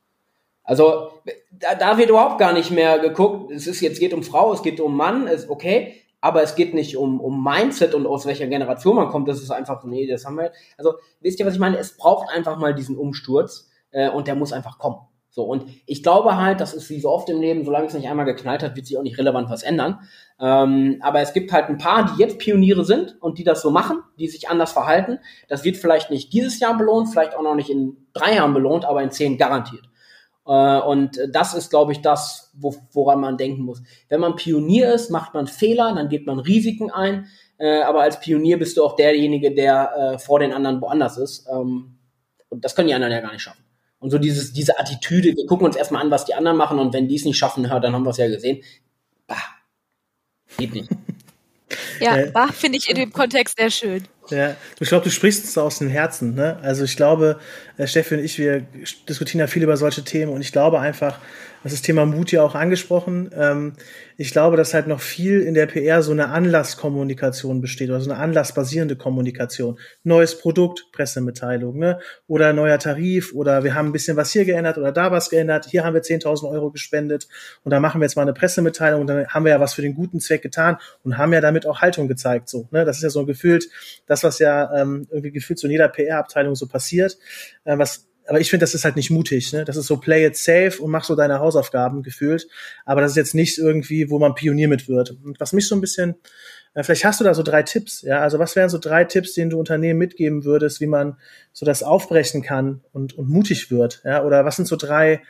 Also 0.62 1.08
da, 1.50 1.74
da 1.74 1.98
wird 1.98 2.10
überhaupt 2.10 2.38
gar 2.38 2.52
nicht 2.52 2.70
mehr 2.70 3.00
geguckt. 3.00 3.50
Es 3.50 3.66
ist 3.66 3.80
jetzt 3.80 3.98
geht 3.98 4.14
um 4.14 4.22
Frau, 4.22 4.52
es 4.52 4.62
geht 4.62 4.78
um 4.78 4.96
Mann, 4.96 5.26
ist 5.26 5.50
okay, 5.50 5.94
aber 6.20 6.44
es 6.44 6.54
geht 6.54 6.74
nicht 6.74 6.96
um, 6.96 7.20
um 7.20 7.42
Mindset 7.42 7.94
und 7.94 8.06
aus 8.06 8.24
welcher 8.24 8.46
Generation 8.46 8.94
man 8.94 9.08
kommt. 9.08 9.26
Das 9.26 9.42
ist 9.42 9.50
einfach, 9.50 9.82
nee, 9.82 10.06
das 10.06 10.26
haben 10.26 10.36
wir. 10.36 10.52
Also 10.78 10.94
wisst 11.20 11.40
ihr, 11.40 11.46
was 11.46 11.54
ich 11.54 11.60
meine? 11.60 11.78
Es 11.78 11.96
braucht 11.96 12.30
einfach 12.30 12.56
mal 12.56 12.72
diesen 12.72 12.96
Umsturz 12.96 13.68
äh, 13.90 14.08
und 14.10 14.28
der 14.28 14.36
muss 14.36 14.52
einfach 14.52 14.78
kommen. 14.78 15.00
So, 15.34 15.44
und 15.44 15.64
ich 15.86 16.02
glaube 16.02 16.36
halt, 16.36 16.60
das 16.60 16.74
ist 16.74 16.90
wie 16.90 17.00
so 17.00 17.08
oft 17.08 17.26
im 17.30 17.40
Leben, 17.40 17.64
solange 17.64 17.86
es 17.86 17.94
nicht 17.94 18.06
einmal 18.06 18.26
geknallt 18.26 18.62
hat, 18.62 18.76
wird 18.76 18.86
sich 18.86 18.98
auch 18.98 19.02
nicht 19.02 19.16
relevant 19.16 19.48
was 19.48 19.62
ändern. 19.62 20.00
Ähm, 20.38 20.98
aber 21.00 21.20
es 21.20 21.32
gibt 21.32 21.52
halt 21.52 21.70
ein 21.70 21.78
paar, 21.78 22.04
die 22.04 22.20
jetzt 22.20 22.38
Pioniere 22.38 22.84
sind 22.84 23.16
und 23.18 23.38
die 23.38 23.44
das 23.44 23.62
so 23.62 23.70
machen, 23.70 24.02
die 24.18 24.28
sich 24.28 24.50
anders 24.50 24.72
verhalten. 24.72 25.20
Das 25.48 25.64
wird 25.64 25.78
vielleicht 25.78 26.10
nicht 26.10 26.34
dieses 26.34 26.60
Jahr 26.60 26.76
belohnt, 26.76 27.08
vielleicht 27.08 27.34
auch 27.34 27.42
noch 27.42 27.54
nicht 27.54 27.70
in 27.70 27.96
drei 28.12 28.34
Jahren 28.34 28.52
belohnt, 28.52 28.84
aber 28.84 29.02
in 29.02 29.10
zehn 29.10 29.38
garantiert. 29.38 29.88
Äh, 30.46 30.80
und 30.80 31.18
das 31.30 31.54
ist, 31.54 31.70
glaube 31.70 31.92
ich, 31.92 32.02
das, 32.02 32.52
wo, 32.54 32.76
woran 32.92 33.18
man 33.18 33.38
denken 33.38 33.62
muss. 33.62 33.82
Wenn 34.10 34.20
man 34.20 34.36
Pionier 34.36 34.92
ist, 34.92 35.08
macht 35.08 35.32
man 35.32 35.46
Fehler, 35.46 35.94
dann 35.94 36.10
geht 36.10 36.26
man 36.26 36.40
Risiken 36.40 36.90
ein. 36.90 37.26
Äh, 37.56 37.80
aber 37.80 38.02
als 38.02 38.20
Pionier 38.20 38.58
bist 38.58 38.76
du 38.76 38.84
auch 38.84 38.96
derjenige, 38.96 39.54
der 39.54 39.92
äh, 39.96 40.18
vor 40.18 40.40
den 40.40 40.52
anderen 40.52 40.82
woanders 40.82 41.16
ist. 41.16 41.48
Ähm, 41.50 41.96
und 42.50 42.66
das 42.66 42.76
können 42.76 42.88
die 42.88 42.94
anderen 42.94 43.14
ja 43.14 43.20
gar 43.20 43.32
nicht 43.32 43.40
schaffen. 43.40 43.64
Und 44.02 44.10
so 44.10 44.18
dieses, 44.18 44.52
diese 44.52 44.80
Attitüde, 44.80 45.36
wir 45.36 45.46
gucken 45.46 45.64
uns 45.64 45.76
erstmal 45.76 46.02
an, 46.02 46.10
was 46.10 46.24
die 46.24 46.34
anderen 46.34 46.56
machen 46.56 46.80
und 46.80 46.92
wenn 46.92 47.06
die 47.06 47.14
es 47.14 47.24
nicht 47.24 47.38
schaffen, 47.38 47.62
dann 47.62 47.92
haben 47.94 48.04
wir 48.04 48.10
es 48.10 48.16
ja 48.16 48.26
gesehen. 48.26 48.62
Bah, 49.26 49.36
geht 50.58 50.74
nicht. 50.74 50.90
Ja, 52.00 52.18
äh, 52.18 52.30
Bach 52.30 52.52
finde 52.52 52.76
ich 52.76 52.90
in 52.90 52.96
dem 52.96 53.14
Kontext 53.14 53.56
sehr 53.56 53.70
schön. 53.70 54.04
Ja, 54.30 54.56
ich 54.78 54.88
glaube, 54.88 55.04
du 55.04 55.10
sprichst 55.10 55.44
es 55.44 55.58
aus 55.58 55.78
dem 55.78 55.88
Herzen. 55.88 56.34
Ne? 56.34 56.56
Also 56.62 56.84
ich 56.84 56.96
glaube, 56.96 57.38
äh, 57.76 57.86
Steffi 57.86 58.14
und 58.14 58.24
ich, 58.24 58.38
wir 58.38 58.60
diskutieren 59.08 59.40
ja 59.40 59.46
viel 59.46 59.62
über 59.62 59.76
solche 59.76 60.04
Themen 60.04 60.32
und 60.32 60.40
ich 60.40 60.52
glaube 60.52 60.78
einfach, 60.80 61.18
das 61.62 61.72
ist 61.72 61.84
Thema 61.84 62.06
Mut 62.06 62.32
ja 62.32 62.42
auch 62.42 62.54
angesprochen. 62.54 63.30
Ähm, 63.36 63.74
ich 64.16 64.32
glaube, 64.32 64.56
dass 64.56 64.74
halt 64.74 64.88
noch 64.88 65.00
viel 65.00 65.40
in 65.40 65.54
der 65.54 65.66
PR 65.66 66.02
so 66.02 66.12
eine 66.12 66.28
Anlasskommunikation 66.28 67.60
besteht 67.60 67.88
oder 67.90 68.00
so 68.00 68.10
eine 68.10 68.20
anlassbasierende 68.20 68.96
Kommunikation. 68.96 69.78
Neues 70.02 70.38
Produkt, 70.38 70.86
Pressemitteilung, 70.92 71.78
ne? 71.78 71.98
Oder 72.26 72.52
neuer 72.52 72.78
Tarif 72.78 73.32
oder 73.32 73.64
wir 73.64 73.74
haben 73.74 73.86
ein 73.86 73.92
bisschen 73.92 74.16
was 74.16 74.32
hier 74.32 74.44
geändert 74.44 74.76
oder 74.76 74.92
da 74.92 75.10
was 75.12 75.30
geändert. 75.30 75.66
Hier 75.66 75.84
haben 75.84 75.94
wir 75.94 76.02
10.000 76.02 76.48
Euro 76.50 76.70
gespendet 76.70 77.28
und 77.62 77.70
da 77.70 77.80
machen 77.80 78.00
wir 78.00 78.06
jetzt 78.06 78.16
mal 78.16 78.22
eine 78.22 78.34
Pressemitteilung 78.34 79.02
und 79.02 79.06
dann 79.06 79.26
haben 79.28 79.44
wir 79.44 79.52
ja 79.52 79.60
was 79.60 79.74
für 79.74 79.82
den 79.82 79.94
guten 79.94 80.20
Zweck 80.20 80.42
getan 80.42 80.78
und 81.04 81.16
haben 81.16 81.32
ja 81.32 81.40
damit 81.40 81.66
auch 81.66 81.80
Haltung 81.80 82.08
gezeigt. 82.08 82.48
So, 82.48 82.68
ne? 82.70 82.84
Das 82.84 82.96
ist 82.96 83.02
ja 83.02 83.10
so 83.10 83.24
gefühlt 83.24 83.68
das, 84.12 84.22
was 84.22 84.38
ja 84.38 84.72
ähm, 84.74 85.06
irgendwie 85.10 85.32
gefühlt 85.32 85.58
so 85.58 85.66
in 85.66 85.72
jeder 85.72 85.88
PR-Abteilung 85.88 86.54
so 86.54 86.66
passiert, 86.66 87.18
äh, 87.64 87.78
was 87.78 88.06
aber 88.28 88.40
ich 88.40 88.50
finde, 88.50 88.62
das 88.62 88.74
ist 88.74 88.84
halt 88.84 88.96
nicht 88.96 89.10
mutig. 89.10 89.52
Ne? 89.52 89.64
Das 89.64 89.76
ist 89.76 89.86
so 89.86 89.96
play 89.96 90.24
it 90.24 90.36
safe 90.36 90.80
und 90.80 90.90
mach 90.90 91.04
so 91.04 91.16
deine 91.16 91.40
Hausaufgaben 91.40 92.02
gefühlt. 92.02 92.46
Aber 92.84 93.00
das 93.00 93.12
ist 93.12 93.16
jetzt 93.16 93.34
nicht 93.34 93.58
irgendwie, 93.58 94.10
wo 94.10 94.18
man 94.18 94.34
Pionier 94.34 94.68
mit 94.68 94.88
wird. 94.88 95.10
Und 95.24 95.40
was 95.40 95.52
mich 95.52 95.66
so 95.66 95.74
ein 95.74 95.80
bisschen, 95.80 96.14
äh, 96.74 96.82
vielleicht 96.82 97.04
hast 97.04 97.20
du 97.20 97.24
da 97.24 97.34
so 97.34 97.42
drei 97.42 97.62
Tipps. 97.62 98.02
Ja, 98.02 98.20
also 98.20 98.38
was 98.38 98.54
wären 98.54 98.68
so 98.68 98.78
drei 98.78 99.04
Tipps, 99.04 99.34
denen 99.34 99.50
du 99.50 99.58
Unternehmen 99.58 99.98
mitgeben 99.98 100.44
würdest, 100.44 100.80
wie 100.80 100.86
man 100.86 101.16
so 101.52 101.66
das 101.66 101.82
aufbrechen 101.82 102.42
kann 102.42 102.82
und, 102.92 103.18
und 103.18 103.28
mutig 103.28 103.70
wird? 103.70 104.02
Ja, 104.04 104.24
oder 104.24 104.44
was 104.44 104.56
sind 104.56 104.66
so 104.66 104.76
drei 104.76 105.22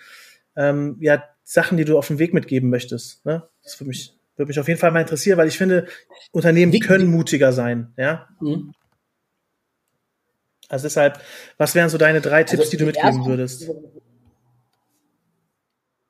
ähm, 0.54 0.96
ja, 1.00 1.24
Sachen, 1.44 1.78
die 1.78 1.84
du 1.84 1.96
auf 1.96 2.08
den 2.08 2.18
Weg 2.18 2.34
mitgeben 2.34 2.68
möchtest? 2.68 3.24
Ne? 3.24 3.48
Das 3.62 3.80
würde 3.80 3.88
mich 3.88 4.14
würde 4.36 4.48
mich 4.48 4.60
auf 4.60 4.68
jeden 4.68 4.80
Fall 4.80 4.90
mal 4.92 5.00
interessieren, 5.00 5.38
weil 5.38 5.48
ich 5.48 5.58
finde, 5.58 5.86
Unternehmen 6.30 6.78
können 6.80 7.06
mutiger 7.06 7.52
sein. 7.52 7.92
Ja. 7.96 8.28
Mhm. 8.40 8.72
Also 10.68 10.84
deshalb, 10.84 11.20
was 11.58 11.74
wären 11.74 11.90
so 11.90 11.98
deine 11.98 12.22
drei 12.22 12.44
Tipps, 12.44 12.60
also 12.60 12.70
die 12.70 12.76
du 12.78 12.86
mitgeben 12.86 13.26
würdest? 13.26 13.70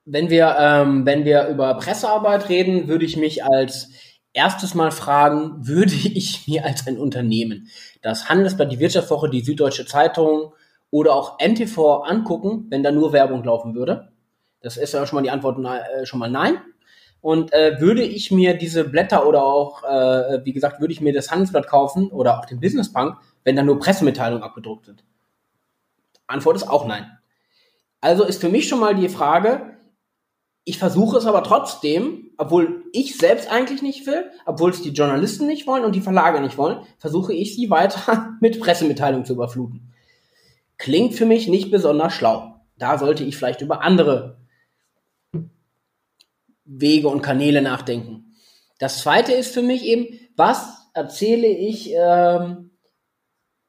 Wenn 0.04 0.30
wir, 0.30 0.56
ähm, 0.58 1.04
wenn 1.04 1.24
wir 1.24 1.48
über 1.48 1.74
Pressearbeit 1.74 2.48
reden, 2.48 2.86
würde 2.86 3.04
ich 3.04 3.16
mich 3.16 3.44
als 3.44 3.90
erstes 4.32 4.74
mal 4.74 4.92
fragen, 4.92 5.56
würde 5.66 5.92
ich 5.92 6.46
mir 6.46 6.64
als 6.64 6.86
ein 6.86 6.96
Unternehmen 6.96 7.68
das 8.02 8.28
Handelsblatt, 8.28 8.70
die 8.70 8.78
Wirtschaftswoche, 8.78 9.28
die 9.28 9.42
Süddeutsche 9.42 9.84
Zeitung 9.84 10.54
oder 10.90 11.14
auch 11.14 11.38
NTV 11.40 12.02
angucken, 12.04 12.66
wenn 12.70 12.84
da 12.84 12.92
nur 12.92 13.12
Werbung 13.12 13.42
laufen 13.42 13.74
würde? 13.74 14.12
Das 14.60 14.76
ist 14.76 14.94
ja 14.94 15.04
schon 15.06 15.16
mal 15.16 15.22
die 15.22 15.30
Antwort 15.30 15.58
äh, 15.58 16.06
schon 16.06 16.20
mal 16.20 16.30
nein. 16.30 16.58
Und 17.22 17.52
äh, 17.52 17.80
würde 17.80 18.02
ich 18.02 18.32
mir 18.32 18.54
diese 18.54 18.82
Blätter 18.82 19.26
oder 19.26 19.44
auch, 19.44 19.84
äh, 19.84 20.44
wie 20.44 20.52
gesagt, 20.52 20.80
würde 20.80 20.92
ich 20.92 21.00
mir 21.00 21.14
das 21.14 21.30
Handelsblatt 21.30 21.68
kaufen 21.68 22.10
oder 22.10 22.38
auch 22.38 22.46
den 22.46 22.60
Business 22.60 22.92
Bank, 22.92 23.16
wenn 23.44 23.54
da 23.54 23.62
nur 23.62 23.78
Pressemitteilungen 23.78 24.42
abgedruckt 24.42 24.86
sind? 24.86 25.04
Antwort 26.26 26.56
ist 26.56 26.68
auch 26.68 26.84
nein. 26.84 27.06
Also 28.00 28.24
ist 28.24 28.40
für 28.40 28.48
mich 28.48 28.68
schon 28.68 28.80
mal 28.80 28.96
die 28.96 29.08
Frage, 29.08 29.78
ich 30.64 30.78
versuche 30.78 31.16
es 31.16 31.26
aber 31.26 31.44
trotzdem, 31.44 32.32
obwohl 32.38 32.84
ich 32.92 33.16
selbst 33.16 33.50
eigentlich 33.50 33.82
nicht 33.82 34.04
will, 34.08 34.30
obwohl 34.44 34.70
es 34.70 34.82
die 34.82 34.90
Journalisten 34.90 35.46
nicht 35.46 35.68
wollen 35.68 35.84
und 35.84 35.94
die 35.94 36.00
Verlage 36.00 36.40
nicht 36.40 36.58
wollen, 36.58 36.80
versuche 36.98 37.32
ich 37.32 37.54
sie 37.54 37.70
weiter 37.70 38.30
mit 38.40 38.60
Pressemitteilungen 38.60 39.24
zu 39.24 39.34
überfluten. 39.34 39.92
Klingt 40.76 41.14
für 41.14 41.26
mich 41.26 41.46
nicht 41.46 41.70
besonders 41.70 42.14
schlau. 42.14 42.56
Da 42.78 42.98
sollte 42.98 43.22
ich 43.22 43.36
vielleicht 43.36 43.60
über 43.60 43.82
andere 43.82 44.41
Wege 46.80 47.08
und 47.08 47.22
Kanäle 47.22 47.62
nachdenken. 47.62 48.34
Das 48.78 49.00
zweite 49.00 49.32
ist 49.32 49.52
für 49.52 49.62
mich 49.62 49.84
eben, 49.84 50.06
was 50.36 50.90
erzähle 50.94 51.46
ich 51.46 51.92
ähm, 51.94 52.70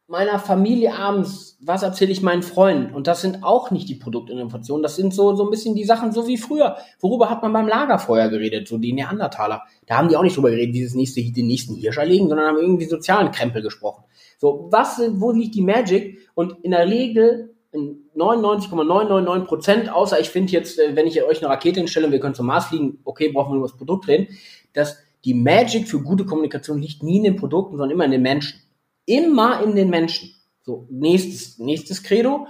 meiner 0.08 0.40
Familie 0.40 0.94
abends, 0.96 1.58
was 1.62 1.84
erzähle 1.84 2.12
ich 2.12 2.22
meinen 2.22 2.44
Freunden? 2.44 2.94
Und 2.94 3.08
das 3.08 3.22
sind 3.22 3.44
auch 3.44 3.72
nicht 3.72 3.88
die 3.90 3.96
Produktinnovationen, 3.96 4.84
das 4.84 4.96
sind 4.96 5.14
so, 5.14 5.36
so 5.36 5.46
ein 5.46 5.50
bisschen 5.50 5.76
die 5.76 5.86
Sachen 5.86 6.12
so 6.12 6.28
wie 6.28 6.38
früher. 6.38 6.78
Worüber 7.00 7.30
hat 7.30 7.42
man 7.42 7.54
beim 7.54 7.68
Lagerfeuer 7.68 8.30
geredet? 8.30 8.68
So 8.68 8.78
die 8.78 8.94
Neandertaler. 8.94 9.64
Da 9.86 9.98
haben 9.98 10.10
die 10.10 10.18
auch 10.18 10.24
nicht 10.24 10.36
drüber 10.36 10.50
geredet, 10.52 10.74
wie 10.74 10.84
das 10.84 10.94
nächste, 10.94 11.22
den 11.22 11.48
nächsten 11.48 11.76
Hirsch 11.76 11.98
erlegen, 11.98 12.28
sondern 12.28 12.48
haben 12.48 12.58
irgendwie 12.58 12.86
sozialen 12.86 13.32
Krempel 13.32 13.62
gesprochen. 13.62 14.04
So, 14.40 14.68
was, 14.72 15.02
wo 15.14 15.32
liegt 15.32 15.56
die 15.56 15.62
Magic? 15.62 16.20
Und 16.36 16.58
in 16.64 16.72
der 16.72 16.88
Regel 16.88 17.53
in 17.74 18.10
99,999 18.16 19.48
Prozent, 19.48 19.90
außer 19.92 20.20
ich 20.20 20.30
finde 20.30 20.54
jetzt, 20.54 20.80
äh, 20.80 20.96
wenn 20.96 21.08
ich 21.08 21.22
euch 21.24 21.40
eine 21.40 21.50
Rakete 21.50 21.80
hinstelle 21.80 22.06
und 22.06 22.12
wir 22.12 22.20
können 22.20 22.36
zum 22.36 22.46
Mars 22.46 22.66
fliegen, 22.66 23.00
okay, 23.04 23.30
brauchen 23.30 23.52
wir 23.52 23.58
nur 23.58 23.68
das 23.68 23.78
Produkt 23.78 24.08
reden, 24.08 24.28
dass 24.74 24.98
die 25.26 25.34
Magic 25.34 25.88
für 25.88 26.02
gute 26.02 26.26
Kommunikation 26.26 26.82
liegt 26.82 27.04
nie 27.04 27.18
in 27.18 27.24
den 27.24 27.36
Produkten, 27.36 27.78
sondern 27.78 27.92
immer 27.92 28.06
in 28.06 28.12
den 28.12 28.22
Menschen 28.22 28.60
immer 29.06 29.62
in 29.64 29.76
den 29.76 29.90
Menschen. 29.90 30.34
So, 30.64 30.88
nächstes, 30.90 31.60
nächstes 31.60 32.04
Credo. 32.04 32.48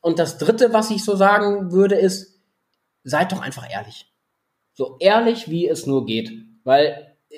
Und 0.00 0.18
das 0.18 0.38
dritte, 0.38 0.72
was 0.72 0.90
ich 0.90 1.04
so 1.04 1.14
sagen 1.14 1.72
würde, 1.72 1.96
ist, 1.96 2.40
seid 3.04 3.32
doch 3.32 3.40
einfach 3.40 3.70
ehrlich. 3.70 4.06
So 4.72 4.96
ehrlich, 4.98 5.50
wie 5.50 5.68
es 5.68 5.86
nur 5.86 6.06
geht. 6.06 6.32
Weil, 6.64 7.16
äh, 7.28 7.36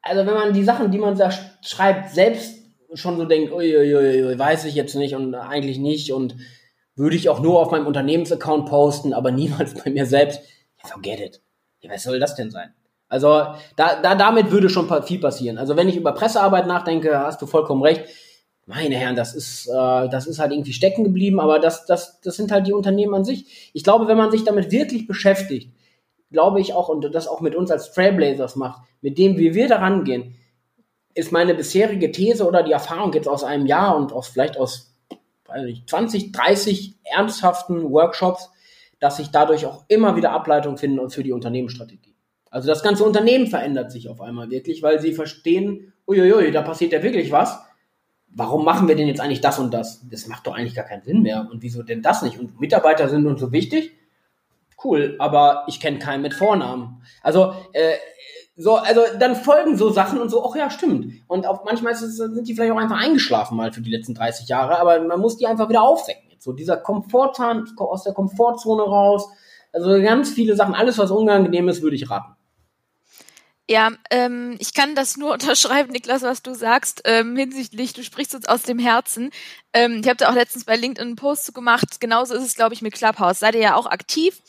also 0.00 0.26
wenn 0.26 0.34
man 0.34 0.54
die 0.54 0.64
Sachen, 0.64 0.90
die 0.90 0.98
man 0.98 1.16
da 1.16 1.30
schreibt, 1.62 2.10
selbst 2.14 2.61
schon 2.94 3.16
so 3.16 3.24
denkt, 3.24 3.52
uiuiui, 3.52 4.38
weiß 4.38 4.64
ich 4.64 4.74
jetzt 4.74 4.94
nicht 4.94 5.14
und 5.14 5.34
eigentlich 5.34 5.78
nicht 5.78 6.12
und 6.12 6.36
würde 6.94 7.16
ich 7.16 7.28
auch 7.28 7.40
nur 7.40 7.60
auf 7.60 7.70
meinem 7.70 7.86
Unternehmensaccount 7.86 8.68
posten, 8.68 9.12
aber 9.12 9.30
niemals 9.32 9.74
bei 9.74 9.90
mir 9.90 10.06
selbst. 10.06 10.40
Ja, 10.82 10.88
forget 10.90 11.20
it. 11.20 11.42
Ja, 11.80 11.90
was 11.90 12.02
soll 12.02 12.20
das 12.20 12.34
denn 12.34 12.50
sein? 12.50 12.74
Also 13.08 13.28
da, 13.76 14.00
da 14.00 14.14
damit 14.14 14.50
würde 14.50 14.70
schon 14.70 14.88
viel 15.04 15.20
passieren. 15.20 15.58
Also 15.58 15.76
wenn 15.76 15.88
ich 15.88 15.96
über 15.96 16.12
Pressearbeit 16.12 16.66
nachdenke, 16.66 17.18
hast 17.18 17.42
du 17.42 17.46
vollkommen 17.46 17.82
recht. 17.82 18.04
Meine 18.64 18.94
Herren, 18.94 19.16
das 19.16 19.34
ist, 19.34 19.66
äh, 19.66 20.08
das 20.08 20.26
ist 20.26 20.38
halt 20.38 20.52
irgendwie 20.52 20.72
stecken 20.72 21.04
geblieben, 21.04 21.40
aber 21.40 21.58
das, 21.58 21.84
das, 21.84 22.20
das 22.20 22.36
sind 22.36 22.52
halt 22.52 22.66
die 22.66 22.72
Unternehmen 22.72 23.12
an 23.12 23.24
sich. 23.24 23.70
Ich 23.74 23.84
glaube, 23.84 24.06
wenn 24.06 24.16
man 24.16 24.30
sich 24.30 24.44
damit 24.44 24.70
wirklich 24.70 25.06
beschäftigt, 25.06 25.72
glaube 26.30 26.60
ich 26.60 26.72
auch, 26.72 26.88
und 26.88 27.14
das 27.14 27.28
auch 27.28 27.40
mit 27.40 27.54
uns 27.54 27.70
als 27.70 27.92
Trailblazers 27.92 28.56
macht, 28.56 28.82
mit 29.02 29.18
dem, 29.18 29.36
wie 29.36 29.52
wir 29.52 29.68
daran 29.68 30.04
gehen, 30.04 30.36
ist 31.14 31.32
meine 31.32 31.54
bisherige 31.54 32.10
These 32.10 32.46
oder 32.46 32.62
die 32.62 32.72
Erfahrung 32.72 33.12
jetzt 33.12 33.28
aus 33.28 33.44
einem 33.44 33.66
Jahr 33.66 33.96
und 33.96 34.12
aus 34.12 34.28
vielleicht 34.28 34.56
aus 34.56 34.94
weiß 35.46 35.64
nicht, 35.64 35.88
20, 35.88 36.32
30 36.32 36.94
ernsthaften 37.04 37.90
Workshops, 37.90 38.50
dass 39.00 39.18
sich 39.18 39.30
dadurch 39.30 39.66
auch 39.66 39.84
immer 39.88 40.16
wieder 40.16 40.32
Ableitungen 40.32 40.78
finden 40.78 40.98
und 40.98 41.12
für 41.12 41.22
die 41.22 41.32
Unternehmensstrategie. 41.32 42.14
Also 42.50 42.68
das 42.68 42.82
ganze 42.82 43.04
Unternehmen 43.04 43.46
verändert 43.46 43.92
sich 43.92 44.08
auf 44.08 44.20
einmal 44.20 44.50
wirklich, 44.50 44.82
weil 44.82 45.00
sie 45.00 45.12
verstehen, 45.12 45.92
uiuiui, 46.06 46.50
da 46.52 46.62
passiert 46.62 46.92
ja 46.92 47.02
wirklich 47.02 47.32
was. 47.32 47.58
Warum 48.28 48.64
machen 48.64 48.88
wir 48.88 48.94
denn 48.94 49.08
jetzt 49.08 49.20
eigentlich 49.20 49.42
das 49.42 49.58
und 49.58 49.74
das? 49.74 50.06
Das 50.10 50.26
macht 50.26 50.46
doch 50.46 50.54
eigentlich 50.54 50.74
gar 50.74 50.86
keinen 50.86 51.02
Sinn 51.02 51.22
mehr. 51.22 51.48
Und 51.50 51.62
wieso 51.62 51.82
denn 51.82 52.00
das 52.00 52.22
nicht? 52.22 52.38
Und 52.38 52.60
Mitarbeiter 52.60 53.08
sind 53.08 53.26
uns 53.26 53.40
so 53.40 53.52
wichtig? 53.52 53.92
cool, 54.84 55.16
aber 55.18 55.64
ich 55.66 55.80
kenne 55.80 55.98
keinen 55.98 56.22
mit 56.22 56.34
Vornamen. 56.34 57.02
Also, 57.22 57.54
äh, 57.72 57.94
so, 58.62 58.76
also 58.76 59.02
dann 59.18 59.34
folgen 59.34 59.76
so 59.76 59.90
Sachen 59.90 60.20
und 60.20 60.28
so, 60.28 60.48
ach 60.48 60.54
ja, 60.54 60.70
stimmt. 60.70 61.12
Und 61.26 61.46
auch 61.46 61.64
manchmal 61.64 61.92
es, 61.92 62.00
sind 62.00 62.46
die 62.46 62.54
vielleicht 62.54 62.72
auch 62.72 62.78
einfach 62.78 62.98
eingeschlafen 62.98 63.56
mal 63.56 63.72
für 63.72 63.80
die 63.80 63.90
letzten 63.90 64.14
30 64.14 64.48
Jahre, 64.48 64.78
aber 64.78 65.00
man 65.00 65.20
muss 65.20 65.36
die 65.36 65.46
einfach 65.46 65.68
wieder 65.68 65.82
aufwecken. 65.82 66.30
Jetzt. 66.30 66.44
So 66.44 66.52
dieser 66.52 66.76
Komfortzone, 66.76 67.64
aus 67.76 68.04
der 68.04 68.14
Komfortzone 68.14 68.82
raus. 68.82 69.28
Also 69.72 69.90
ganz 70.02 70.30
viele 70.30 70.54
Sachen, 70.54 70.74
alles 70.74 70.98
was 70.98 71.10
unangenehm 71.10 71.68
ist, 71.68 71.82
würde 71.82 71.96
ich 71.96 72.08
raten. 72.08 72.36
Ja, 73.68 73.90
ähm, 74.10 74.56
ich 74.58 74.74
kann 74.74 74.94
das 74.94 75.16
nur 75.16 75.32
unterschreiben, 75.32 75.92
Niklas, 75.92 76.22
was 76.22 76.42
du 76.42 76.54
sagst, 76.54 77.02
ähm, 77.04 77.36
hinsichtlich, 77.36 77.94
du 77.94 78.04
sprichst 78.04 78.34
uns 78.34 78.46
aus 78.46 78.62
dem 78.62 78.78
Herzen. 78.78 79.30
Ähm, 79.72 80.00
ich 80.02 80.08
habe 80.08 80.18
da 80.18 80.30
auch 80.30 80.34
letztens 80.34 80.64
bei 80.64 80.76
LinkedIn 80.76 81.08
einen 81.08 81.16
Post 81.16 81.54
gemacht. 81.54 82.00
Genauso 82.00 82.34
ist 82.34 82.44
es, 82.44 82.54
glaube 82.54 82.74
ich, 82.74 82.82
mit 82.82 82.94
Clubhouse. 82.94 83.38
Seid 83.40 83.54
ihr 83.54 83.60
ja 83.62 83.74
auch 83.74 83.86
aktiv. 83.86 84.40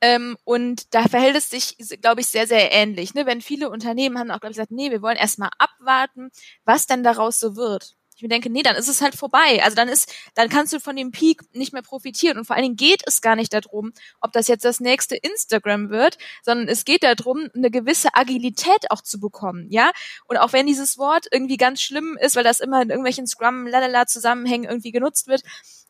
Ähm, 0.00 0.36
und 0.44 0.94
da 0.94 1.02
verhält 1.08 1.36
es 1.36 1.50
sich, 1.50 1.76
glaube 2.00 2.22
ich, 2.22 2.28
sehr, 2.28 2.46
sehr 2.46 2.72
ähnlich. 2.72 3.14
Ne? 3.14 3.26
Wenn 3.26 3.40
viele 3.42 3.70
Unternehmen 3.70 4.18
haben 4.18 4.30
auch, 4.30 4.40
glaube 4.40 4.52
ich, 4.52 4.56
gesagt, 4.56 4.70
nee, 4.70 4.90
wir 4.90 5.02
wollen 5.02 5.16
erstmal 5.16 5.50
abwarten, 5.58 6.30
was 6.64 6.86
denn 6.86 7.02
daraus 7.02 7.38
so 7.38 7.56
wird. 7.56 7.96
Ich 8.20 8.22
mir 8.22 8.28
denke, 8.28 8.50
nee, 8.50 8.62
dann 8.62 8.76
ist 8.76 8.88
es 8.88 9.00
halt 9.00 9.14
vorbei. 9.14 9.62
Also 9.64 9.74
dann 9.76 9.88
ist, 9.88 10.12
dann 10.34 10.50
kannst 10.50 10.74
du 10.74 10.78
von 10.78 10.94
dem 10.94 11.10
Peak 11.10 11.40
nicht 11.54 11.72
mehr 11.72 11.80
profitieren. 11.80 12.36
Und 12.36 12.44
vor 12.44 12.54
allen 12.54 12.64
Dingen 12.64 12.76
geht 12.76 13.02
es 13.06 13.22
gar 13.22 13.34
nicht 13.34 13.54
darum, 13.54 13.92
ob 14.20 14.32
das 14.32 14.46
jetzt 14.46 14.66
das 14.66 14.78
nächste 14.78 15.16
Instagram 15.16 15.88
wird, 15.88 16.18
sondern 16.42 16.68
es 16.68 16.84
geht 16.84 17.02
darum, 17.02 17.48
eine 17.54 17.70
gewisse 17.70 18.10
Agilität 18.12 18.90
auch 18.90 19.00
zu 19.00 19.20
bekommen, 19.20 19.68
ja. 19.70 19.90
Und 20.26 20.36
auch 20.36 20.52
wenn 20.52 20.66
dieses 20.66 20.98
Wort 20.98 21.28
irgendwie 21.32 21.56
ganz 21.56 21.80
schlimm 21.80 22.18
ist, 22.20 22.36
weil 22.36 22.44
das 22.44 22.60
immer 22.60 22.82
in 22.82 22.90
irgendwelchen 22.90 23.26
Scrum, 23.26 23.66
lalala 23.66 24.06
Zusammenhängen 24.06 24.68
irgendwie 24.68 24.92
genutzt 24.92 25.26
wird, 25.26 25.40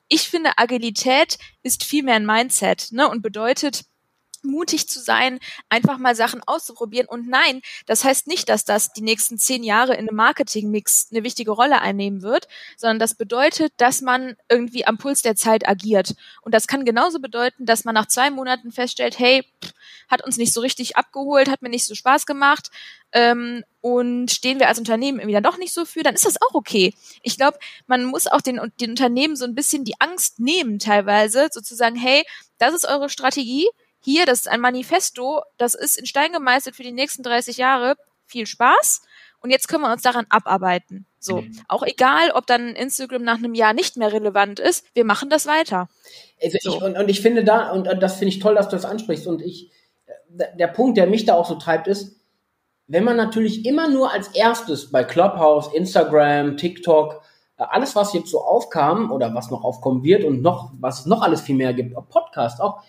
ich 0.06 0.28
finde, 0.28 0.50
Agilität 0.56 1.36
ist 1.64 1.82
vielmehr 1.82 2.14
ein 2.14 2.26
Mindset, 2.26 2.92
ne, 2.92 3.08
und 3.08 3.22
bedeutet, 3.22 3.86
mutig 4.43 4.88
zu 4.88 5.01
sein, 5.01 5.38
einfach 5.68 5.99
mal 5.99 6.14
Sachen 6.14 6.43
auszuprobieren. 6.47 7.09
Und 7.09 7.28
nein, 7.28 7.62
das 7.86 8.05
heißt 8.05 8.26
nicht, 8.26 8.49
dass 8.49 8.64
das 8.64 8.93
die 8.93 9.03
nächsten 9.03 9.38
zehn 9.38 9.62
Jahre 9.62 9.95
in 9.95 10.09
einem 10.09 10.16
Marketingmix 10.16 11.09
eine 11.11 11.24
wichtige 11.24 11.51
Rolle 11.51 11.80
einnehmen 11.80 12.22
wird, 12.22 12.49
sondern 12.76 12.99
das 12.99 13.14
bedeutet, 13.14 13.72
dass 13.76 14.01
man 14.01 14.36
irgendwie 14.49 14.86
am 14.86 14.99
Puls 14.99 15.22
der 15.22 15.36
Zeit 15.36 15.68
agiert. 15.68 16.14
Und 16.43 16.55
das 16.55 16.66
kann 16.66 16.84
genauso 16.84 17.20
bedeuten, 17.20 17.66
dass 17.66 17.84
man 17.84 17.95
nach 17.95 18.07
zwei 18.07 18.30
Monaten 18.30 18.72
feststellt, 18.72 19.18
hey, 19.18 19.45
hat 20.09 20.24
uns 20.24 20.36
nicht 20.36 20.53
so 20.53 20.61
richtig 20.61 20.97
abgeholt, 20.97 21.49
hat 21.49 21.62
mir 21.62 21.68
nicht 21.68 21.86
so 21.86 21.95
Spaß 21.95 22.26
gemacht. 22.26 22.70
Ähm, 23.12 23.64
und 23.80 24.30
stehen 24.30 24.61
wir 24.61 24.68
als 24.68 24.78
Unternehmen 24.78 25.18
irgendwie 25.18 25.34
dann 25.34 25.43
doch 25.43 25.59
nicht 25.59 25.72
so 25.72 25.84
für, 25.84 26.03
dann 26.03 26.14
ist 26.14 26.26
das 26.26 26.41
auch 26.41 26.55
okay. 26.55 26.95
Ich 27.22 27.36
glaube, 27.36 27.59
man 27.86 28.05
muss 28.05 28.26
auch 28.26 28.41
den, 28.41 28.61
den 28.80 28.91
Unternehmen 28.91 29.36
so 29.36 29.45
ein 29.45 29.55
bisschen 29.55 29.84
die 29.84 30.01
Angst 30.01 30.38
nehmen 30.38 30.78
teilweise, 30.78 31.49
sozusagen, 31.51 31.97
hey, 31.97 32.24
das 32.59 32.74
ist 32.74 32.86
eure 32.86 33.09
Strategie, 33.09 33.68
hier, 34.01 34.26
das 34.26 34.40
ist 34.40 34.48
ein 34.48 34.61
Manifesto, 34.61 35.42
das 35.59 35.74
ist 35.74 35.98
in 35.98 36.07
Stein 36.07 36.32
gemeißelt 36.32 36.74
für 36.74 36.82
die 36.82 36.92
nächsten 36.92 37.22
30 37.22 37.57
Jahre. 37.57 37.96
Viel 38.26 38.46
Spaß. 38.46 39.03
Und 39.42 39.51
jetzt 39.51 39.68
können 39.68 39.82
wir 39.82 39.92
uns 39.92 40.03
daran 40.03 40.26
abarbeiten. 40.28 41.07
So. 41.18 41.42
Mhm. 41.42 41.59
Auch 41.68 41.82
egal, 41.82 42.30
ob 42.32 42.46
dann 42.46 42.74
Instagram 42.74 43.22
nach 43.22 43.38
einem 43.38 43.55
Jahr 43.55 43.72
nicht 43.72 43.96
mehr 43.96 44.12
relevant 44.12 44.61
ist, 44.61 44.84
wir 44.94 45.05
machen 45.05 45.30
das 45.30 45.46
weiter. 45.46 45.88
Also 46.42 46.59
so. 46.61 46.76
ich, 46.76 46.82
und, 46.82 46.96
und 46.96 47.09
ich 47.09 47.20
finde 47.20 47.44
da, 47.44 47.70
und, 47.72 47.88
und 47.88 48.01
das 48.01 48.16
finde 48.16 48.34
ich 48.34 48.38
toll, 48.38 48.55
dass 48.55 48.68
du 48.68 48.76
das 48.76 48.84
ansprichst. 48.84 49.26
Und 49.26 49.42
ich, 49.42 49.70
der 50.28 50.68
Punkt, 50.68 50.96
der 50.96 51.07
mich 51.07 51.24
da 51.24 51.34
auch 51.34 51.48
so 51.48 51.57
treibt, 51.57 51.88
ist, 51.88 52.16
wenn 52.86 53.05
man 53.05 53.16
natürlich 53.16 53.66
immer 53.66 53.88
nur 53.88 54.12
als 54.12 54.28
erstes 54.28 54.90
bei 54.90 55.05
Clubhouse, 55.05 55.72
Instagram, 55.72 56.57
TikTok, 56.57 57.22
äh, 57.57 57.64
alles, 57.68 57.94
was 57.94 58.12
jetzt 58.12 58.30
so 58.30 58.40
aufkam 58.40 59.12
oder 59.12 59.34
was 59.34 59.51
noch 59.51 59.62
aufkommen 59.62 60.03
wird 60.03 60.24
und 60.24 60.42
noch, 60.42 60.72
was 60.80 61.01
es 61.01 61.07
noch 61.07 61.22
alles 61.22 61.40
viel 61.40 61.55
mehr 61.55 61.72
gibt, 61.72 61.94
Podcast 62.09 62.61
auch, 62.61 62.82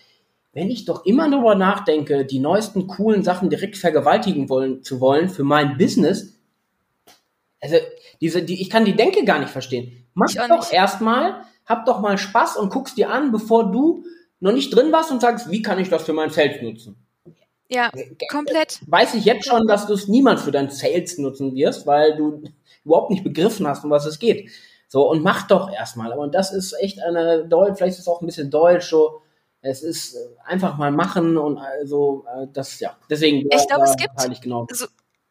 wenn 0.52 0.70
ich 0.70 0.84
doch 0.84 1.06
immer 1.06 1.30
darüber 1.30 1.54
nachdenke, 1.54 2.24
die 2.24 2.38
neuesten 2.38 2.86
coolen 2.86 3.22
Sachen 3.22 3.48
direkt 3.50 3.76
vergewaltigen 3.76 4.48
wollen, 4.48 4.82
zu 4.82 5.00
wollen 5.00 5.28
für 5.28 5.44
mein 5.44 5.78
Business, 5.78 6.38
also 7.60 7.76
diese, 8.20 8.42
die, 8.42 8.60
ich 8.60 8.68
kann 8.68 8.84
die 8.84 8.96
Denke 8.96 9.24
gar 9.24 9.38
nicht 9.38 9.50
verstehen. 9.50 10.04
Mach 10.14 10.32
doch 10.48 10.72
erstmal, 10.72 11.42
hab 11.64 11.86
doch 11.86 12.00
mal 12.00 12.18
Spaß 12.18 12.56
und 12.56 12.70
guck's 12.70 12.94
dir 12.94 13.10
an, 13.10 13.32
bevor 13.32 13.70
du 13.70 14.04
noch 14.40 14.52
nicht 14.52 14.74
drin 14.74 14.92
warst 14.92 15.10
und 15.10 15.20
sagst, 15.20 15.50
wie 15.50 15.62
kann 15.62 15.78
ich 15.78 15.88
das 15.88 16.02
für 16.02 16.12
mein 16.12 16.30
Sales 16.30 16.60
nutzen? 16.60 16.96
Ja, 17.68 17.90
komplett. 18.30 18.80
Weiß 18.86 19.14
ich 19.14 19.24
jetzt 19.24 19.46
schon, 19.46 19.66
dass 19.66 19.86
du 19.86 19.94
es 19.94 20.08
niemals 20.08 20.42
für 20.42 20.50
dein 20.50 20.68
Sales 20.68 21.16
nutzen 21.16 21.54
wirst, 21.54 21.86
weil 21.86 22.16
du 22.16 22.42
überhaupt 22.84 23.10
nicht 23.10 23.24
begriffen 23.24 23.66
hast, 23.66 23.84
um 23.84 23.90
was 23.90 24.04
es 24.04 24.18
geht. 24.18 24.50
So, 24.88 25.08
und 25.08 25.22
mach 25.22 25.46
doch 25.46 25.72
erstmal. 25.72 26.12
Und 26.12 26.34
das 26.34 26.52
ist 26.52 26.74
echt 26.74 27.00
eine, 27.00 27.48
vielleicht 27.48 27.94
ist 27.94 28.00
es 28.00 28.08
auch 28.08 28.20
ein 28.20 28.26
bisschen 28.26 28.50
deutsch, 28.50 28.90
so, 28.90 29.21
es 29.62 29.82
ist 29.82 30.14
äh, 30.14 30.18
einfach 30.44 30.76
mal 30.76 30.90
machen 30.90 31.38
und 31.38 31.56
also 31.56 32.24
äh, 32.36 32.46
das 32.52 32.80
ja. 32.80 32.96
Deswegen 33.08 33.48
ich 33.50 33.66
glaube, 33.66 33.84
es 33.84 33.96
gibt 33.96 34.42
genau. 34.42 34.66
so, 34.70 34.86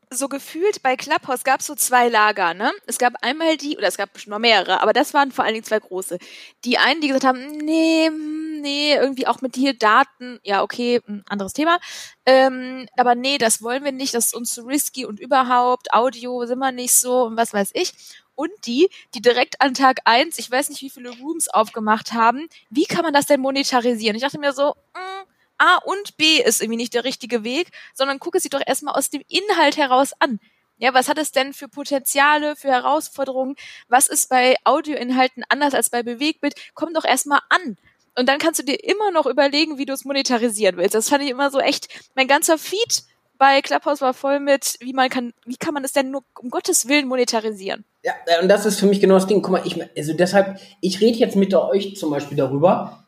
so 0.10 0.30
gefühlt 0.30 0.82
bei 0.82 0.96
Clubhouse 0.96 1.44
gab 1.44 1.60
es 1.60 1.68
so 1.68 1.76
zwei 1.76 2.08
Lager, 2.08 2.54
ne? 2.54 2.72
Es 2.88 2.98
gab 2.98 3.14
einmal 3.22 3.58
die, 3.58 3.78
oder 3.78 3.88
es 3.88 3.98
gab 3.98 4.14
bestimmt 4.14 4.32
noch 4.32 4.40
mehrere, 4.40 4.82
aber 4.82 4.94
das 4.94 5.14
waren 5.14 5.32
vor 5.32 5.44
allen 5.44 5.54
Dingen 5.54 5.66
zwei 5.66 5.80
große. 5.80 6.18
Die 6.64 6.78
einen, 6.78 7.02
die 7.02 7.08
gesagt 7.08 7.26
haben, 7.26 7.46
nee, 7.58 8.08
hm, 8.08 8.62
nee, 8.62 8.94
irgendwie 8.94 9.28
auch 9.28 9.42
mit 9.42 9.56
hier 9.56 9.78
Daten, 9.78 10.40
ja, 10.44 10.64
okay, 10.64 11.02
ein 11.08 11.24
anderes 11.28 11.54
Thema. 11.54 11.80
Ähm, 12.26 12.88
aber 12.98 13.16
nee, 13.16 13.38
das 13.38 13.62
wollen 13.62 13.84
wir 13.84 13.92
nicht, 13.92 14.14
das 14.14 14.28
ist 14.28 14.36
uns 14.36 14.54
zu 14.54 14.64
risky 14.64 15.06
und 15.06 15.20
überhaupt, 15.20 15.94
Audio 15.94 16.46
sind 16.46 16.60
wir 16.60 16.72
nicht 16.72 16.94
so 16.94 17.24
und 17.24 17.38
was 17.38 17.54
weiß 17.54 17.72
ich 17.74 17.94
und 18.36 18.52
die, 18.66 18.90
die 19.14 19.22
direkt 19.22 19.62
an 19.62 19.74
Tag 19.74 20.00
eins, 20.06 20.40
ich 20.40 20.50
weiß 20.50 20.70
nicht, 20.70 20.82
wie 20.82 20.90
viele 20.90 21.12
Rooms 21.12 21.48
aufgemacht 21.48 22.14
haben. 22.14 22.48
Wie 22.70 22.86
kann 22.86 23.04
man 23.04 23.14
das 23.14 23.26
denn 23.26 23.42
monetarisieren? 23.42 24.16
Ich 24.16 24.22
dachte 24.24 24.40
mir 24.40 24.54
so, 24.54 24.76
mh, 24.94 25.00
mm, 25.00 25.26
A 25.58 25.76
und 25.78 26.18
B 26.18 26.42
ist 26.42 26.62
irgendwie 26.62 26.78
nicht 26.78 26.94
der 26.94 27.04
richtige 27.04 27.44
Weg, 27.44 27.70
sondern 27.94 28.20
gucke 28.20 28.40
sie 28.40 28.50
doch 28.50 28.62
erstmal 28.66 28.96
aus 28.96 29.12
dem 29.12 29.22
Inhalt 29.28 29.78
heraus 29.78 30.12
an. 30.20 30.40
Ja, 30.78 30.96
was 30.96 31.08
hat 31.08 31.20
es 31.20 31.32
denn 31.32 31.54
für 31.54 31.68
Potenziale, 31.68 32.56
für 32.56 32.70
Herausforderungen? 32.70 33.56
Was 33.88 34.08
ist 34.08 34.30
bei 34.30 34.56
Audioinhalten 34.64 35.44
anders 35.48 35.76
als 35.76 35.92
bei 35.92 36.02
Bewegbild? 36.02 36.56
Komm 36.74 36.96
doch 36.96 37.06
erstmal 37.06 37.42
an. 37.50 37.78
Und 38.16 38.28
dann 38.28 38.40
kannst 38.40 38.60
du 38.60 38.64
dir 38.64 38.84
immer 38.84 39.12
noch 39.12 39.28
überlegen, 39.28 39.78
wie 39.78 39.86
du 39.86 39.94
es 39.94 40.06
monetarisieren 40.06 40.78
willst. 40.78 40.96
Das 40.96 41.10
fand 41.10 41.24
ich 41.24 41.30
immer 41.30 41.52
so 41.52 41.60
echt, 41.60 41.88
mein 42.16 42.28
ganzer 42.28 42.58
Feed 42.58 43.04
bei 43.38 43.62
Clubhouse 43.62 44.02
war 44.02 44.16
voll 44.16 44.40
mit, 44.40 44.78
wie 44.80 44.94
man 44.94 45.10
kann, 45.10 45.34
wie 45.46 45.58
kann 45.58 45.76
man 45.76 45.84
es 45.84 45.94
denn 45.94 46.10
nur 46.10 46.24
um 46.40 46.50
Gottes 46.50 46.88
Willen 46.88 47.08
monetarisieren? 47.08 47.86
Ja, 48.04 48.14
äh, 48.26 48.41
und 48.41 48.47
das 48.47 48.66
ist 48.66 48.80
für 48.80 48.88
mich 48.88 48.99
genau 48.99 49.16
das 49.16 49.28
Ding. 49.28 49.41
Guck 49.41 49.52
mal, 49.52 49.62
ich, 49.66 49.80
also 49.97 50.14
deshalb, 50.14 50.60
ich 50.82 51.02
rede 51.02 51.20
jetzt 51.20 51.36
mit 51.36 51.54
euch 51.54 51.95
zum 51.95 52.10
Beispiel 52.10 52.38
darüber, 52.38 53.06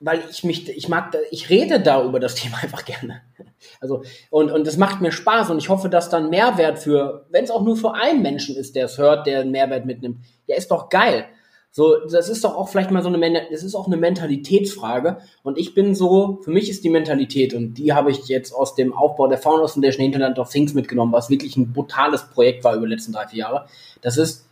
weil 0.00 0.22
ich 0.30 0.44
mich, 0.44 0.68
ich 0.68 0.88
mag, 0.88 1.16
ich 1.30 1.50
rede 1.50 1.80
da 1.80 2.02
über 2.04 2.20
das 2.20 2.34
Thema 2.36 2.58
einfach 2.62 2.84
gerne. 2.84 3.22
Also, 3.80 4.02
und, 4.30 4.50
und 4.50 4.66
das 4.66 4.76
macht 4.76 5.00
mir 5.00 5.12
Spaß 5.12 5.50
und 5.50 5.58
ich 5.58 5.68
hoffe, 5.68 5.88
dass 5.88 6.10
dann 6.10 6.30
Mehrwert 6.30 6.78
für, 6.78 7.26
wenn 7.30 7.44
es 7.44 7.50
auch 7.50 7.62
nur 7.62 7.76
für 7.76 7.94
einen 7.94 8.22
Menschen 8.22 8.56
ist, 8.56 8.76
der 8.76 8.86
es 8.86 8.98
hört, 8.98 9.26
der 9.26 9.40
einen 9.40 9.50
Mehrwert 9.50 9.84
mitnimmt, 9.84 10.18
ja, 10.46 10.56
ist 10.56 10.70
doch 10.70 10.88
geil. 10.88 11.26
So, 11.70 11.96
das 12.10 12.28
ist 12.28 12.44
doch 12.44 12.56
auch 12.56 12.68
vielleicht 12.68 12.90
mal 12.90 13.02
so 13.02 13.08
eine, 13.08 13.46
das 13.50 13.62
ist 13.62 13.74
auch 13.74 13.86
eine 13.86 13.96
Mentalitätsfrage. 13.96 15.18
Und 15.42 15.58
ich 15.58 15.74
bin 15.74 15.94
so, 15.94 16.40
für 16.42 16.50
mich 16.50 16.70
ist 16.70 16.82
die 16.82 16.90
Mentalität, 16.90 17.54
und 17.54 17.74
die 17.74 17.92
habe 17.92 18.10
ich 18.10 18.26
jetzt 18.26 18.52
aus 18.52 18.74
dem 18.74 18.92
Aufbau 18.92 19.28
der 19.28 19.38
Founders 19.38 19.72
Foundation 19.72 20.04
Internet 20.04 20.38
of 20.38 20.50
Things 20.50 20.74
mitgenommen, 20.74 21.12
was 21.12 21.30
wirklich 21.30 21.56
ein 21.56 21.72
brutales 21.72 22.30
Projekt 22.30 22.64
war 22.64 22.74
über 22.74 22.86
die 22.86 22.94
letzten 22.94 23.12
drei, 23.12 23.26
vier 23.28 23.40
Jahre. 23.40 23.66
Das 24.00 24.16
ist 24.16 24.46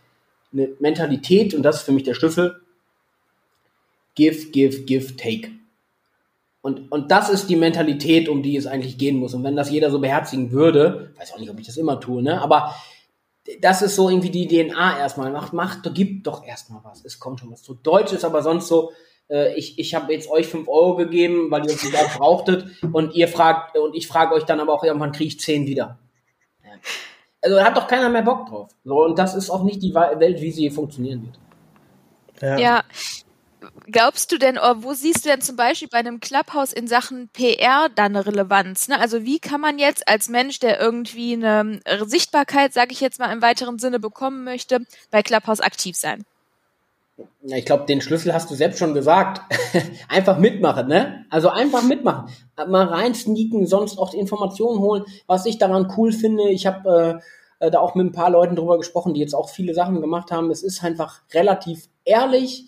eine 0.53 0.69
Mentalität, 0.79 1.53
und 1.53 1.63
das 1.63 1.77
ist 1.77 1.81
für 1.83 1.91
mich 1.91 2.03
der 2.03 2.13
Schlüssel. 2.13 2.61
Give, 4.15 4.51
give, 4.51 4.83
give, 4.83 5.15
take. 5.17 5.51
Und, 6.61 6.91
und 6.91 7.11
das 7.11 7.29
ist 7.29 7.49
die 7.49 7.55
Mentalität, 7.55 8.29
um 8.29 8.43
die 8.43 8.57
es 8.57 8.67
eigentlich 8.67 8.97
gehen 8.97 9.17
muss. 9.17 9.33
Und 9.33 9.43
wenn 9.43 9.55
das 9.55 9.71
jeder 9.71 9.89
so 9.89 9.99
beherzigen 9.99 10.51
würde, 10.51 11.11
weiß 11.17 11.33
auch 11.33 11.39
nicht, 11.39 11.49
ob 11.49 11.59
ich 11.59 11.65
das 11.65 11.77
immer 11.77 11.99
tue, 11.99 12.21
ne, 12.21 12.41
aber 12.41 12.75
das 13.61 13.81
ist 13.81 13.95
so 13.95 14.09
irgendwie 14.09 14.29
die 14.29 14.47
DNA 14.47 14.99
erstmal. 14.99 15.31
Macht, 15.31 15.53
macht, 15.53 15.89
gib 15.93 16.23
doch 16.23 16.43
erstmal 16.43 16.83
was. 16.83 17.03
Es 17.05 17.19
kommt 17.19 17.39
schon 17.39 17.51
was. 17.51 17.63
So 17.63 17.73
Deutsch 17.73 18.13
ist 18.13 18.25
aber 18.25 18.41
sonst 18.41 18.67
so, 18.67 18.91
äh, 19.29 19.55
ich, 19.55 19.79
ich 19.79 19.95
habe 19.95 20.13
jetzt 20.13 20.29
euch 20.29 20.47
fünf 20.47 20.67
Euro 20.67 20.95
gegeben, 20.95 21.49
weil 21.51 21.65
ihr 21.65 21.73
es 21.73 21.85
wieder 21.85 22.03
brauchtet 22.17 22.65
und 22.91 23.13
ihr 23.15 23.27
fragt, 23.27 23.77
und 23.77 23.95
ich 23.95 24.07
frage 24.07 24.33
euch 24.33 24.43
dann 24.43 24.59
aber 24.59 24.73
auch 24.73 24.83
irgendwann 24.83 25.11
kriege 25.11 25.29
ich 25.29 25.39
zehn 25.39 25.65
wieder. 25.65 25.99
Ja. 26.63 26.71
Also 27.41 27.55
da 27.55 27.65
hat 27.65 27.77
doch 27.77 27.87
keiner 27.87 28.09
mehr 28.09 28.23
Bock 28.23 28.47
drauf. 28.47 28.69
So, 28.83 29.03
und 29.05 29.17
das 29.17 29.35
ist 29.35 29.49
auch 29.49 29.63
nicht 29.63 29.81
die 29.81 29.93
Welt, 29.93 30.41
wie 30.41 30.51
sie 30.51 30.69
funktionieren 30.69 31.25
wird. 31.25 31.39
Ja. 32.41 32.57
ja, 32.57 32.83
glaubst 33.87 34.31
du 34.31 34.37
denn, 34.37 34.57
oder 34.57 34.83
wo 34.83 34.93
siehst 34.93 35.25
du 35.25 35.29
denn 35.29 35.41
zum 35.41 35.55
Beispiel 35.55 35.87
bei 35.87 35.97
einem 35.97 36.19
Clubhouse 36.19 36.73
in 36.73 36.87
Sachen 36.87 37.29
PR 37.29 37.89
dann 37.93 38.15
eine 38.15 38.25
Relevanz? 38.25 38.87
Ne? 38.87 38.99
Also 38.99 39.23
wie 39.23 39.39
kann 39.39 39.61
man 39.61 39.79
jetzt 39.79 40.07
als 40.07 40.29
Mensch, 40.29 40.59
der 40.59 40.79
irgendwie 40.79 41.33
eine 41.33 41.79
Sichtbarkeit, 42.05 42.73
sage 42.73 42.91
ich 42.91 43.01
jetzt 43.01 43.19
mal 43.19 43.31
im 43.31 43.41
weiteren 43.41 43.79
Sinne, 43.79 43.99
bekommen 43.99 44.43
möchte, 44.43 44.79
bei 45.11 45.23
Clubhouse 45.23 45.59
aktiv 45.59 45.95
sein? 45.95 46.25
Ja, 47.41 47.57
ich 47.57 47.65
glaube, 47.65 47.85
den 47.85 48.01
Schlüssel 48.01 48.33
hast 48.33 48.51
du 48.51 48.55
selbst 48.55 48.77
schon 48.77 48.93
gesagt. 48.93 49.41
einfach 50.09 50.37
mitmachen, 50.37 50.87
ne? 50.87 51.25
Also 51.29 51.49
einfach 51.49 51.81
mitmachen. 51.81 52.29
Mal 52.55 52.85
rein 52.85 53.15
sneaken, 53.15 53.65
sonst 53.65 53.97
auch 53.97 54.11
die 54.11 54.19
Informationen 54.19 54.79
holen. 54.79 55.03
Was 55.25 55.45
ich 55.47 55.57
daran 55.57 55.91
cool 55.97 56.11
finde, 56.11 56.49
ich 56.49 56.67
habe 56.67 57.21
äh, 57.59 57.65
äh, 57.65 57.71
da 57.71 57.79
auch 57.79 57.95
mit 57.95 58.05
ein 58.05 58.11
paar 58.11 58.29
Leuten 58.29 58.55
drüber 58.55 58.77
gesprochen, 58.77 59.13
die 59.13 59.19
jetzt 59.19 59.33
auch 59.33 59.49
viele 59.49 59.73
Sachen 59.73 59.99
gemacht 60.01 60.31
haben. 60.31 60.51
Es 60.51 60.61
ist 60.61 60.83
einfach 60.83 61.21
relativ 61.33 61.87
ehrlich 62.05 62.65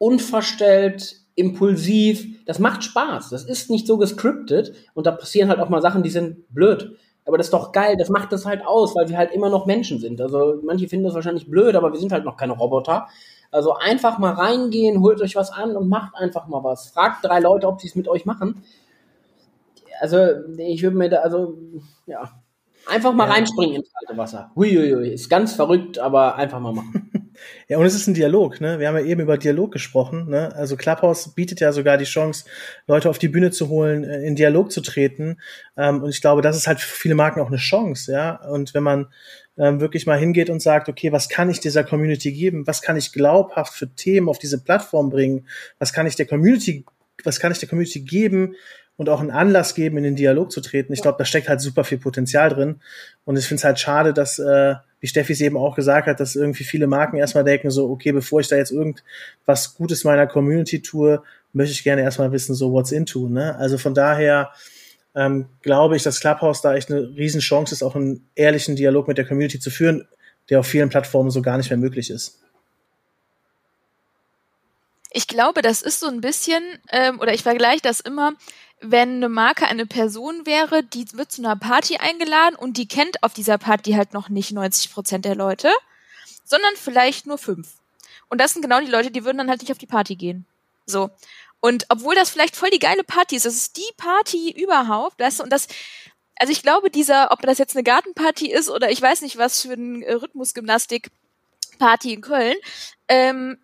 unverstellt, 0.00 1.20
impulsiv. 1.34 2.44
Das 2.46 2.58
macht 2.58 2.82
Spaß. 2.82 3.28
Das 3.28 3.44
ist 3.44 3.70
nicht 3.70 3.86
so 3.86 3.98
gescriptet 3.98 4.72
und 4.94 5.06
da 5.06 5.12
passieren 5.12 5.50
halt 5.50 5.60
auch 5.60 5.68
mal 5.68 5.82
Sachen, 5.82 6.02
die 6.02 6.10
sind 6.10 6.52
blöd. 6.52 6.96
Aber 7.26 7.36
das 7.36 7.48
ist 7.48 7.52
doch 7.52 7.70
geil, 7.70 7.96
das 7.98 8.08
macht 8.08 8.32
das 8.32 8.46
halt 8.46 8.66
aus, 8.66 8.96
weil 8.96 9.08
wir 9.08 9.18
halt 9.18 9.30
immer 9.32 9.50
noch 9.50 9.66
Menschen 9.66 10.00
sind. 10.00 10.20
Also 10.20 10.58
manche 10.64 10.88
finden 10.88 11.04
das 11.04 11.14
wahrscheinlich 11.14 11.48
blöd, 11.48 11.76
aber 11.76 11.92
wir 11.92 12.00
sind 12.00 12.12
halt 12.12 12.24
noch 12.24 12.38
keine 12.38 12.54
Roboter. 12.54 13.08
Also 13.50 13.74
einfach 13.74 14.18
mal 14.18 14.32
reingehen, 14.32 15.02
holt 15.02 15.20
euch 15.20 15.36
was 15.36 15.52
an 15.52 15.76
und 15.76 15.88
macht 15.88 16.14
einfach 16.16 16.48
mal 16.48 16.64
was. 16.64 16.88
Fragt 16.88 17.24
drei 17.24 17.40
Leute, 17.40 17.68
ob 17.68 17.80
sie 17.80 17.88
es 17.88 17.94
mit 17.94 18.08
euch 18.08 18.24
machen. 18.24 18.62
Also 20.00 20.16
ich 20.56 20.82
würde 20.82 20.96
mir 20.96 21.10
da, 21.10 21.18
also 21.18 21.58
ja, 22.06 22.30
einfach 22.86 23.12
mal 23.12 23.26
ja. 23.26 23.34
reinspringen 23.34 23.76
ins 23.76 23.92
kalte 23.92 24.18
Wasser. 24.18 24.50
Huiuiui, 24.56 25.10
ist 25.10 25.28
ganz 25.28 25.52
verrückt, 25.52 25.98
aber 25.98 26.36
einfach 26.36 26.58
mal 26.58 26.72
machen. 26.72 27.09
Ja, 27.68 27.78
und 27.78 27.86
es 27.86 27.94
ist 27.94 28.06
ein 28.06 28.14
Dialog, 28.14 28.60
ne? 28.60 28.78
Wir 28.78 28.88
haben 28.88 28.96
ja 28.96 29.04
eben 29.04 29.20
über 29.20 29.38
Dialog 29.38 29.72
gesprochen, 29.72 30.28
ne? 30.28 30.54
Also 30.54 30.76
Clubhouse 30.76 31.34
bietet 31.34 31.60
ja 31.60 31.72
sogar 31.72 31.98
die 31.98 32.04
Chance, 32.04 32.44
Leute 32.86 33.08
auf 33.08 33.18
die 33.18 33.28
Bühne 33.28 33.50
zu 33.50 33.68
holen, 33.68 34.04
äh, 34.04 34.22
in 34.22 34.36
Dialog 34.36 34.72
zu 34.72 34.80
treten. 34.80 35.40
Ähm, 35.76 36.02
und 36.02 36.10
ich 36.10 36.20
glaube, 36.20 36.42
das 36.42 36.56
ist 36.56 36.66
halt 36.66 36.80
für 36.80 36.94
viele 36.94 37.14
Marken 37.14 37.40
auch 37.40 37.48
eine 37.48 37.56
Chance, 37.56 38.12
ja. 38.12 38.36
Und 38.48 38.74
wenn 38.74 38.82
man 38.82 39.06
ähm, 39.58 39.80
wirklich 39.80 40.06
mal 40.06 40.18
hingeht 40.18 40.50
und 40.50 40.60
sagt, 40.60 40.88
okay, 40.88 41.12
was 41.12 41.28
kann 41.28 41.50
ich 41.50 41.60
dieser 41.60 41.84
Community 41.84 42.32
geben? 42.32 42.66
Was 42.66 42.82
kann 42.82 42.96
ich 42.96 43.12
glaubhaft 43.12 43.74
für 43.74 43.94
Themen 43.94 44.28
auf 44.28 44.38
diese 44.38 44.62
Plattform 44.62 45.10
bringen? 45.10 45.46
Was 45.78 45.92
kann 45.92 46.06
ich 46.06 46.16
der 46.16 46.26
Community, 46.26 46.84
was 47.24 47.40
kann 47.40 47.52
ich 47.52 47.58
der 47.58 47.68
Community 47.68 48.00
geben? 48.00 48.54
Und 49.00 49.08
auch 49.08 49.20
einen 49.20 49.30
Anlass 49.30 49.74
geben, 49.74 49.96
in 49.96 50.02
den 50.02 50.14
Dialog 50.14 50.52
zu 50.52 50.60
treten. 50.60 50.92
Ich 50.92 51.00
glaube, 51.00 51.16
da 51.16 51.24
steckt 51.24 51.48
halt 51.48 51.62
super 51.62 51.84
viel 51.84 51.96
Potenzial 51.96 52.50
drin. 52.50 52.82
Und 53.24 53.38
ich 53.38 53.46
finde 53.46 53.60
es 53.60 53.64
halt 53.64 53.80
schade, 53.80 54.12
dass 54.12 54.38
äh, 54.38 54.74
wie 55.00 55.06
Steffi 55.06 55.32
es 55.32 55.40
eben 55.40 55.56
auch 55.56 55.74
gesagt 55.74 56.06
hat, 56.06 56.20
dass 56.20 56.36
irgendwie 56.36 56.64
viele 56.64 56.86
Marken 56.86 57.16
erstmal 57.16 57.44
denken, 57.44 57.70
so, 57.70 57.88
okay, 57.88 58.12
bevor 58.12 58.40
ich 58.40 58.48
da 58.48 58.56
jetzt 58.56 58.72
irgendwas 58.72 59.74
Gutes 59.74 60.04
meiner 60.04 60.26
Community 60.26 60.82
tue, 60.82 61.22
möchte 61.54 61.72
ich 61.72 61.82
gerne 61.82 62.02
erstmal 62.02 62.30
wissen, 62.30 62.54
so 62.54 62.72
what's 62.72 62.92
into. 62.92 63.26
Ne? 63.26 63.56
Also 63.56 63.78
von 63.78 63.94
daher 63.94 64.50
ähm, 65.14 65.46
glaube 65.62 65.96
ich, 65.96 66.02
dass 66.02 66.20
Clubhouse 66.20 66.60
da 66.60 66.74
echt 66.74 66.90
eine 66.90 67.00
Riesenchance 67.00 67.72
ist, 67.72 67.82
auch 67.82 67.96
einen 67.96 68.28
ehrlichen 68.34 68.76
Dialog 68.76 69.08
mit 69.08 69.16
der 69.16 69.24
Community 69.24 69.58
zu 69.60 69.70
führen, 69.70 70.06
der 70.50 70.60
auf 70.60 70.66
vielen 70.66 70.90
Plattformen 70.90 71.30
so 71.30 71.40
gar 71.40 71.56
nicht 71.56 71.70
mehr 71.70 71.78
möglich 71.78 72.10
ist. 72.10 72.38
Ich 75.12 75.26
glaube, 75.26 75.60
das 75.62 75.82
ist 75.82 76.00
so 76.00 76.06
ein 76.06 76.20
bisschen, 76.20 76.62
ähm, 76.92 77.18
oder 77.18 77.34
ich 77.34 77.42
vergleiche 77.42 77.82
das 77.82 78.00
immer, 78.00 78.34
wenn 78.80 79.16
eine 79.16 79.28
Marke 79.28 79.66
eine 79.66 79.86
Person 79.86 80.46
wäre, 80.46 80.82
die 80.82 81.06
wird 81.12 81.32
zu 81.32 81.42
einer 81.42 81.56
Party 81.56 81.98
eingeladen 81.98 82.56
und 82.56 82.76
die 82.76 82.88
kennt 82.88 83.22
auf 83.22 83.34
dieser 83.34 83.58
Party 83.58 83.92
halt 83.92 84.14
noch 84.14 84.28
nicht 84.28 84.52
90 84.52 84.92
Prozent 84.92 85.24
der 85.24 85.34
Leute, 85.34 85.70
sondern 86.44 86.74
vielleicht 86.76 87.26
nur 87.26 87.38
fünf. 87.38 87.74
Und 88.28 88.40
das 88.40 88.52
sind 88.52 88.62
genau 88.62 88.80
die 88.80 88.90
Leute, 88.90 89.10
die 89.10 89.24
würden 89.24 89.38
dann 89.38 89.50
halt 89.50 89.60
nicht 89.60 89.72
auf 89.72 89.78
die 89.78 89.86
Party 89.86 90.16
gehen. 90.16 90.46
So. 90.86 91.10
Und 91.60 91.84
obwohl 91.90 92.14
das 92.14 92.30
vielleicht 92.30 92.56
voll 92.56 92.70
die 92.70 92.78
geile 92.78 93.04
Party 93.04 93.36
ist, 93.36 93.44
das 93.44 93.54
ist 93.54 93.76
die 93.76 93.92
Party 93.98 94.50
überhaupt, 94.50 95.20
weißt 95.20 95.40
du, 95.40 95.44
und 95.44 95.50
das, 95.50 95.68
also 96.36 96.52
ich 96.52 96.62
glaube, 96.62 96.90
dieser, 96.90 97.32
ob 97.32 97.42
das 97.42 97.58
jetzt 97.58 97.76
eine 97.76 97.84
Gartenparty 97.84 98.50
ist 98.50 98.70
oder 98.70 98.90
ich 98.90 99.02
weiß 99.02 99.20
nicht 99.20 99.36
was 99.36 99.60
für 99.60 99.74
ein 99.74 100.02
Rhythmusgymnastik-Party 100.02 102.14
in 102.14 102.22
Köln, 102.22 102.56
ähm, 103.08 103.58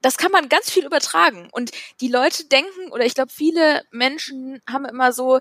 das 0.00 0.16
kann 0.16 0.32
man 0.32 0.48
ganz 0.48 0.70
viel 0.70 0.84
übertragen. 0.84 1.48
Und 1.52 1.70
die 2.00 2.08
Leute 2.08 2.44
denken, 2.46 2.90
oder 2.90 3.04
ich 3.04 3.14
glaube, 3.14 3.32
viele 3.32 3.82
Menschen 3.90 4.62
haben 4.68 4.84
immer 4.84 5.12
so 5.12 5.40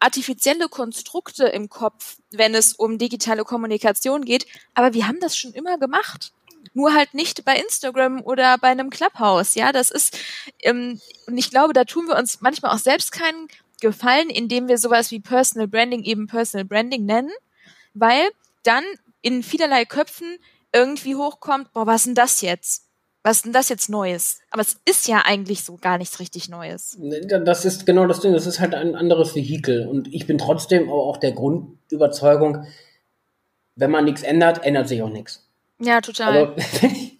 artifizielle 0.00 0.68
Konstrukte 0.68 1.46
im 1.46 1.68
Kopf, 1.68 2.18
wenn 2.30 2.54
es 2.54 2.72
um 2.74 2.98
digitale 2.98 3.44
Kommunikation 3.44 4.24
geht. 4.24 4.46
Aber 4.74 4.94
wir 4.94 5.06
haben 5.08 5.20
das 5.20 5.36
schon 5.36 5.52
immer 5.52 5.78
gemacht. 5.78 6.32
Nur 6.74 6.94
halt 6.94 7.14
nicht 7.14 7.44
bei 7.44 7.56
Instagram 7.56 8.22
oder 8.22 8.58
bei 8.58 8.68
einem 8.68 8.90
Clubhouse. 8.90 9.54
Ja, 9.54 9.72
das 9.72 9.90
ist, 9.90 10.18
ähm, 10.60 11.00
und 11.26 11.38
ich 11.38 11.50
glaube, 11.50 11.72
da 11.72 11.84
tun 11.84 12.06
wir 12.06 12.16
uns 12.16 12.40
manchmal 12.40 12.74
auch 12.74 12.78
selbst 12.78 13.12
keinen 13.12 13.48
Gefallen, 13.80 14.30
indem 14.30 14.68
wir 14.68 14.78
sowas 14.78 15.10
wie 15.10 15.20
Personal 15.20 15.68
Branding 15.68 16.02
eben 16.02 16.26
Personal 16.26 16.64
Branding 16.64 17.04
nennen, 17.04 17.30
weil 17.94 18.28
dann 18.62 18.84
in 19.22 19.42
vielerlei 19.42 19.84
Köpfen 19.84 20.38
irgendwie 20.72 21.14
hochkommt, 21.14 21.72
boah, 21.72 21.86
was 21.86 22.02
ist 22.02 22.06
denn 22.06 22.14
das 22.14 22.40
jetzt? 22.40 22.85
Was 23.26 23.38
ist 23.38 23.46
denn 23.46 23.52
das 23.52 23.68
jetzt 23.68 23.90
Neues? 23.90 24.38
Aber 24.52 24.62
es 24.62 24.76
ist 24.84 25.08
ja 25.08 25.22
eigentlich 25.24 25.64
so 25.64 25.76
gar 25.76 25.98
nichts 25.98 26.20
richtig 26.20 26.48
Neues. 26.48 26.96
Das 27.44 27.64
ist 27.64 27.84
genau 27.84 28.06
das 28.06 28.20
Ding. 28.20 28.32
Das 28.32 28.46
ist 28.46 28.60
halt 28.60 28.72
ein 28.72 28.94
anderes 28.94 29.34
Vehikel. 29.34 29.88
Und 29.88 30.14
ich 30.14 30.28
bin 30.28 30.38
trotzdem 30.38 30.84
aber 30.84 31.02
auch 31.02 31.16
der 31.16 31.32
Grundüberzeugung, 31.32 32.66
wenn 33.74 33.90
man 33.90 34.04
nichts 34.04 34.22
ändert, 34.22 34.64
ändert 34.64 34.86
sich 34.86 35.02
auch 35.02 35.10
nichts. 35.10 35.44
Ja, 35.80 36.00
total. 36.00 36.54
Also, 36.54 36.54
wenn, 36.82 36.90
ich, 36.92 37.18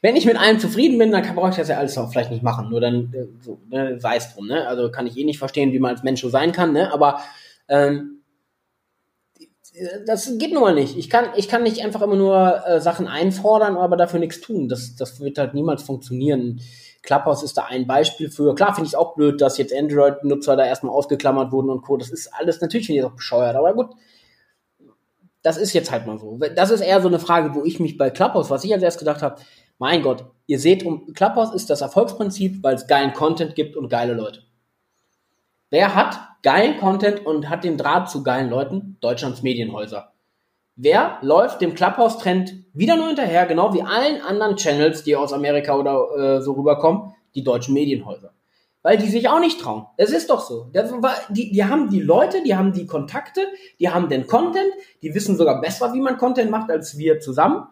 wenn 0.00 0.16
ich 0.16 0.24
mit 0.24 0.38
allem 0.38 0.58
zufrieden 0.58 0.96
bin, 0.96 1.10
dann 1.10 1.34
brauche 1.34 1.50
ich 1.50 1.56
das 1.56 1.68
ja 1.68 1.76
alles 1.76 1.98
auch 1.98 2.10
vielleicht 2.10 2.30
nicht 2.30 2.42
machen. 2.42 2.70
Nur 2.70 2.80
dann 2.80 3.12
äh, 3.12 3.26
so, 3.42 3.58
ne, 3.68 4.00
sei 4.00 4.16
es 4.16 4.32
drum. 4.32 4.46
Ne? 4.46 4.66
Also 4.66 4.90
kann 4.90 5.06
ich 5.06 5.18
eh 5.18 5.24
nicht 5.24 5.38
verstehen, 5.38 5.74
wie 5.74 5.80
man 5.80 5.90
als 5.90 6.02
Mensch 6.02 6.22
so 6.22 6.30
sein 6.30 6.52
kann. 6.52 6.72
Ne? 6.72 6.90
Aber 6.94 7.20
ähm, 7.68 8.21
das 10.06 10.30
geht 10.38 10.52
nun 10.52 10.62
mal 10.62 10.74
nicht. 10.74 10.96
Ich 10.98 11.08
kann, 11.08 11.30
ich 11.36 11.48
kann 11.48 11.62
nicht 11.62 11.82
einfach 11.82 12.02
immer 12.02 12.16
nur 12.16 12.66
äh, 12.66 12.80
Sachen 12.80 13.08
einfordern, 13.08 13.76
aber 13.76 13.96
dafür 13.96 14.20
nichts 14.20 14.40
tun. 14.40 14.68
Das, 14.68 14.96
das 14.96 15.20
wird 15.20 15.38
halt 15.38 15.54
niemals 15.54 15.82
funktionieren. 15.82 16.60
Clubhouse 17.02 17.42
ist 17.42 17.56
da 17.56 17.64
ein 17.64 17.86
Beispiel 17.86 18.30
für. 18.30 18.54
Klar 18.54 18.74
finde 18.74 18.88
ich 18.88 18.96
auch 18.96 19.14
blöd, 19.14 19.40
dass 19.40 19.58
jetzt 19.58 19.74
Android-Nutzer 19.74 20.56
da 20.56 20.66
erstmal 20.66 20.94
ausgeklammert 20.94 21.52
wurden 21.52 21.70
und 21.70 21.82
Co. 21.82 21.96
Das 21.96 22.10
ist 22.10 22.32
alles, 22.32 22.60
natürlich 22.60 22.86
finde 22.86 23.00
ich 23.00 23.06
auch 23.06 23.16
bescheuert, 23.16 23.56
aber 23.56 23.74
gut. 23.74 23.90
Das 25.42 25.56
ist 25.56 25.72
jetzt 25.72 25.90
halt 25.90 26.06
mal 26.06 26.18
so. 26.18 26.38
Das 26.54 26.70
ist 26.70 26.82
eher 26.82 27.00
so 27.00 27.08
eine 27.08 27.18
Frage, 27.18 27.54
wo 27.54 27.64
ich 27.64 27.80
mich 27.80 27.98
bei 27.98 28.10
Clubhouse, 28.10 28.50
was 28.50 28.62
ich 28.62 28.72
als 28.72 28.82
erst 28.82 29.00
gedacht 29.00 29.22
habe, 29.22 29.40
mein 29.78 30.02
Gott, 30.02 30.26
ihr 30.46 30.60
seht, 30.60 30.84
um 30.84 31.12
Clubhouse 31.14 31.52
ist 31.54 31.70
das 31.70 31.80
Erfolgsprinzip, 31.80 32.62
weil 32.62 32.76
es 32.76 32.86
geilen 32.86 33.12
Content 33.12 33.56
gibt 33.56 33.76
und 33.76 33.88
geile 33.88 34.12
Leute. 34.12 34.44
Wer 35.72 35.94
hat 35.94 36.20
geilen 36.42 36.78
Content 36.78 37.24
und 37.24 37.48
hat 37.48 37.64
den 37.64 37.78
Draht 37.78 38.10
zu 38.10 38.22
geilen 38.22 38.50
Leuten? 38.50 38.98
Deutschlands 39.00 39.42
Medienhäuser. 39.42 40.12
Wer 40.76 41.16
läuft 41.22 41.62
dem 41.62 41.72
Clubhouse-Trend 41.72 42.52
wieder 42.74 42.96
nur 42.96 43.06
hinterher, 43.06 43.46
genau 43.46 43.72
wie 43.72 43.80
allen 43.80 44.20
anderen 44.20 44.56
Channels, 44.56 45.02
die 45.02 45.16
aus 45.16 45.32
Amerika 45.32 45.74
oder 45.74 46.08
äh, 46.14 46.42
so 46.42 46.52
rüberkommen? 46.52 47.14
Die 47.34 47.42
deutschen 47.42 47.72
Medienhäuser. 47.72 48.34
Weil 48.82 48.98
die 48.98 49.08
sich 49.08 49.30
auch 49.30 49.40
nicht 49.40 49.62
trauen. 49.62 49.86
Es 49.96 50.10
ist 50.10 50.28
doch 50.28 50.40
so. 50.42 50.70
Die, 51.30 51.52
die 51.52 51.64
haben 51.64 51.88
die 51.88 52.00
Leute, 52.00 52.42
die 52.42 52.54
haben 52.54 52.74
die 52.74 52.84
Kontakte, 52.84 53.40
die 53.80 53.88
haben 53.88 54.10
den 54.10 54.26
Content, 54.26 54.74
die 55.00 55.14
wissen 55.14 55.38
sogar 55.38 55.62
besser, 55.62 55.94
wie 55.94 56.02
man 56.02 56.18
Content 56.18 56.50
macht, 56.50 56.70
als 56.70 56.98
wir 56.98 57.18
zusammen 57.18 57.66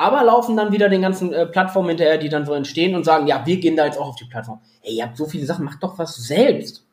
aber 0.00 0.24
laufen 0.24 0.56
dann 0.56 0.72
wieder 0.72 0.88
den 0.88 1.02
ganzen 1.02 1.30
äh, 1.34 1.46
Plattformen 1.46 1.90
hinterher, 1.90 2.16
die 2.16 2.30
dann 2.30 2.46
so 2.46 2.54
entstehen 2.54 2.94
und 2.94 3.04
sagen, 3.04 3.26
ja, 3.26 3.44
wir 3.44 3.58
gehen 3.58 3.76
da 3.76 3.84
jetzt 3.84 3.98
auch 3.98 4.08
auf 4.08 4.16
die 4.16 4.24
Plattform. 4.24 4.62
Ey, 4.80 4.94
ihr 4.94 5.04
habt 5.04 5.18
so 5.18 5.26
viele 5.26 5.44
Sachen, 5.44 5.66
macht 5.66 5.82
doch 5.82 5.98
was 5.98 6.16
selbst. 6.16 6.86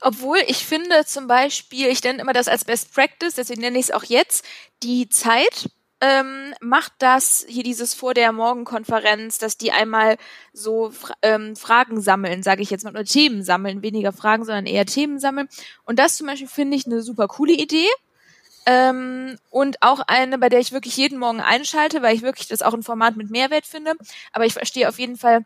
Obwohl 0.00 0.38
ich 0.46 0.64
finde 0.64 1.04
zum 1.06 1.26
Beispiel, 1.26 1.88
ich 1.88 2.04
nenne 2.04 2.20
immer 2.20 2.32
das 2.32 2.46
als 2.46 2.64
Best 2.64 2.94
Practice, 2.94 3.34
deswegen 3.34 3.62
nenne 3.62 3.78
ich 3.78 3.86
es 3.86 3.90
auch 3.90 4.04
jetzt, 4.04 4.44
die 4.84 5.08
Zeit 5.08 5.70
ähm, 6.00 6.54
macht 6.60 6.92
das, 7.00 7.44
hier 7.48 7.64
dieses 7.64 7.94
vor 7.94 8.14
der 8.14 8.30
Morgenkonferenz, 8.30 9.38
dass 9.38 9.58
die 9.58 9.72
einmal 9.72 10.16
so 10.52 10.92
ähm, 11.22 11.56
Fragen 11.56 12.00
sammeln, 12.00 12.44
sage 12.44 12.62
ich 12.62 12.70
jetzt 12.70 12.84
mal, 12.84 12.90
oder 12.90 13.04
Themen 13.04 13.42
sammeln, 13.42 13.82
weniger 13.82 14.12
Fragen, 14.12 14.44
sondern 14.44 14.66
eher 14.66 14.86
Themen 14.86 15.18
sammeln. 15.18 15.48
Und 15.84 15.98
das 15.98 16.16
zum 16.16 16.28
Beispiel 16.28 16.48
finde 16.48 16.76
ich 16.76 16.86
eine 16.86 17.02
super 17.02 17.26
coole 17.26 17.54
Idee. 17.54 17.88
Ähm, 18.70 19.36
und 19.50 19.82
auch 19.82 19.98
eine, 20.06 20.38
bei 20.38 20.48
der 20.48 20.60
ich 20.60 20.70
wirklich 20.70 20.96
jeden 20.96 21.18
Morgen 21.18 21.40
einschalte, 21.40 22.02
weil 22.02 22.14
ich 22.14 22.22
wirklich 22.22 22.46
das 22.46 22.62
auch 22.62 22.72
ein 22.72 22.84
Format 22.84 23.16
mit 23.16 23.28
Mehrwert 23.28 23.66
finde. 23.66 23.94
Aber 24.32 24.46
ich 24.46 24.52
verstehe 24.52 24.88
auf 24.88 25.00
jeden 25.00 25.16
Fall 25.16 25.44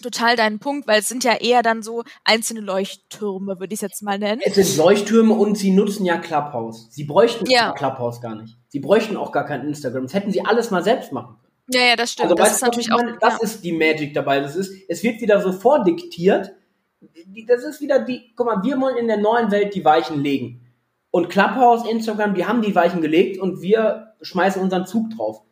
total 0.00 0.36
deinen 0.36 0.58
Punkt, 0.58 0.88
weil 0.88 1.00
es 1.00 1.08
sind 1.08 1.22
ja 1.22 1.34
eher 1.34 1.62
dann 1.62 1.82
so 1.82 2.02
einzelne 2.24 2.60
Leuchttürme, 2.60 3.60
würde 3.60 3.74
ich 3.74 3.78
es 3.78 3.82
jetzt 3.82 4.02
mal 4.02 4.18
nennen. 4.18 4.40
Es 4.42 4.54
sind 4.54 4.78
Leuchttürme 4.78 5.34
und 5.34 5.58
sie 5.58 5.70
nutzen 5.70 6.06
ja 6.06 6.16
Clubhouse. 6.16 6.88
Sie 6.90 7.04
bräuchten 7.04 7.44
ja. 7.44 7.72
Clubhouse 7.72 8.22
gar 8.22 8.36
nicht. 8.36 8.56
Sie 8.68 8.80
bräuchten 8.80 9.18
auch 9.18 9.32
gar 9.32 9.44
kein 9.44 9.66
Instagram. 9.66 10.04
Das 10.04 10.14
hätten 10.14 10.32
sie 10.32 10.42
alles 10.42 10.70
mal 10.70 10.82
selbst 10.82 11.12
machen 11.12 11.36
können. 11.40 11.52
Ja, 11.68 11.90
ja, 11.90 11.96
das 11.96 12.12
stimmt. 12.12 12.30
Also, 12.30 12.42
das 12.42 12.52
ist 12.54 12.62
natürlich 12.62 12.90
auch. 12.90 13.02
Das 13.20 13.34
ja. 13.34 13.38
ist 13.42 13.62
die 13.62 13.72
Magic 13.72 14.14
dabei. 14.14 14.40
Das 14.40 14.56
ist, 14.56 14.72
es 14.88 15.02
wird 15.02 15.20
wieder 15.20 15.42
so 15.42 15.52
vordiktiert. 15.52 16.52
Das 17.46 17.64
ist 17.64 17.82
wieder 17.82 17.98
die, 18.00 18.32
guck 18.34 18.46
mal, 18.46 18.62
wir 18.62 18.80
wollen 18.80 18.96
in 18.96 19.08
der 19.08 19.18
neuen 19.18 19.50
Welt 19.50 19.74
die 19.74 19.84
Weichen 19.84 20.22
legen. 20.22 20.61
Und 21.12 21.28
Clubhouse, 21.28 21.86
Instagram, 21.88 22.34
die 22.34 22.46
haben 22.46 22.62
die 22.62 22.74
Weichen 22.74 23.02
gelegt 23.02 23.38
und 23.38 23.60
wir 23.60 24.14
schmeißen 24.22 24.60
unseren 24.60 24.86
Zug 24.86 25.10
drauf. 25.10 25.42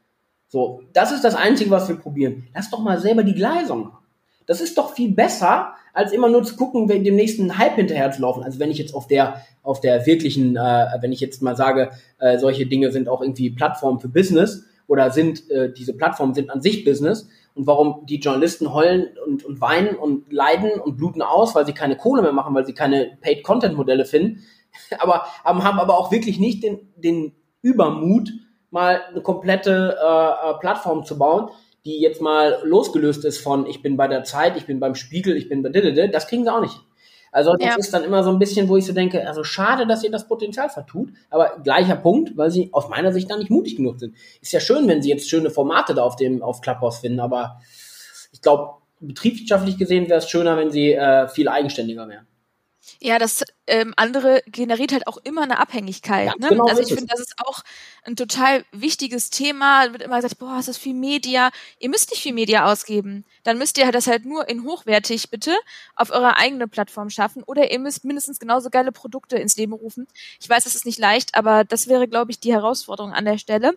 So, 0.48 0.80
das 0.94 1.12
ist 1.12 1.22
das 1.22 1.34
Einzige, 1.36 1.70
was 1.70 1.86
wir 1.86 1.96
probieren. 1.96 2.48
Lass 2.54 2.70
doch 2.70 2.80
mal 2.80 2.98
selber 2.98 3.22
die 3.22 3.34
Gleisung 3.34 3.82
machen. 3.84 3.98
Das 4.46 4.62
ist 4.62 4.78
doch 4.78 4.94
viel 4.94 5.12
besser, 5.12 5.74
als 5.92 6.12
immer 6.12 6.30
nur 6.30 6.42
zu 6.44 6.56
gucken, 6.56 6.88
dem 6.88 7.14
nächsten 7.14 7.58
Hype 7.58 7.76
hinterher 7.76 8.11
zu 8.11 8.22
laufen. 8.22 8.42
Also 8.42 8.58
wenn 8.58 8.70
ich 8.70 8.78
jetzt 8.78 8.94
auf 8.94 9.06
der, 9.06 9.42
auf 9.62 9.80
der 9.80 10.06
wirklichen, 10.06 10.56
äh, 10.56 10.86
wenn 11.02 11.12
ich 11.12 11.20
jetzt 11.20 11.42
mal 11.42 11.56
sage, 11.56 11.90
äh, 12.18 12.38
solche 12.38 12.66
Dinge 12.66 12.90
sind 12.90 13.08
auch 13.08 13.20
irgendwie 13.20 13.50
Plattformen 13.50 14.00
für 14.00 14.08
Business 14.08 14.64
oder 14.86 15.11
sind, 15.11 15.48
äh, 15.50 15.70
diese 15.72 15.92
Plattformen 15.94 16.32
sind 16.32 16.48
an 16.50 16.62
sich 16.62 16.84
Business 16.84 17.28
und 17.54 17.66
warum 17.66 18.06
die 18.06 18.18
Journalisten 18.18 18.72
heulen 18.72 19.08
und, 19.26 19.44
und 19.44 19.61
weinen 19.61 19.94
und 19.94 20.32
leiden 20.32 20.80
und 20.80 20.96
bluten 20.96 21.20
aus, 21.20 21.54
weil 21.54 21.66
sie 21.66 21.74
keine 21.74 21.96
Kohle 21.96 22.22
mehr 22.22 22.32
machen, 22.32 22.54
weil 22.54 22.64
sie 22.64 22.74
keine 22.74 23.18
Paid-Content-Modelle 23.20 24.06
finden, 24.06 24.42
aber 24.98 25.26
haben, 25.44 25.64
haben 25.64 25.78
aber 25.78 25.98
auch 25.98 26.12
wirklich 26.12 26.38
nicht 26.38 26.62
den, 26.62 26.92
den 26.96 27.32
Übermut, 27.62 28.30
mal 28.70 29.02
eine 29.08 29.20
komplette 29.20 29.96
äh, 30.00 30.50
äh, 30.50 30.54
Plattform 30.60 31.04
zu 31.04 31.18
bauen, 31.18 31.50
die 31.84 32.00
jetzt 32.00 32.20
mal 32.20 32.58
losgelöst 32.62 33.24
ist 33.24 33.38
von 33.38 33.66
ich 33.66 33.82
bin 33.82 33.96
bei 33.96 34.06
der 34.06 34.24
Zeit, 34.24 34.56
ich 34.56 34.66
bin 34.66 34.80
beim 34.80 34.94
Spiegel, 34.94 35.36
ich 35.36 35.48
bin 35.48 35.62
bei 35.62 35.70
das 35.70 36.28
kriegen 36.28 36.44
sie 36.44 36.52
auch 36.52 36.60
nicht. 36.60 36.80
Also 37.32 37.54
das 37.54 37.68
ja. 37.68 37.76
ist 37.76 37.94
dann 37.94 38.02
immer 38.02 38.24
so 38.24 38.30
ein 38.30 38.40
bisschen, 38.40 38.68
wo 38.68 38.76
ich 38.76 38.84
so 38.84 38.92
denke, 38.92 39.26
also 39.26 39.44
schade, 39.44 39.86
dass 39.86 40.02
ihr 40.02 40.10
das 40.10 40.26
Potenzial 40.26 40.68
vertut, 40.68 41.12
aber 41.30 41.60
gleicher 41.62 41.94
Punkt, 41.94 42.36
weil 42.36 42.50
sie 42.50 42.70
aus 42.72 42.88
meiner 42.88 43.12
Sicht 43.12 43.30
da 43.30 43.36
nicht 43.36 43.50
mutig 43.50 43.76
genug 43.76 44.00
sind. 44.00 44.16
Ist 44.40 44.52
ja 44.52 44.58
schön, 44.58 44.88
wenn 44.88 45.00
sie 45.00 45.10
jetzt 45.10 45.28
schöne 45.28 45.50
Formate 45.50 45.94
da 45.94 46.02
auf 46.02 46.16
dem 46.16 46.42
auf 46.42 46.60
Clubhouse 46.60 46.98
finden, 46.98 47.20
aber 47.20 47.60
ich 48.32 48.40
glaube, 48.40 48.80
betriebswirtschaftlich 49.00 49.78
gesehen 49.78 50.08
wäre 50.08 50.18
es 50.18 50.28
schöner, 50.28 50.56
wenn 50.56 50.70
sie 50.70 50.92
äh, 50.92 51.28
viel 51.28 51.48
eigenständiger 51.48 52.08
wären. 52.08 52.26
Ja, 53.00 53.18
das 53.18 53.44
ähm, 53.66 53.94
andere 53.96 54.42
generiert 54.46 54.92
halt 54.92 55.06
auch 55.06 55.18
immer 55.18 55.42
eine 55.42 55.58
Abhängigkeit. 55.58 56.26
Ja, 56.26 56.34
ne? 56.38 56.48
Genau 56.48 56.66
also 56.66 56.82
ich 56.82 56.88
finde, 56.88 57.06
das 57.06 57.20
ist 57.20 57.34
auch 57.38 57.62
ein 58.04 58.16
total 58.16 58.64
wichtiges 58.72 59.30
Thema. 59.30 59.86
Da 59.86 59.92
wird 59.92 60.02
immer 60.02 60.16
gesagt, 60.16 60.38
boah, 60.38 60.58
ist 60.58 60.68
das 60.68 60.78
viel 60.78 60.94
Media. 60.94 61.50
Ihr 61.78 61.88
müsst 61.88 62.10
nicht 62.10 62.22
viel 62.22 62.32
Media 62.34 62.70
ausgeben. 62.70 63.24
Dann 63.42 63.58
müsst 63.58 63.78
ihr 63.78 63.90
das 63.92 64.06
halt 64.06 64.24
nur 64.24 64.48
in 64.48 64.64
hochwertig 64.64 65.30
bitte 65.30 65.56
auf 65.94 66.10
eurer 66.10 66.36
eigenen 66.36 66.68
Plattform 66.68 67.10
schaffen 67.10 67.42
oder 67.42 67.70
ihr 67.70 67.78
müsst 67.78 68.04
mindestens 68.04 68.38
genauso 68.38 68.70
geile 68.70 68.92
Produkte 68.92 69.36
ins 69.36 69.56
Leben 69.56 69.72
rufen. 69.72 70.06
Ich 70.40 70.48
weiß, 70.48 70.66
es 70.66 70.74
ist 70.74 70.86
nicht 70.86 70.98
leicht, 70.98 71.34
aber 71.34 71.64
das 71.64 71.86
wäre, 71.88 72.08
glaube 72.08 72.30
ich, 72.30 72.40
die 72.40 72.52
Herausforderung 72.52 73.12
an 73.12 73.24
der 73.24 73.38
Stelle. 73.38 73.74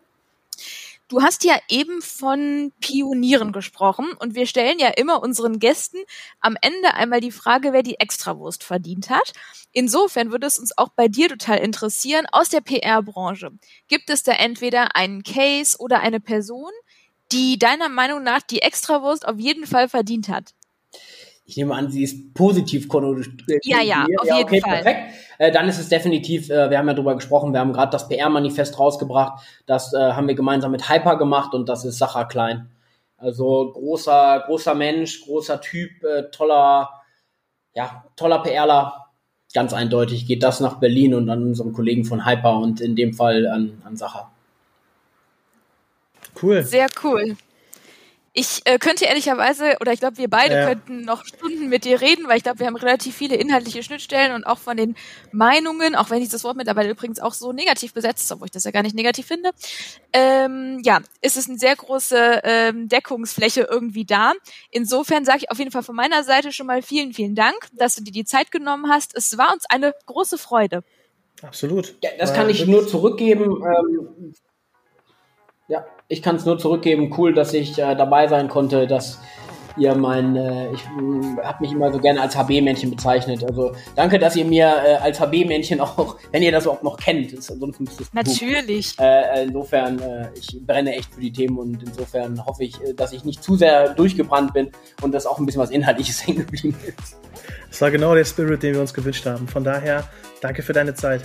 Du 1.14 1.22
hast 1.22 1.44
ja 1.44 1.56
eben 1.70 2.02
von 2.02 2.74
Pionieren 2.80 3.52
gesprochen 3.52 4.14
und 4.18 4.34
wir 4.34 4.48
stellen 4.48 4.80
ja 4.80 4.88
immer 4.88 5.22
unseren 5.22 5.60
Gästen 5.60 6.00
am 6.40 6.58
Ende 6.60 6.96
einmal 6.96 7.22
die 7.22 7.30
Frage, 7.30 7.72
wer 7.72 7.84
die 7.84 8.00
Extrawurst 8.00 8.64
verdient 8.64 9.12
hat. 9.12 9.32
Insofern 9.74 10.32
würde 10.32 10.48
es 10.48 10.58
uns 10.58 10.76
auch 10.76 10.90
bei 10.90 11.08
dir 11.08 11.30
total 11.30 11.60
interessieren, 11.60 12.26
aus 12.32 12.50
der 12.50 12.62
PR-Branche. 12.62 13.52
Gibt 13.88 14.10
es 14.10 14.24
da 14.24 14.32
entweder 14.32 14.96
einen 14.96 15.22
Case 15.22 15.78
oder 15.78 16.00
eine 16.00 16.20
Person, 16.20 16.72
die 17.32 17.60
deiner 17.60 17.90
Meinung 17.90 18.24
nach 18.24 18.42
die 18.42 18.64
Extrawurst 18.64 19.28
auf 19.28 19.38
jeden 19.38 19.68
Fall 19.68 19.90
verdient 19.90 20.30
hat? 20.30 20.56
Ich 21.46 21.58
nehme 21.58 21.76
an, 21.76 21.92
sie 21.92 22.04
ist 22.04 22.34
positiv 22.34 22.88
konnotiert. 22.88 23.66
Ja, 23.66 23.82
ja, 23.82 24.06
auf 24.20 24.28
ja, 24.28 24.38
jeden 24.38 24.62
Fall. 24.62 24.82
Perfekt. 24.82 25.14
Äh, 25.38 25.52
dann 25.52 25.68
ist 25.68 25.80
es 25.80 25.90
definitiv, 25.90 26.50
äh, 26.50 26.70
wir 26.70 26.78
haben 26.78 26.88
ja 26.88 26.94
drüber 26.94 27.16
gesprochen, 27.16 27.52
wir 27.52 27.60
haben 27.60 27.74
gerade 27.74 27.92
das 27.92 28.08
PR-Manifest 28.08 28.80
rausgebracht, 28.80 29.44
das 29.66 29.94
äh, 29.94 29.98
haben 29.98 30.28
wir 30.28 30.36
gemeinsam 30.36 30.72
mit 30.72 30.90
Hyper 30.90 31.18
gemacht 31.18 31.54
und 31.54 31.68
das 31.68 31.84
ist 31.84 31.98
Sacha 31.98 32.24
Klein. 32.26 32.70
Also 33.18 33.72
großer, 33.74 34.44
großer 34.48 34.76
Mensch, 34.76 35.24
großer 35.26 35.60
Typ, 35.60 36.04
äh, 36.04 36.30
toller, 36.32 36.90
ja, 37.74 38.06
toller 38.16 38.40
PRler. 38.40 39.08
Ganz 39.54 39.74
eindeutig 39.74 40.26
geht 40.26 40.44
das 40.44 40.60
nach 40.60 40.80
Berlin 40.80 41.14
und 41.14 41.30
an 41.30 41.44
unseren 41.44 41.74
Kollegen 41.74 42.06
von 42.06 42.26
Hyper 42.26 42.58
und 42.58 42.82
in 42.82 42.96
dem 42.96 43.14
Fall 43.14 43.46
an, 43.48 43.82
an 43.86 43.98
Sacha. 43.98 44.32
Cool. 46.42 46.64
Sehr 46.64 46.88
cool. 47.04 47.38
Ich 48.36 48.62
äh, 48.66 48.80
könnte 48.80 49.06
ehrlicherweise, 49.06 49.78
oder 49.80 49.94
ich 49.94 50.00
glaube, 50.00 50.18
wir 50.18 50.28
beide 50.28 50.56
ja. 50.56 50.66
könnten 50.66 51.02
noch 51.02 51.24
Stunden 51.24 51.70
mit 51.70 51.86
dir 51.86 52.02
reden, 52.02 52.28
weil 52.28 52.38
ich 52.38 52.44
glaube, 52.44 52.58
wir 52.58 52.66
haben 52.66 52.76
relativ 52.76 53.16
viele 53.16 53.36
inhaltliche 53.36 53.84
Schnittstellen 53.84 54.34
und 54.34 54.44
auch 54.44 54.58
von 54.58 54.76
den 54.76 54.96
Meinungen, 55.32 55.96
auch 55.96 56.10
wenn 56.10 56.20
ich 56.24 56.30
das 56.30 56.44
Wort 56.44 56.58
mittlerweile 56.58 56.90
übrigens 56.90 57.20
auch 57.20 57.34
so 57.34 57.52
negativ 57.52 57.94
besetzt, 57.94 58.32
obwohl 58.32 58.48
ich 58.48 58.52
das 58.52 58.64
ja 58.64 58.72
gar 58.72 58.82
nicht 58.82 58.96
negativ 58.96 59.28
finde, 59.28 59.52
ähm, 60.14 60.82
ja, 60.84 61.02
ist 61.22 61.38
es 61.38 61.48
eine 61.48 61.60
sehr 61.60 61.76
große 61.76 62.42
ähm, 62.44 62.90
Deckungsfläche 62.90 63.68
irgendwie 63.70 64.06
da. 64.06 64.34
Insofern 64.72 65.26
sage 65.26 65.40
ich 65.42 65.52
auf 65.52 65.60
jeden 65.60 65.70
Fall 65.70 65.84
von 65.84 65.96
meiner 65.96 66.24
Seite 66.24 66.52
schon 66.52 66.66
mal 66.66 66.82
vielen, 66.82 67.14
vielen 67.14 67.36
Dank, 67.36 67.68
dass 67.74 67.94
du 67.96 68.04
dir 68.04 68.14
die 68.14 68.26
Zeit 68.26 68.50
genommen 68.50 68.90
hast. 68.90 69.16
Es 69.16 69.38
war 69.38 69.54
uns 69.54 69.66
eine 69.70 69.94
große 70.08 70.40
Freude. 70.40 70.84
Absolut. 71.44 71.96
Ja, 72.02 72.10
das 72.18 72.34
kann 72.34 72.50
ich 72.50 72.66
nur 72.66 72.88
zurückgeben. 72.88 73.62
Ähm, 73.64 74.34
ich 76.08 76.22
kann 76.22 76.36
es 76.36 76.46
nur 76.46 76.58
zurückgeben. 76.58 77.14
Cool, 77.18 77.34
dass 77.34 77.54
ich 77.54 77.78
äh, 77.80 77.96
dabei 77.96 78.28
sein 78.28 78.48
konnte, 78.48 78.88
dass 78.88 79.20
ihr 79.78 79.96
mein, 79.96 80.36
äh, 80.36 80.72
ich 80.72 80.82
äh, 80.82 81.44
habe 81.44 81.58
mich 81.62 81.72
immer 81.72 81.92
so 81.92 82.00
gerne 82.00 82.22
als 82.22 82.36
HB-Männchen 82.36 82.92
bezeichnet. 82.92 83.44
Also 83.44 83.74
danke, 83.96 84.20
dass 84.20 84.36
ihr 84.36 84.46
mir 84.46 84.68
äh, 84.68 84.96
als 84.96 85.20
HB-Männchen 85.20 85.80
auch, 85.82 86.18
wenn 86.32 86.44
ihr 86.44 86.52
das 86.52 86.68
auch 86.68 86.82
noch 86.84 86.98
kennt, 86.98 87.34
ist, 87.34 87.48
sonst 87.48 87.80
ist 87.80 88.00
das 88.00 88.14
Natürlich. 88.14 88.98
Äh, 89.00 89.46
insofern, 89.46 90.00
äh, 90.00 90.30
ich 90.36 90.60
brenne 90.66 90.96
echt 90.96 91.14
für 91.14 91.22
die 91.22 91.32
Themen 91.32 91.58
und 91.58 91.82
insofern 91.84 92.46
hoffe 92.46 92.64
ich, 92.64 92.80
äh, 92.82 92.94
dass 92.94 93.14
ich 93.14 93.24
nicht 93.26 93.44
zu 93.44 93.56
sehr 93.56 93.94
durchgebrannt 93.94 94.54
bin 94.54 94.72
und 95.02 95.14
dass 95.14 95.26
auch 95.26 95.40
ein 95.40 95.46
bisschen 95.46 95.62
was 95.62 95.72
Inhaltliches 95.72 96.26
hängen 96.28 96.40
geblieben 96.40 96.78
ist. 96.86 97.18
Das 97.70 97.82
war 97.82 97.92
genau 97.92 98.14
der 98.14 98.26
Spirit, 98.26 98.62
den 98.62 98.76
wir 98.76 98.82
uns 98.82 98.94
gewünscht 98.94 99.26
haben. 99.26 99.48
Von 99.48 99.64
daher, 99.64 100.04
danke 100.42 100.62
für 100.62 100.74
deine 100.74 100.94
Zeit. 100.94 101.22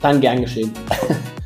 Dann 0.00 0.20
gern 0.20 0.40
geschehen. 0.40 0.72